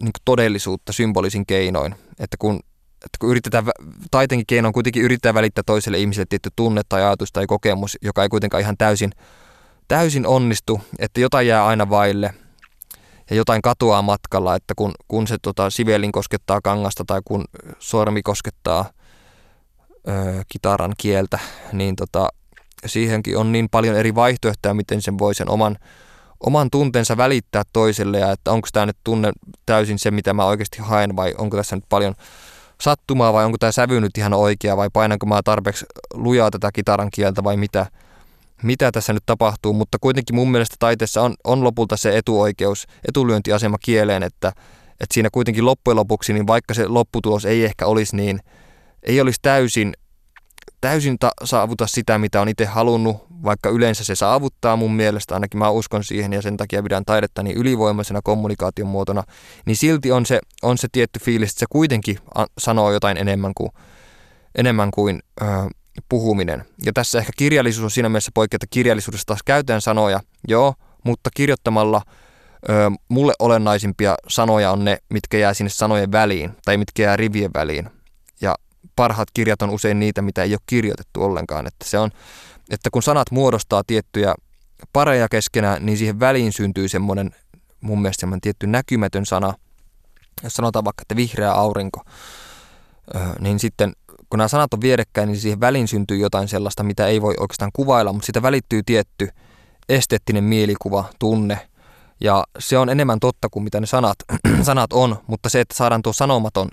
niin 0.00 0.12
todellisuutta 0.24 0.92
symbolisin 0.92 1.46
keinoin. 1.46 1.94
Että 2.18 2.36
kun, 2.38 2.56
että 2.94 3.16
kun 3.20 3.30
yritetään, 3.30 3.64
taiteenkin 4.10 4.46
keinoin 4.46 4.72
kuitenkin 4.72 5.02
yrittää 5.02 5.34
välittää 5.34 5.64
toiselle 5.66 5.98
ihmiselle 5.98 6.26
tietty 6.28 6.50
tunne 6.56 6.82
tai 6.88 7.02
ajatus 7.02 7.32
tai 7.32 7.46
kokemus, 7.46 7.98
joka 8.02 8.22
ei 8.22 8.28
kuitenkaan 8.28 8.60
ihan 8.60 8.76
täysin 8.76 9.12
täysin 9.88 10.26
onnistu, 10.26 10.80
että 10.98 11.20
jotain 11.20 11.46
jää 11.46 11.66
aina 11.66 11.90
vaille 11.90 12.34
ja 13.30 13.36
jotain 13.36 13.62
katoaa 13.62 14.02
matkalla, 14.02 14.54
että 14.54 14.74
kun, 14.76 14.92
kun 15.08 15.26
se 15.26 15.36
tota, 15.42 15.70
sivelin 15.70 16.12
koskettaa 16.12 16.60
kangasta 16.60 17.04
tai 17.06 17.20
kun 17.24 17.44
sormi 17.78 18.22
koskettaa 18.22 18.90
ö, 20.08 20.12
kitaran 20.48 20.92
kieltä, 20.98 21.38
niin 21.72 21.96
tota, 21.96 22.28
siihenkin 22.88 23.36
on 23.36 23.52
niin 23.52 23.68
paljon 23.70 23.96
eri 23.96 24.14
vaihtoehtoja, 24.14 24.74
miten 24.74 25.02
sen 25.02 25.18
voi 25.18 25.34
sen 25.34 25.50
oman, 25.50 25.76
oman 26.40 26.70
tunteensa 26.70 27.16
välittää 27.16 27.62
toiselle 27.72 28.18
ja 28.18 28.32
että 28.32 28.52
onko 28.52 28.68
tämä 28.72 28.86
nyt 28.86 28.96
tunne 29.04 29.32
täysin 29.66 29.98
se, 29.98 30.10
mitä 30.10 30.34
mä 30.34 30.44
oikeasti 30.44 30.78
haen 30.80 31.16
vai 31.16 31.34
onko 31.38 31.56
tässä 31.56 31.76
nyt 31.76 31.84
paljon 31.88 32.14
sattumaa 32.80 33.32
vai 33.32 33.44
onko 33.44 33.58
tämä 33.58 33.72
sävy 33.72 34.00
nyt 34.00 34.18
ihan 34.18 34.34
oikea 34.34 34.76
vai 34.76 34.88
painanko 34.92 35.26
mä 35.26 35.40
tarpeeksi 35.44 35.86
lujaa 36.14 36.50
tätä 36.50 36.70
kitaran 36.72 37.10
kieltä 37.10 37.44
vai 37.44 37.56
mitä– 37.56 37.86
mitä 38.62 38.92
tässä 38.92 39.12
nyt 39.12 39.22
tapahtuu, 39.26 39.72
mutta 39.72 39.98
kuitenkin 40.00 40.36
mun 40.36 40.50
mielestä 40.50 40.76
taiteessa 40.78 41.22
on, 41.22 41.34
on 41.44 41.64
lopulta 41.64 41.96
se 41.96 42.16
etuoikeus, 42.16 42.86
etulyöntiasema 43.08 43.76
kieleen, 43.78 44.22
että, 44.22 44.48
että 45.00 45.14
siinä 45.14 45.28
kuitenkin 45.32 45.66
loppujen 45.66 45.96
lopuksi, 45.96 46.32
niin 46.32 46.46
vaikka 46.46 46.74
se 46.74 46.88
lopputulos 46.88 47.44
ei 47.44 47.64
ehkä 47.64 47.86
olisi 47.86 48.16
niin, 48.16 48.40
ei 49.02 49.20
olisi 49.20 49.38
täysin, 49.42 49.94
täysin 50.86 51.18
ta- 51.18 51.32
saavuta 51.44 51.86
sitä, 51.86 52.18
mitä 52.18 52.40
on 52.40 52.48
itse 52.48 52.64
halunnut, 52.64 53.16
vaikka 53.42 53.68
yleensä 53.68 54.04
se 54.04 54.14
saavuttaa 54.14 54.76
mun 54.76 54.94
mielestä, 54.94 55.34
ainakin 55.34 55.58
mä 55.58 55.70
uskon 55.70 56.04
siihen 56.04 56.32
ja 56.32 56.42
sen 56.42 56.56
takia 56.56 56.82
pidän 56.82 57.04
taidetta 57.04 57.42
niin 57.42 57.56
ylivoimaisena 57.56 58.20
kommunikaation 58.24 58.88
muotona, 58.88 59.22
niin 59.66 59.76
silti 59.76 60.12
on 60.12 60.26
se, 60.26 60.40
on 60.62 60.78
se 60.78 60.88
tietty 60.92 61.18
fiilis, 61.18 61.50
että 61.50 61.60
se 61.60 61.66
kuitenkin 61.70 62.18
sanoo 62.58 62.92
jotain 62.92 63.16
enemmän 63.16 63.52
kuin, 63.54 63.70
enemmän 64.54 64.90
kuin 64.90 65.22
ö, 65.40 65.44
puhuminen. 66.08 66.64
Ja 66.84 66.92
tässä 66.92 67.18
ehkä 67.18 67.32
kirjallisuus 67.36 67.84
on 67.84 67.90
siinä 67.90 68.08
mielessä 68.08 68.30
poikkeaa, 68.34 68.56
että 68.56 68.66
kirjallisuudessa 68.70 69.26
taas 69.26 69.42
käytetään 69.44 69.80
sanoja, 69.80 70.20
joo, 70.48 70.74
mutta 71.04 71.30
kirjoittamalla 71.36 72.02
ö, 72.68 72.90
mulle 73.08 73.32
olennaisimpia 73.38 74.14
sanoja 74.28 74.70
on 74.70 74.84
ne, 74.84 74.98
mitkä 75.10 75.38
jää 75.38 75.54
sinne 75.54 75.70
sanojen 75.70 76.12
väliin 76.12 76.50
tai 76.64 76.76
mitkä 76.76 77.02
jää 77.02 77.16
rivien 77.16 77.50
väliin. 77.54 77.90
Ja 78.40 78.54
parhaat 78.96 79.28
kirjat 79.34 79.62
on 79.62 79.70
usein 79.70 79.98
niitä, 79.98 80.22
mitä 80.22 80.42
ei 80.42 80.52
ole 80.52 80.60
kirjoitettu 80.66 81.22
ollenkaan. 81.22 81.66
Että 81.66 81.84
se 81.84 81.98
on, 81.98 82.10
että 82.70 82.90
kun 82.90 83.02
sanat 83.02 83.30
muodostaa 83.30 83.82
tiettyjä 83.86 84.34
pareja 84.92 85.28
keskenään, 85.28 85.86
niin 85.86 85.98
siihen 85.98 86.20
väliin 86.20 86.52
syntyy 86.52 86.88
semmoinen 86.88 87.30
mun 87.80 88.02
mielestä 88.02 88.20
semmoinen 88.20 88.40
tietty 88.40 88.66
näkymätön 88.66 89.26
sana. 89.26 89.54
Jos 90.42 90.54
sanotaan 90.54 90.84
vaikka, 90.84 91.02
että 91.02 91.16
vihreä 91.16 91.52
aurinko, 91.52 92.00
niin 93.40 93.58
sitten 93.58 93.92
kun 94.30 94.38
nämä 94.38 94.48
sanat 94.48 94.74
on 94.74 94.80
vierekkäin, 94.80 95.26
niin 95.26 95.40
siihen 95.40 95.60
väliin 95.60 95.88
syntyy 95.88 96.18
jotain 96.18 96.48
sellaista, 96.48 96.82
mitä 96.82 97.06
ei 97.06 97.22
voi 97.22 97.34
oikeastaan 97.40 97.70
kuvailla, 97.72 98.12
mutta 98.12 98.26
siitä 98.26 98.42
välittyy 98.42 98.82
tietty 98.82 99.28
esteettinen 99.88 100.44
mielikuva, 100.44 101.04
tunne. 101.18 101.68
Ja 102.20 102.44
se 102.58 102.78
on 102.78 102.88
enemmän 102.88 103.20
totta 103.20 103.48
kuin 103.50 103.62
mitä 103.62 103.80
ne 103.80 103.86
sanat, 103.86 104.16
sanat 104.62 104.92
on, 104.92 105.16
mutta 105.26 105.48
se, 105.48 105.60
että 105.60 105.74
saadaan 105.74 106.02
tuo 106.02 106.12
sanomaton 106.12 106.68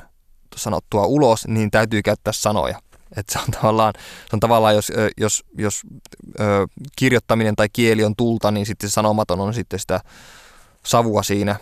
sanottua 0.56 1.06
ulos, 1.06 1.48
niin 1.48 1.72
täytyy 1.72 2.02
käyttää 2.02 2.34
sanoja. 2.34 2.80
Että 3.18 3.34
se 3.34 3.40
on 3.40 3.52
tavallaan, 3.52 3.94
se 4.30 4.36
on 4.36 4.40
tavallaan 4.40 4.76
jos, 4.76 4.92
jos, 5.18 5.44
jos 5.58 5.82
ö, 6.40 6.68
kirjoittaminen 6.96 7.56
tai 7.56 7.70
kieli 7.74 8.04
on 8.04 8.16
tulta, 8.16 8.52
niin 8.52 8.66
sitten 8.66 8.90
se 8.90 8.94
sanomaton 8.94 9.40
on 9.40 9.54
sitten 9.54 9.80
sitä 9.80 10.02
savua 10.86 11.24
siinä 11.24 11.56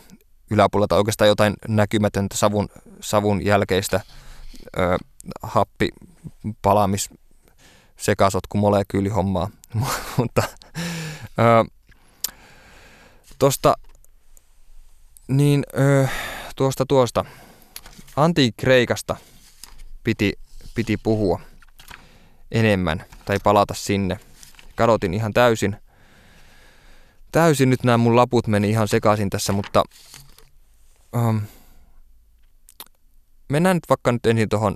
yläpuolella 0.52 0.88
tai 0.88 0.98
oikeastaan 0.98 1.28
jotain 1.28 1.54
näkymätöntä 1.68 2.38
savun, 2.38 2.70
savun 3.00 3.46
jälkeistä 3.46 4.02
ö, 4.78 4.98
happi 5.44 5.90
palaamis 6.62 7.10
sekasotku 7.98 8.58
molekyylihommaa. 8.58 9.50
Mutta 10.18 10.44
tuosta 13.40 13.74
niin 15.28 15.64
ö, 15.80 16.08
tuosta 16.56 16.86
tuosta 16.86 17.26
Antiikreikasta 18.16 19.16
piti, 20.04 20.34
piti 20.76 20.98
puhua 20.98 21.40
enemmän 22.52 23.06
tai 23.26 23.38
palata 23.44 23.74
sinne. 23.74 24.20
Kadotin 24.76 25.14
ihan 25.14 25.34
täysin. 25.34 25.78
Täysin 27.32 27.70
nyt 27.70 27.84
nämä 27.84 27.98
mun 27.98 28.16
laput 28.16 28.48
meni 28.48 28.70
ihan 28.70 28.88
sekaisin 28.88 29.30
tässä, 29.30 29.54
mutta 29.54 29.84
um, 31.16 31.42
mennään 33.50 33.76
nyt 33.76 33.90
vaikka 33.90 34.12
nyt 34.12 34.26
ensin 34.26 34.50
tuohon 34.50 34.76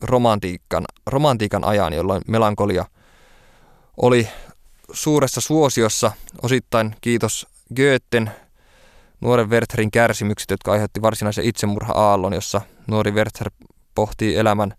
romantiikan, 0.00 0.84
romantiikan 1.06 1.64
ajan, 1.64 1.92
jolloin 1.92 2.22
melankolia 2.28 2.84
oli 3.96 4.28
suuressa 4.92 5.40
suosiossa, 5.40 6.12
osittain 6.42 6.96
kiitos 7.00 7.46
Goethen 7.76 8.30
nuoren 9.20 9.50
Wertherin 9.50 9.90
kärsimykset, 9.90 10.50
jotka 10.50 10.72
aiheutti 10.72 11.02
varsinaisen 11.02 11.44
itsemurha-aallon, 11.44 12.32
jossa 12.32 12.60
nuori 12.86 13.10
Werther 13.10 13.50
pohtii 13.94 14.36
elämän 14.36 14.74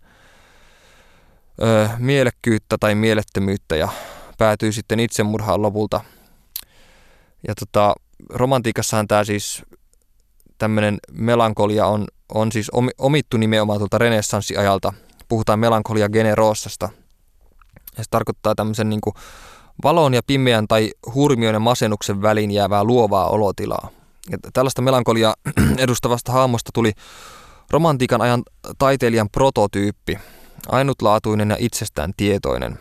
ö, 1.62 1.88
mielekkyyttä 1.98 2.76
tai 2.80 2.94
mielettömyyttä 2.94 3.76
ja 3.76 3.88
päätyy 4.38 4.72
sitten 4.72 5.00
itsemurhaan 5.00 5.62
lopulta. 5.62 6.00
Ja 7.48 7.54
tota, 7.54 7.94
romantiikassahan 8.28 9.08
tämä 9.08 9.24
siis 9.24 9.62
tämmöinen 10.58 10.98
melankolia 11.12 11.86
on, 11.86 12.06
on 12.34 12.52
siis 12.52 12.70
omittu 12.98 13.36
nimenomaan 13.36 13.78
tuolta 13.78 13.98
renessanssiajalta. 13.98 14.92
Puhutaan 15.28 15.58
melankolia 15.58 16.08
generossasta. 16.08 16.88
Ja 17.96 18.04
se 18.04 18.10
tarkoittaa 18.10 18.54
tämmöisen 18.54 18.88
niin 18.88 19.00
kuin 19.00 19.14
valon 19.84 20.14
ja 20.14 20.22
pimeän 20.26 20.68
tai 20.68 20.90
hurmion 21.14 21.54
ja 21.54 21.60
masennuksen 21.60 22.22
väliin 22.22 22.50
jäävää 22.50 22.84
luovaa 22.84 23.28
olotilaa. 23.28 24.01
Ja 24.30 24.38
tällaista 24.52 24.82
melankolia 24.82 25.34
edustavasta 25.78 26.32
hahmosta 26.32 26.70
tuli 26.74 26.92
romantiikan 27.70 28.20
ajan 28.20 28.42
taiteilijan 28.78 29.28
prototyyppi, 29.30 30.18
ainutlaatuinen 30.68 31.50
ja 31.50 31.56
itsestään 31.58 32.12
tietoinen. 32.16 32.78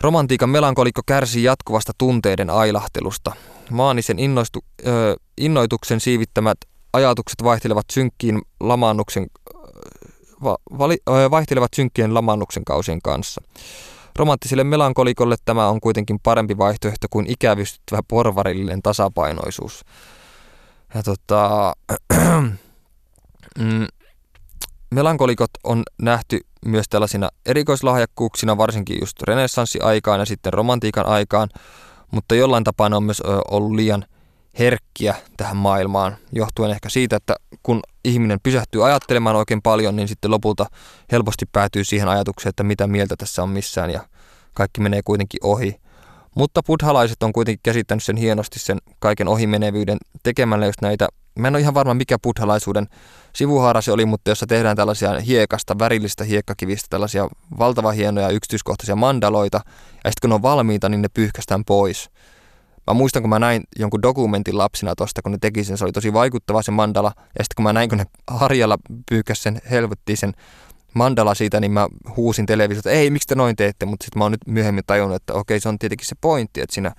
Romantiikan 0.00 0.50
melankolikko 0.50 1.02
kärsii 1.06 1.44
jatkuvasta 1.44 1.92
tunteiden 1.98 2.50
ailahtelusta. 2.50 3.32
Maanisen 3.70 4.18
innoistu, 4.18 4.64
ö, 4.86 5.16
innoituksen 5.38 6.00
siivittämät 6.00 6.58
ajatukset 6.92 7.42
vaihtelevat 7.44 7.84
synkkiin 7.92 8.42
lamannuksen, 8.60 9.26
va, 10.44 10.56
vali, 10.78 10.96
ö, 11.08 11.30
vaihtelevat 11.30 11.74
synkkien 11.76 12.14
lamannuksen 12.14 12.64
kausien 12.64 13.02
kanssa. 13.02 13.42
Romanttiselle 14.16 14.64
melankolikolle 14.64 15.36
tämä 15.44 15.68
on 15.68 15.80
kuitenkin 15.80 16.20
parempi 16.22 16.58
vaihtoehto 16.58 17.06
kuin 17.10 17.26
ikävystyttävä 17.30 18.00
porvarillinen 18.08 18.82
tasapainoisuus. 18.82 19.84
Ja 20.94 21.02
tota, 21.02 21.72
mm, 23.58 23.86
melankolikot 24.90 25.50
on 25.64 25.82
nähty 26.02 26.40
myös 26.66 26.86
tällaisina 26.90 27.28
erikoislahjakkuuksina, 27.46 28.56
varsinkin 28.56 28.96
just 29.00 29.22
renessanssiaikaan 29.22 30.20
ja 30.20 30.26
sitten 30.26 30.52
romantiikan 30.52 31.06
aikaan, 31.06 31.48
mutta 32.10 32.34
jollain 32.34 32.64
tapaa 32.64 32.88
ne 32.88 32.96
on 32.96 33.04
myös 33.04 33.22
ollut 33.50 33.72
liian 33.74 34.04
herkkiä 34.58 35.14
tähän 35.36 35.56
maailmaan, 35.56 36.16
johtuen 36.32 36.70
ehkä 36.70 36.88
siitä, 36.88 37.16
että 37.16 37.36
kun 37.62 37.80
ihminen 38.04 38.38
pysähtyy 38.42 38.86
ajattelemaan 38.86 39.36
oikein 39.36 39.62
paljon, 39.62 39.96
niin 39.96 40.08
sitten 40.08 40.30
lopulta 40.30 40.66
helposti 41.12 41.46
päätyy 41.52 41.84
siihen 41.84 42.08
ajatukseen, 42.08 42.50
että 42.50 42.62
mitä 42.62 42.86
mieltä 42.86 43.16
tässä 43.16 43.42
on 43.42 43.48
missään 43.48 43.90
ja 43.90 44.00
kaikki 44.54 44.80
menee 44.80 45.00
kuitenkin 45.04 45.40
ohi. 45.42 45.80
Mutta 46.34 46.62
buddhalaiset 46.66 47.22
on 47.22 47.32
kuitenkin 47.32 47.60
käsittänyt 47.62 48.04
sen 48.04 48.16
hienosti 48.16 48.58
sen 48.58 48.78
kaiken 48.98 49.28
ohimenevyyden 49.28 49.98
tekemällä 50.22 50.66
just 50.66 50.80
näitä, 50.80 51.08
mä 51.38 51.48
en 51.48 51.54
ole 51.54 51.60
ihan 51.60 51.74
varma 51.74 51.94
mikä 51.94 52.18
buddhalaisuuden 52.22 52.86
sivuhaara 53.32 53.80
se 53.80 53.92
oli, 53.92 54.06
mutta 54.06 54.30
jossa 54.30 54.46
tehdään 54.46 54.76
tällaisia 54.76 55.20
hiekasta, 55.20 55.78
värillistä 55.78 56.24
hiekkakivistä, 56.24 56.86
tällaisia 56.90 57.28
valtava 57.58 57.92
hienoja 57.92 58.28
yksityiskohtaisia 58.28 58.96
mandaloita, 58.96 59.60
ja 60.04 60.10
sitten 60.10 60.20
kun 60.20 60.30
ne 60.30 60.34
on 60.34 60.42
valmiita, 60.42 60.88
niin 60.88 61.02
ne 61.02 61.08
pyyhkästään 61.14 61.64
pois. 61.64 62.10
Mä 62.86 62.94
muistan, 62.94 63.22
kun 63.22 63.30
mä 63.30 63.38
näin 63.38 63.62
jonkun 63.78 64.02
dokumentin 64.02 64.58
lapsina 64.58 64.94
tosta, 64.94 65.22
kun 65.22 65.32
ne 65.32 65.38
teki 65.40 65.64
sen, 65.64 65.78
se 65.78 65.84
oli 65.84 65.92
tosi 65.92 66.12
vaikuttava 66.12 66.62
se 66.62 66.70
mandala. 66.70 67.12
Ja 67.16 67.44
sitten 67.44 67.54
kun 67.56 67.62
mä 67.62 67.72
näin, 67.72 67.88
kun 67.88 67.98
ne 67.98 68.04
harjalla 68.26 68.78
pyykäs 69.10 69.42
sen, 69.42 69.60
helvettiin 69.70 70.16
sen 70.16 70.32
mandala 70.94 71.34
siitä, 71.34 71.60
niin 71.60 71.72
mä 71.72 71.88
huusin 72.16 72.46
televisiosta, 72.46 72.90
että 72.90 73.00
ei, 73.00 73.10
miksi 73.10 73.28
te 73.28 73.34
noin 73.34 73.56
teette, 73.56 73.86
mutta 73.86 74.04
sitten 74.04 74.18
mä 74.18 74.24
oon 74.24 74.32
nyt 74.32 74.46
myöhemmin 74.46 74.84
tajunnut, 74.86 75.16
että 75.16 75.34
okei, 75.34 75.60
se 75.60 75.68
on 75.68 75.78
tietenkin 75.78 76.06
se 76.06 76.16
pointti, 76.20 76.60
että 76.60 76.74
siinä 76.74 76.92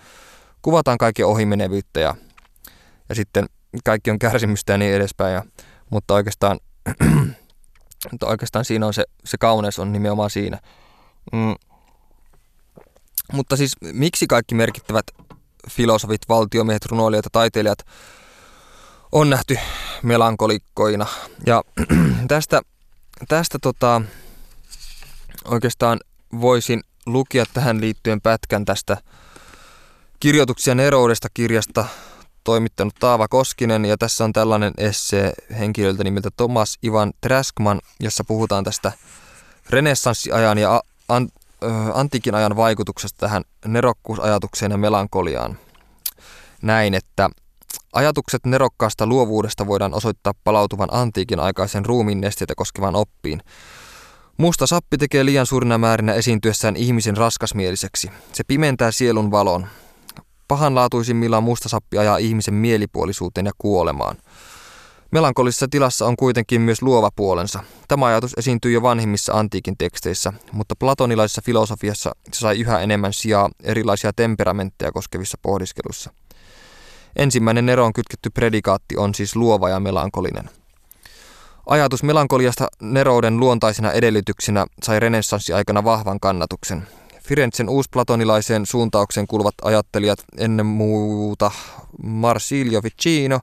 kuvataan 0.61 0.97
kaikki 0.97 1.23
ohimenevyyttä 1.23 1.99
ja, 1.99 2.15
ja 3.09 3.15
sitten 3.15 3.45
kaikki 3.83 4.11
on 4.11 4.19
kärsimystä 4.19 4.73
ja 4.73 4.77
niin 4.77 4.93
edespäin, 4.93 5.33
ja, 5.33 5.43
mutta 5.89 6.13
oikeastaan, 6.13 6.59
mutta 8.11 8.27
oikeastaan 8.27 8.65
siinä 8.65 8.87
on 8.87 8.93
se, 8.93 9.03
se 9.25 9.37
kauneus 9.37 9.79
on 9.79 9.91
nimenomaan 9.91 10.29
siinä. 10.29 10.59
Mm. 11.31 11.55
Mutta 13.33 13.57
siis 13.57 13.75
miksi 13.81 14.27
kaikki 14.27 14.55
merkittävät 14.55 15.05
filosofit, 15.69 16.21
valtiomiehet, 16.29 16.85
runoilijat 16.85 17.25
ja 17.25 17.29
taiteilijat 17.31 17.79
on 19.11 19.29
nähty 19.29 19.57
melankolikkoina. 20.03 21.05
Ja 21.45 21.63
tästä, 22.27 22.61
tästä 23.27 23.57
tota, 23.61 24.01
oikeastaan 25.45 25.99
voisin 26.41 26.81
lukea 27.05 27.45
tähän 27.53 27.81
liittyen 27.81 28.21
pätkän 28.21 28.65
tästä 28.65 28.97
kirjoituksia 30.19 30.75
neroudesta 30.75 31.27
kirjasta 31.33 31.85
toimittanut 32.43 32.95
Taava 32.99 33.27
Koskinen 33.27 33.85
ja 33.85 33.97
tässä 33.97 34.23
on 34.23 34.33
tällainen 34.33 34.73
esse 34.77 35.33
henkilöltä 35.59 36.03
nimeltä 36.03 36.29
Thomas 36.37 36.77
Ivan 36.83 37.13
Traskman, 37.21 37.81
jossa 37.99 38.23
puhutaan 38.23 38.63
tästä 38.63 38.91
renessanssiajan 39.69 40.57
ja 40.57 40.81
antiikin 41.93 42.35
ajan 42.35 42.55
vaikutuksesta 42.55 43.17
tähän 43.19 43.43
nerokkuusajatukseen 43.65 44.71
ja 44.71 44.77
melankoliaan. 44.77 45.57
Näin, 46.61 46.93
että 46.93 47.29
ajatukset 47.93 48.45
nerokkaasta 48.45 49.07
luovuudesta 49.07 49.67
voidaan 49.67 49.93
osoittaa 49.93 50.33
palautuvan 50.43 50.89
antiikin 50.91 51.39
aikaisen 51.39 51.85
ruumiin 51.85 52.21
nesteitä 52.21 52.53
koskevaan 52.57 52.95
oppiin. 52.95 53.41
Musta 54.37 54.67
sappi 54.67 54.97
tekee 54.97 55.25
liian 55.25 55.45
suurina 55.45 55.77
määrinä 55.77 56.13
esiintyessään 56.13 56.75
ihmisen 56.75 57.17
raskasmieliseksi. 57.17 58.11
Se 58.33 58.43
pimentää 58.47 58.91
sielun 58.91 59.31
valon. 59.31 59.67
Pahanlaatuisimmillaan 60.47 61.43
musta 61.43 61.69
sappi 61.69 61.97
ajaa 61.97 62.17
ihmisen 62.17 62.53
mielipuolisuuteen 62.53 63.45
ja 63.45 63.51
kuolemaan. 63.57 64.17
Melankolisessa 65.13 65.67
tilassa 65.67 66.05
on 66.05 66.15
kuitenkin 66.15 66.61
myös 66.61 66.81
luova 66.81 67.09
puolensa. 67.15 67.63
Tämä 67.87 68.05
ajatus 68.05 68.33
esiintyy 68.37 68.71
jo 68.71 68.81
vanhimmissa 68.81 69.33
antiikin 69.33 69.77
teksteissä, 69.77 70.33
mutta 70.51 70.75
platonilaisessa 70.79 71.41
filosofiassa 71.45 72.11
se 72.31 72.39
sai 72.39 72.59
yhä 72.59 72.79
enemmän 72.79 73.13
sijaa 73.13 73.49
erilaisia 73.63 74.13
temperamentteja 74.13 74.91
koskevissa 74.91 75.37
pohdiskelussa. 75.41 76.13
Ensimmäinen 77.15 77.65
Neroon 77.65 77.93
kytketty 77.93 78.29
predikaatti 78.29 78.97
on 78.97 79.15
siis 79.15 79.35
luova 79.35 79.69
ja 79.69 79.79
melankolinen. 79.79 80.49
Ajatus 81.65 82.03
melankoliasta 82.03 82.67
Nerouden 82.81 83.39
luontaisena 83.39 83.91
edellytyksenä 83.91 84.65
sai 84.83 84.99
renessanssiaikana 84.99 85.83
vahvan 85.83 86.19
kannatuksen. 86.19 86.87
Firenzen 87.23 87.69
uusplatonilaiseen 87.69 88.65
suuntaukseen 88.65 89.27
kuuluvat 89.27 89.55
ajattelijat 89.63 90.19
ennen 90.37 90.65
muuta 90.65 91.51
Marsilio 92.03 92.81
Ficino 92.81 93.39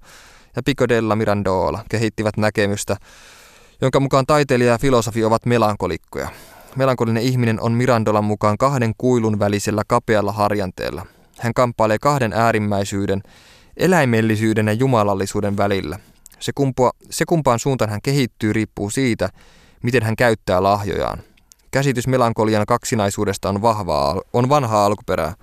ja 0.57 0.63
Pico 0.63 0.89
della 0.89 1.17
Mirandola 1.17 1.85
kehittivät 1.89 2.37
näkemystä, 2.37 2.97
jonka 3.81 4.01
mukaan 4.01 4.27
taiteilija 4.27 4.73
ja 4.73 4.79
filosofi 4.79 5.25
ovat 5.25 5.47
melankolikkoja. 5.47 6.29
Melankolinen 6.77 7.23
ihminen 7.23 7.61
on 7.61 7.73
Mirandolan 7.73 8.25
mukaan 8.25 8.59
kahden 8.59 8.93
kuilun 8.99 9.39
välisellä 9.39 9.83
kapealla 9.89 10.33
harjanteella. 10.33 11.07
Hän 11.39 11.55
kamppailee 11.55 11.99
kahden 12.01 12.33
äärimmäisyyden, 12.33 13.23
eläimellisyyden 13.77 14.67
ja 14.67 14.73
jumalallisuuden 14.73 15.57
välillä. 15.57 15.99
Se, 16.41 16.53
kumpua, 16.55 16.91
se 17.11 17.25
kumpaan 17.25 17.59
suuntaan 17.59 17.91
hän 17.91 18.03
kehittyy 18.03 18.53
riippuu 18.53 18.91
siitä, 18.91 19.29
miten 19.83 20.03
hän 20.03 20.17
käyttää 20.17 20.63
lahjojaan. 20.63 21.19
Käsitys 21.71 22.07
melankolian 22.07 22.67
kaksinaisuudesta 22.67 23.49
on, 23.49 23.63
vahvaa, 23.63 24.21
on 24.33 24.49
vanhaa 24.49 24.87
alkuperää. 24.87 25.35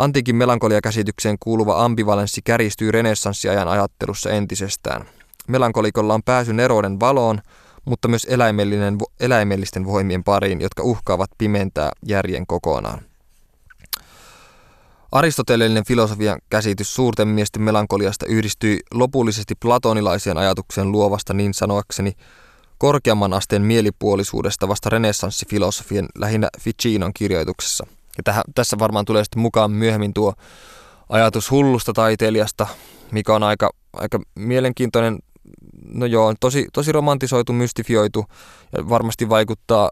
Antiikin 0.00 0.36
melankoliakäsitykseen 0.36 1.36
kuuluva 1.40 1.84
ambivalenssi 1.84 2.40
kärjistyy 2.44 2.90
renessanssiajan 2.90 3.68
ajattelussa 3.68 4.30
entisestään. 4.30 5.04
Melankolikolla 5.48 6.14
on 6.14 6.22
pääsy 6.22 6.52
nerouden 6.52 7.00
valoon, 7.00 7.40
mutta 7.84 8.08
myös 8.08 8.26
eläimellinen, 8.30 8.98
eläimellisten 9.20 9.86
voimien 9.86 10.24
pariin, 10.24 10.60
jotka 10.60 10.82
uhkaavat 10.82 11.30
pimentää 11.38 11.90
järjen 12.06 12.46
kokonaan. 12.46 13.00
Aristoteleellinen 15.12 15.84
filosofian 15.84 16.38
käsitys 16.50 16.94
suurten 16.94 17.28
miesten 17.28 17.62
melankoliasta 17.62 18.26
yhdistyi 18.26 18.78
lopullisesti 18.94 19.54
platonilaiseen 19.54 20.38
ajatukseen 20.38 20.92
luovasta 20.92 21.34
niin 21.34 21.54
sanoakseni 21.54 22.12
korkeamman 22.78 23.32
asteen 23.32 23.62
mielipuolisuudesta 23.62 24.68
vasta 24.68 24.90
renessanssifilosofien 24.90 26.06
lähinnä 26.18 26.48
Ficinon 26.60 27.12
kirjoituksessa. 27.14 27.86
Ja 28.16 28.22
tähän, 28.22 28.42
tässä 28.54 28.78
varmaan 28.78 29.04
tulee 29.04 29.24
sitten 29.24 29.42
mukaan 29.42 29.70
myöhemmin 29.70 30.14
tuo 30.14 30.34
ajatus 31.08 31.50
hullusta 31.50 31.92
taiteilijasta, 31.92 32.66
mikä 33.10 33.34
on 33.34 33.42
aika, 33.42 33.70
aika 33.92 34.20
mielenkiintoinen, 34.34 35.18
no 35.94 36.06
joo, 36.06 36.34
tosi, 36.40 36.66
tosi 36.72 36.92
romantisoitu, 36.92 37.52
mystifioitu 37.52 38.24
ja 38.76 38.88
varmasti 38.88 39.28
vaikuttaa, 39.28 39.90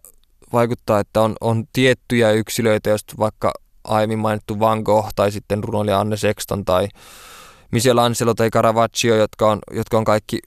vaikuttaa 0.52 1.00
että 1.00 1.20
on, 1.20 1.36
on 1.40 1.64
tiettyjä 1.72 2.30
yksilöitä, 2.30 2.90
jos 2.90 3.00
vaikka 3.18 3.52
aiemmin 3.84 4.18
mainittu 4.18 4.60
Van 4.60 4.82
Gogh 4.82 5.08
tai 5.16 5.32
sitten 5.32 5.64
runoilija 5.64 6.00
Anne 6.00 6.16
Sexton 6.16 6.64
tai 6.64 6.88
Michelangelo 7.70 8.34
tai 8.34 8.50
Caravaggio, 8.50 9.16
jotka 9.16 9.50
on, 9.50 9.58
jotka 9.70 9.98
on 9.98 10.04
kaikki 10.04 10.38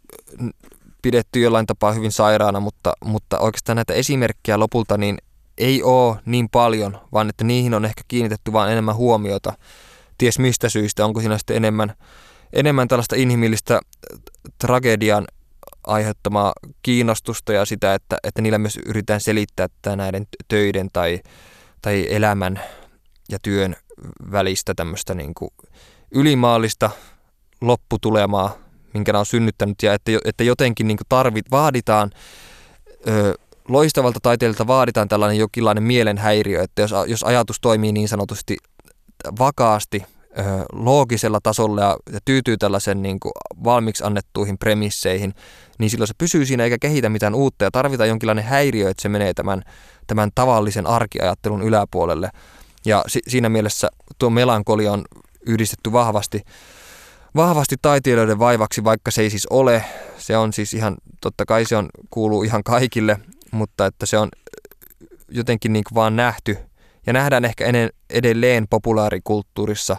pidetty 1.02 1.40
jollain 1.40 1.66
tapaa 1.66 1.92
hyvin 1.92 2.12
sairaana, 2.12 2.60
mutta, 2.60 2.94
mutta 3.06 3.40
oikeastaan 3.40 3.76
näitä 3.76 3.94
esimerkkejä 3.94 4.60
lopulta 4.60 4.98
niin 4.98 5.18
ei 5.62 5.84
ole 5.84 6.18
niin 6.26 6.50
paljon, 6.50 6.98
vaan 7.14 7.30
että 7.30 7.44
niihin 7.44 7.74
on 7.74 7.86
ehkä 7.86 8.02
kiinnitetty 8.08 8.54
vain 8.54 8.72
enemmän 8.72 8.96
huomiota. 8.96 9.54
Ties 10.18 10.40
mistä 10.40 10.70
syystä, 10.70 11.06
onko 11.06 11.20
siinä 11.20 11.38
sitten 11.38 11.56
enemmän, 11.56 11.94
enemmän 12.54 12.88
tällaista 12.88 13.16
inhimillistä 13.16 13.80
tragedian 14.58 15.28
aiheuttamaa 15.88 16.54
kiinnostusta 16.82 17.54
ja 17.54 17.66
sitä, 17.66 17.94
että, 17.94 18.18
että 18.24 18.42
niillä 18.42 18.58
myös 18.58 18.80
yritetään 18.86 19.22
selittää 19.22 19.64
että 19.64 19.96
näiden 19.96 20.28
töiden 20.48 20.90
tai, 20.94 21.20
tai 21.82 22.08
elämän 22.10 22.60
ja 23.30 23.38
työn 23.42 23.76
välistä 24.32 24.74
tämmöistä 24.74 25.16
niin 25.16 25.34
kuin 25.34 25.52
ylimaallista 26.12 26.90
lopputulemaa, 27.62 28.58
minkä 28.94 29.20
on 29.20 29.26
synnyttänyt 29.26 29.84
ja 29.84 29.94
että, 29.94 30.12
että 30.26 30.44
jotenkin 30.44 30.88
niin 30.88 30.98
tarvit, 31.10 31.52
vaaditaan, 31.52 32.12
ö, 33.08 33.36
loistavalta 33.72 34.20
taiteilijalta 34.24 34.68
vaaditaan 34.68 35.08
tällainen 35.08 35.38
jokinlainen 35.38 35.84
mielenhäiriö, 35.84 36.64
että 36.64 36.82
jos, 36.82 36.92
jos 37.08 37.24
ajatus 37.24 37.58
toimii 37.62 37.92
niin 37.92 38.08
sanotusti 38.08 38.58
vakaasti, 39.40 40.06
loogisella 40.74 41.40
tasolla 41.44 41.82
ja, 41.82 41.98
ja 42.14 42.20
tyytyy 42.26 42.58
tällaisen 42.58 43.02
niin 43.02 43.20
kuin 43.20 43.32
valmiiksi 43.64 44.04
annettuihin 44.04 44.58
premisseihin, 44.58 45.34
niin 45.80 45.90
silloin 45.90 46.08
se 46.08 46.14
pysyy 46.18 46.46
siinä 46.46 46.64
eikä 46.64 46.78
kehitä 46.82 47.10
mitään 47.10 47.36
uutta 47.36 47.66
ja 47.66 47.72
tarvitaan 47.72 48.10
jonkinlainen 48.10 48.44
häiriö, 48.44 48.90
että 48.90 49.02
se 49.02 49.10
menee 49.10 49.34
tämän, 49.34 49.64
tämän 50.08 50.30
tavallisen 50.36 50.88
arkiajattelun 50.88 51.62
yläpuolelle. 51.62 52.30
Ja 52.86 53.04
si- 53.08 53.22
siinä 53.28 53.50
mielessä 53.50 53.90
tuo 54.20 54.30
melankolia 54.30 54.92
on 54.92 55.04
yhdistetty 55.46 55.92
vahvasti 55.92 56.42
vahvasti 57.36 57.76
taiteilijoiden 57.82 58.40
vaivaksi, 58.40 58.84
vaikka 58.84 59.12
se 59.12 59.22
ei 59.22 59.30
siis 59.30 59.48
ole. 59.50 59.86
Se 60.18 60.38
on 60.38 60.54
siis 60.54 60.74
ihan, 60.74 60.98
totta 61.22 61.46
kai 61.46 61.66
se 61.66 61.76
on, 61.76 61.90
kuuluu 62.10 62.44
ihan 62.44 62.64
kaikille, 62.64 63.20
mutta 63.52 63.86
että 63.86 64.06
se 64.06 64.18
on 64.18 64.30
jotenkin 65.30 65.74
niin 65.74 65.84
vaan 65.96 66.16
nähty 66.16 66.58
ja 67.08 67.14
nähdään 67.14 67.46
ehkä 67.46 67.66
edelleen 68.10 68.68
populaarikulttuurissa 68.70 69.98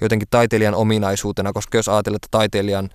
jotenkin 0.00 0.28
taiteilijan 0.30 0.74
ominaisuutena, 0.74 1.52
koska 1.52 1.78
jos 1.78 1.88
ajatellaan, 1.88 2.16
että 2.16 2.28
taiteilijan 2.30 2.90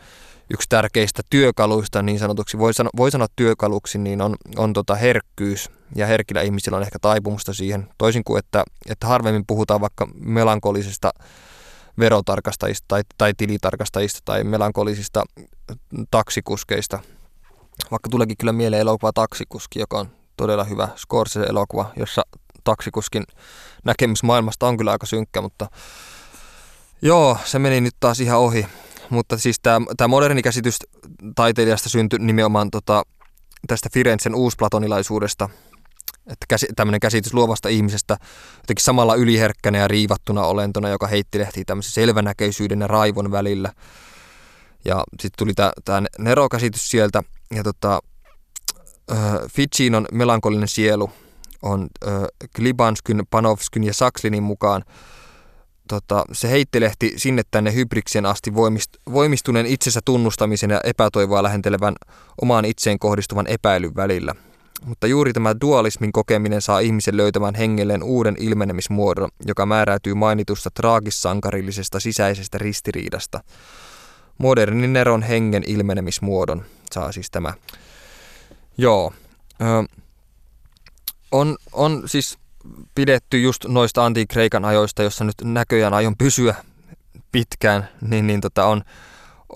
yksi 0.49 0.69
tärkeistä 0.69 1.21
työkaluista 1.29 2.01
niin 2.01 2.19
sanotuksi, 2.19 2.57
voi 2.57 2.73
sanoa, 2.73 2.89
voi 2.97 3.11
sanoa 3.11 3.27
työkaluksi, 3.35 3.97
niin 3.97 4.21
on, 4.21 4.35
on 4.55 4.73
tota 4.73 4.95
herkkyys. 4.95 5.69
Ja 5.95 6.07
herkillä 6.07 6.41
ihmisillä 6.41 6.77
on 6.77 6.83
ehkä 6.83 6.99
taipumusta 7.01 7.53
siihen, 7.53 7.87
toisin 7.97 8.23
kuin 8.23 8.39
että, 8.39 8.63
että 8.89 9.07
harvemmin 9.07 9.43
puhutaan 9.47 9.81
vaikka 9.81 10.07
melankolisesta 10.15 11.11
verotarkastajista 11.99 12.85
tai, 12.87 13.01
tai 13.17 13.33
tilitarkastajista 13.37 14.19
tai 14.25 14.43
melankolisista 14.43 15.23
taksikuskeista. 16.11 16.99
Vaikka 17.91 18.09
tuleekin 18.09 18.37
kyllä 18.37 18.53
mieleen 18.53 18.81
elokuva 18.81 19.13
Taksikuski, 19.13 19.79
joka 19.79 19.99
on 19.99 20.09
todella 20.37 20.63
hyvä 20.63 20.87
Scorsese-elokuva, 20.95 21.91
jossa 21.95 22.21
taksikuskin 22.63 23.23
näkemys 23.83 24.23
maailmasta 24.23 24.67
on 24.67 24.77
kyllä 24.77 24.91
aika 24.91 25.05
synkkä, 25.05 25.41
mutta 25.41 25.67
joo, 27.01 27.37
se 27.45 27.59
meni 27.59 27.81
nyt 27.81 27.95
taas 27.99 28.19
ihan 28.19 28.39
ohi. 28.39 28.67
Mutta 29.09 29.37
siis 29.37 29.59
tämä 29.97 30.07
moderni 30.07 30.41
käsitys 30.41 30.77
taiteilijasta 31.35 31.89
syntyi 31.89 32.19
nimenomaan 32.19 32.71
tota, 32.71 33.03
tästä 33.67 33.89
Firenzen 33.93 34.35
uusplatonilaisuudesta– 34.35 35.49
että 36.27 36.45
käsi, 36.49 36.67
tämmöinen 36.75 36.99
käsitys 36.99 37.33
luovasta 37.33 37.69
ihmisestä 37.69 38.17
jotenkin 38.55 38.83
samalla 38.83 39.15
yliherkkänä 39.15 39.77
ja 39.77 39.87
riivattuna 39.87 40.45
olentona, 40.45 40.89
joka 40.89 41.07
heittilehtii 41.07 41.65
tämmöisen 41.65 41.93
selvänäköisyyden 41.93 42.81
ja 42.81 42.87
raivon 42.87 43.31
välillä. 43.31 43.73
Ja 44.85 45.03
sitten 45.19 45.37
tuli 45.37 45.53
tämä 45.85 46.03
Nero-käsitys 46.17 46.87
sieltä, 46.89 47.23
ja 47.55 47.63
tota, 47.63 47.99
äh, 49.11 49.17
Fitchinon 49.51 50.05
melankolinen 50.11 50.67
sielu. 50.67 51.11
On 51.61 51.87
äh, 52.07 52.13
Klibanskyn, 52.55 53.23
Panovskyn 53.29 53.83
ja 53.83 53.93
Sakslinin 53.93 54.43
mukaan 54.43 54.83
tota, 55.87 56.25
se 56.31 56.49
heittelehti 56.49 57.13
sinne 57.17 57.41
tänne 57.51 57.73
hybriksien 57.73 58.25
asti 58.25 58.55
voimist, 58.55 58.89
voimistuneen 59.13 59.65
itsensä 59.65 59.99
tunnustamisen 60.05 60.69
ja 60.69 60.81
epätoivoa 60.83 61.43
lähentelevän 61.43 61.95
omaan 62.41 62.65
itseen 62.65 62.99
kohdistuvan 62.99 63.47
epäilyn 63.47 63.95
välillä– 63.95 64.35
mutta 64.85 65.07
juuri 65.07 65.33
tämä 65.33 65.55
dualismin 65.61 66.11
kokeminen 66.11 66.61
saa 66.61 66.79
ihmisen 66.79 67.17
löytämään 67.17 67.55
hengelleen 67.55 68.03
uuden 68.03 68.35
ilmenemismuodon, 68.39 69.29
joka 69.45 69.65
määräytyy 69.65 70.13
mainitusta 70.13 70.69
traagissankarillisesta 70.73 71.99
sisäisestä 71.99 72.57
ristiriidasta. 72.57 73.39
Modernin 74.37 74.93
Neron 74.93 75.23
hengen 75.23 75.63
ilmenemismuodon 75.67 76.65
saa 76.93 77.11
siis 77.11 77.31
tämä. 77.31 77.53
Joo. 78.77 79.13
Ö, 79.61 79.65
on, 81.31 81.57
on 81.71 82.03
siis 82.05 82.37
pidetty 82.95 83.41
just 83.41 83.65
noista 83.65 84.05
antiikreikan 84.05 84.65
ajoista, 84.65 85.03
jossa 85.03 85.23
nyt 85.23 85.35
näköjään 85.43 85.93
aion 85.93 86.17
pysyä 86.17 86.55
pitkään, 87.31 87.89
niin, 88.01 88.27
niin 88.27 88.41
tota 88.41 88.65
on, 88.65 88.81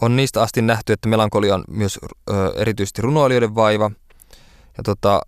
on 0.01 0.15
niistä 0.15 0.41
asti 0.41 0.61
nähty, 0.61 0.93
että 0.93 1.09
melankolia 1.09 1.55
on 1.55 1.63
myös 1.67 1.99
ö, 2.29 2.33
erityisesti 2.55 3.01
runoilijoiden 3.01 3.55
vaiva– 3.55 3.91
ja 4.77 4.83
tota, 4.83 5.21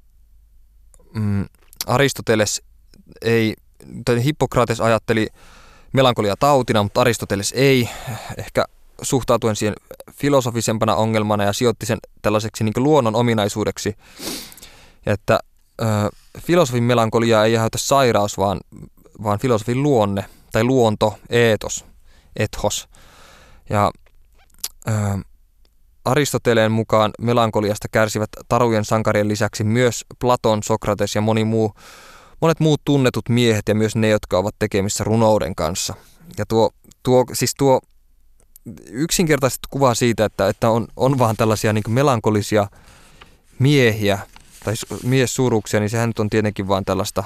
mm, 1.13 1.45
Aristoteles 1.85 2.61
ei, 3.21 3.55
tai 4.05 4.23
Hippokrates 4.23 4.81
ajatteli 4.81 5.27
melankolia 5.93 6.35
tautina, 6.39 6.83
mutta 6.83 7.01
Aristoteles 7.01 7.53
ei, 7.55 7.89
ehkä 8.37 8.65
suhtautuen 9.01 9.55
siihen 9.55 9.75
filosofisempana 10.11 10.95
ongelmana 10.95 11.43
ja 11.43 11.53
sijoitti 11.53 11.85
sen 11.85 11.97
tällaiseksi 12.21 12.63
niin 12.63 12.73
luonnon 12.77 13.15
ominaisuudeksi, 13.15 13.95
että 15.05 15.39
ö, 15.81 15.85
filosofin 16.39 16.83
melankolia 16.83 17.45
ei 17.45 17.57
aiheuta 17.57 17.77
sairaus, 17.77 18.37
vaan, 18.37 18.59
vaan 19.23 19.39
filosofin 19.39 19.83
luonne 19.83 20.25
tai 20.51 20.63
luonto, 20.63 21.17
eetos, 21.29 21.85
ethos. 22.35 22.89
Ja 23.69 23.91
ö, 24.87 24.91
Aristoteleen 26.05 26.71
mukaan 26.71 27.11
melankoliasta 27.19 27.87
kärsivät 27.91 28.29
tarujen 28.47 28.85
sankarien 28.85 29.27
lisäksi 29.27 29.63
myös 29.63 30.05
Platon, 30.19 30.63
Sokrates 30.63 31.15
ja 31.15 31.21
moni 31.21 31.43
muu, 31.43 31.73
monet 32.41 32.59
muut 32.59 32.81
tunnetut 32.85 33.29
miehet 33.29 33.67
ja 33.67 33.75
myös 33.75 33.95
ne, 33.95 34.09
jotka 34.09 34.37
ovat 34.37 34.55
tekemissä 34.59 35.03
runouden 35.03 35.55
kanssa. 35.55 35.93
Ja 36.37 36.45
tuo, 36.45 36.69
tuo, 37.03 37.25
siis 37.33 37.53
tuo 37.57 37.81
yksinkertaisesti 38.91 39.67
kuvaa 39.69 39.95
siitä, 39.95 40.25
että, 40.25 40.47
että 40.47 40.69
on, 40.69 40.87
on 40.95 41.19
vaan 41.19 41.35
tällaisia 41.35 41.73
niin 41.73 41.83
melankolisia 41.89 42.67
miehiä 43.59 44.19
tai 44.65 44.73
miessuuruuksia, 45.03 45.79
niin 45.79 45.89
sehän 45.89 46.09
nyt 46.09 46.19
on 46.19 46.29
tietenkin 46.29 46.67
vaan 46.67 46.85
tällaista 46.85 47.23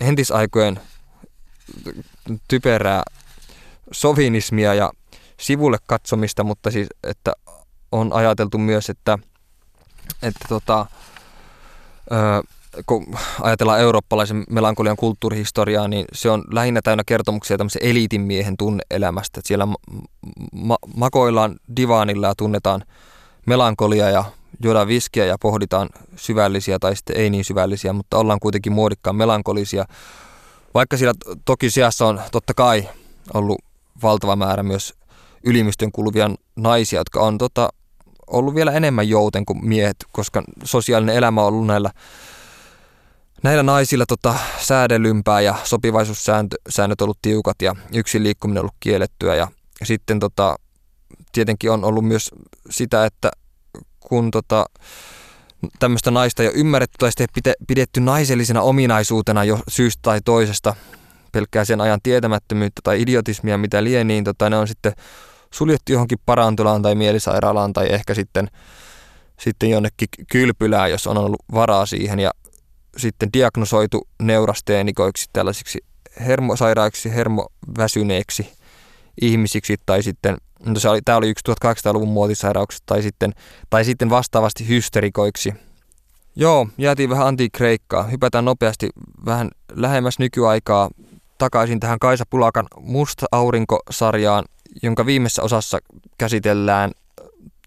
entisaikojen 0.00 0.80
typerää 2.48 3.02
sovinismia 3.92 4.74
ja 4.74 4.92
sivulle 5.40 5.78
katsomista, 5.86 6.44
mutta 6.44 6.70
siis, 6.70 6.88
että 7.02 7.32
on 7.92 8.12
ajateltu 8.12 8.58
myös, 8.58 8.90
että, 8.90 9.18
että 10.22 10.44
tota, 10.48 10.86
ö, 12.12 12.42
kun 12.86 13.06
ajatellaan 13.42 13.80
eurooppalaisen 13.80 14.44
melankolian 14.50 14.96
kulttuurihistoriaa, 14.96 15.88
niin 15.88 16.04
se 16.12 16.30
on 16.30 16.44
lähinnä 16.50 16.80
täynnä 16.82 17.02
kertomuksia 17.06 17.58
tämmöisen 17.58 17.82
eliitin 17.82 18.20
miehen 18.20 18.56
tunneelämästä. 18.56 19.40
Että 19.40 19.48
siellä 19.48 19.66
ma- 20.52 20.78
makoillaan 20.96 21.56
divaanilla 21.76 22.26
ja 22.26 22.34
tunnetaan 22.34 22.84
melankolia 23.46 24.10
ja 24.10 24.24
juodaan 24.62 24.88
viskiä 24.88 25.24
ja 25.24 25.36
pohditaan 25.40 25.88
syvällisiä 26.16 26.78
tai 26.78 26.96
sitten 26.96 27.16
ei 27.16 27.30
niin 27.30 27.44
syvällisiä, 27.44 27.92
mutta 27.92 28.18
ollaan 28.18 28.40
kuitenkin 28.40 28.72
muodikkaan 28.72 29.16
melankolisia. 29.16 29.84
Vaikka 30.74 30.96
siellä 30.96 31.14
toki 31.44 31.70
sijassa 31.70 32.06
on 32.06 32.20
totta 32.32 32.54
kai 32.54 32.88
ollut 33.34 33.58
valtava 34.02 34.36
määrä 34.36 34.62
myös 34.62 34.94
ylimystön 35.44 35.92
kuuluvia 35.92 36.30
naisia, 36.56 37.00
jotka 37.00 37.20
on 37.20 37.38
tota, 37.38 37.68
ollut 38.26 38.54
vielä 38.54 38.72
enemmän 38.72 39.08
jouten 39.08 39.44
kuin 39.44 39.66
miehet, 39.66 39.96
koska 40.12 40.42
sosiaalinen 40.64 41.16
elämä 41.16 41.40
on 41.40 41.46
ollut 41.46 41.66
näillä, 41.66 41.90
näillä 43.44 43.62
naisilla 43.62 44.04
tota, 44.06 44.34
säädelympää 44.60 45.40
ja 45.40 45.54
sopivaisuussäännöt 45.64 47.00
ollut 47.00 47.18
tiukat 47.22 47.62
ja 47.62 47.76
yksin 47.94 48.22
liikkuminen 48.22 48.60
ollut 48.60 48.74
kiellettyä. 48.80 49.34
Ja 49.34 49.48
sitten 49.82 50.20
tota, 50.20 50.56
tietenkin 51.32 51.70
on 51.70 51.84
ollut 51.84 52.04
myös 52.04 52.30
sitä, 52.70 53.04
että 53.04 53.30
kun 54.00 54.30
tota, 54.30 54.66
tämmöistä 55.78 56.10
naista 56.10 56.42
ei 56.42 56.48
ole 56.48 56.56
ymmärretty 56.56 56.96
tai 56.98 57.10
sitten 57.12 57.54
pidetty 57.68 58.00
naisellisena 58.00 58.62
ominaisuutena 58.62 59.44
jo 59.44 59.58
syystä 59.68 60.02
tai 60.02 60.20
toisesta, 60.24 60.74
pelkkää 61.32 61.64
sen 61.64 61.80
ajan 61.80 62.00
tietämättömyyttä 62.02 62.80
tai 62.84 63.02
idiotismia, 63.02 63.58
mitä 63.58 63.84
lie, 63.84 64.04
niin 64.04 64.24
tota, 64.24 64.50
ne 64.50 64.56
on 64.56 64.68
sitten 64.68 64.92
suljettu 65.50 65.92
johonkin 65.92 66.18
parantulaan 66.26 66.82
tai 66.82 66.94
mielisairaalaan 66.94 67.72
tai 67.72 67.86
ehkä 67.90 68.14
sitten, 68.14 68.48
sitten 69.40 69.70
jonnekin 69.70 70.08
kylpylään, 70.30 70.90
jos 70.90 71.06
on 71.06 71.18
ollut 71.18 71.42
varaa 71.54 71.86
siihen 71.86 72.18
ja 72.18 72.30
sitten 72.96 73.28
diagnosoitu 73.32 74.08
neurasteenikoiksi 74.22 75.30
tällaisiksi 75.32 75.84
hermosairaiksi, 76.20 77.14
hermoväsyneeksi 77.14 78.52
ihmisiksi 79.20 79.76
tai 79.86 80.02
sitten, 80.02 80.36
no 80.66 80.80
se 80.80 80.88
oli, 80.88 81.00
tämä 81.04 81.18
oli 81.18 81.32
1800-luvun 81.32 82.08
muotisairaukset 82.08 82.82
tai 82.86 83.02
sitten, 83.02 83.32
tai 83.70 83.84
sitten 83.84 84.10
vastaavasti 84.10 84.68
hysterikoiksi. 84.68 85.54
Joo, 86.36 86.68
jäätiin 86.78 87.10
vähän 87.10 87.26
antiikreikkaa. 87.26 88.02
Hypätään 88.02 88.44
nopeasti 88.44 88.88
vähän 89.26 89.50
lähemmäs 89.72 90.18
nykyaikaa 90.18 90.90
takaisin 91.38 91.80
tähän 91.80 91.98
Kaisa 91.98 92.24
Pulakan 92.30 92.66
Musta 92.80 93.26
aurinko-sarjaan, 93.32 94.44
jonka 94.82 95.06
viimeisessä 95.06 95.42
osassa 95.42 95.78
käsitellään, 96.18 96.90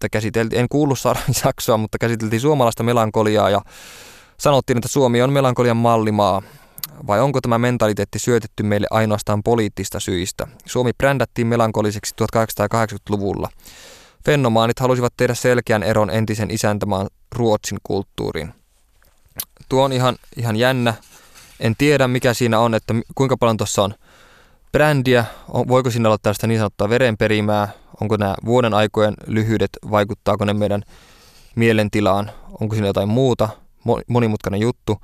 tai 0.00 0.10
käsiteltiin, 0.12 0.60
en 0.60 0.68
kuullut 0.68 0.98
jaksoa, 1.44 1.76
mutta 1.76 1.98
käsiteltiin 1.98 2.40
suomalaista 2.40 2.82
melankoliaa 2.82 3.50
ja 3.50 3.60
sanottiin, 4.40 4.78
että 4.78 4.88
Suomi 4.88 5.22
on 5.22 5.32
melankolian 5.32 5.76
mallimaa. 5.76 6.42
Vai 7.06 7.20
onko 7.20 7.40
tämä 7.40 7.58
mentaliteetti 7.58 8.18
syötetty 8.18 8.62
meille 8.62 8.86
ainoastaan 8.90 9.42
poliittista 9.42 10.00
syistä? 10.00 10.46
Suomi 10.66 10.92
brändättiin 10.98 11.46
melankoliseksi 11.46 12.14
1880-luvulla. 12.22 13.48
Fennomaanit 14.24 14.80
halusivat 14.80 15.12
tehdä 15.16 15.34
selkeän 15.34 15.82
eron 15.82 16.10
entisen 16.10 16.50
isäntämaan 16.50 17.06
Ruotsin 17.34 17.78
kulttuuriin. 17.82 18.54
Tuo 19.68 19.84
on 19.84 19.92
ihan, 19.92 20.16
ihan 20.36 20.56
jännä. 20.56 20.94
En 21.60 21.74
tiedä 21.78 22.08
mikä 22.08 22.34
siinä 22.34 22.58
on, 22.58 22.74
että 22.74 22.94
kuinka 23.14 23.36
paljon 23.36 23.56
tuossa 23.56 23.82
on 23.82 23.94
brändiä, 24.72 25.24
voiko 25.68 25.90
siinä 25.90 26.08
olla 26.08 26.18
tällaista 26.22 26.46
niin 26.46 26.58
sanottua 26.58 26.88
verenperimää, 26.88 27.68
onko 28.00 28.16
nämä 28.16 28.34
vuoden 28.44 28.74
aikojen 28.74 29.14
lyhyydet, 29.26 29.70
vaikuttaako 29.90 30.44
ne 30.44 30.52
meidän 30.54 30.82
mielentilaan, 31.56 32.30
onko 32.60 32.74
siinä 32.74 32.86
jotain 32.86 33.08
muuta, 33.08 33.48
monimutkainen 34.08 34.60
juttu. 34.60 34.98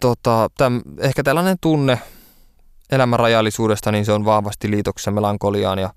Tota, 0.00 0.48
täm, 0.56 0.80
ehkä 0.98 1.22
tällainen 1.22 1.56
tunne 1.60 1.98
elämän 2.90 3.18
rajallisuudesta, 3.18 3.92
niin 3.92 4.04
se 4.04 4.12
on 4.12 4.24
vahvasti 4.24 4.70
liitoksessa 4.70 5.10
melankoliaan 5.10 5.78
ja 5.78 5.90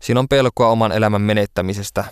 siinä 0.00 0.20
on 0.20 0.28
pelkoa 0.28 0.68
oman 0.68 0.92
elämän 0.92 1.22
menettämisestä. 1.22 2.04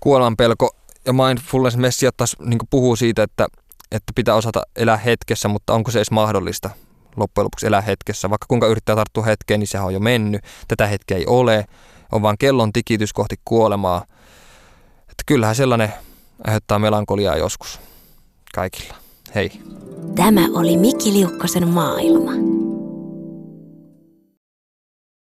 Kuoleman 0.00 0.36
pelko 0.36 0.76
ja 1.04 1.12
mindfulness 1.12 1.76
messiat 1.76 2.16
taas 2.16 2.36
niin 2.40 2.58
puhuu 2.70 2.96
siitä, 2.96 3.22
että, 3.22 3.46
että 3.92 4.12
pitää 4.14 4.34
osata 4.34 4.62
elää 4.76 4.96
hetkessä, 4.96 5.48
mutta 5.48 5.74
onko 5.74 5.90
se 5.90 5.98
edes 5.98 6.10
mahdollista? 6.10 6.70
loppujen 7.18 7.44
lopuksi 7.44 7.66
elää 7.66 7.80
hetkessä. 7.80 8.30
Vaikka 8.30 8.46
kuinka 8.48 8.66
yrittää 8.66 8.96
tarttua 8.96 9.24
hetkeen, 9.24 9.60
niin 9.60 9.68
sehän 9.68 9.86
on 9.86 9.94
jo 9.94 10.00
mennyt. 10.00 10.44
Tätä 10.68 10.86
hetkeä 10.86 11.16
ei 11.16 11.26
ole. 11.26 11.64
On 12.12 12.22
vaan 12.22 12.38
kellon 12.38 12.72
tikitys 12.72 13.12
kohti 13.12 13.36
kuolemaa. 13.44 14.04
Että 15.00 15.22
kyllähän 15.26 15.56
sellainen 15.56 15.92
aiheuttaa 16.46 16.78
melankoliaa 16.78 17.36
joskus 17.36 17.80
kaikilla. 18.54 18.94
Hei. 19.34 19.50
Tämä 20.14 20.48
oli 20.54 20.76
Miki 20.76 21.12
Liukkosen 21.12 21.68
maailma. 21.68 22.32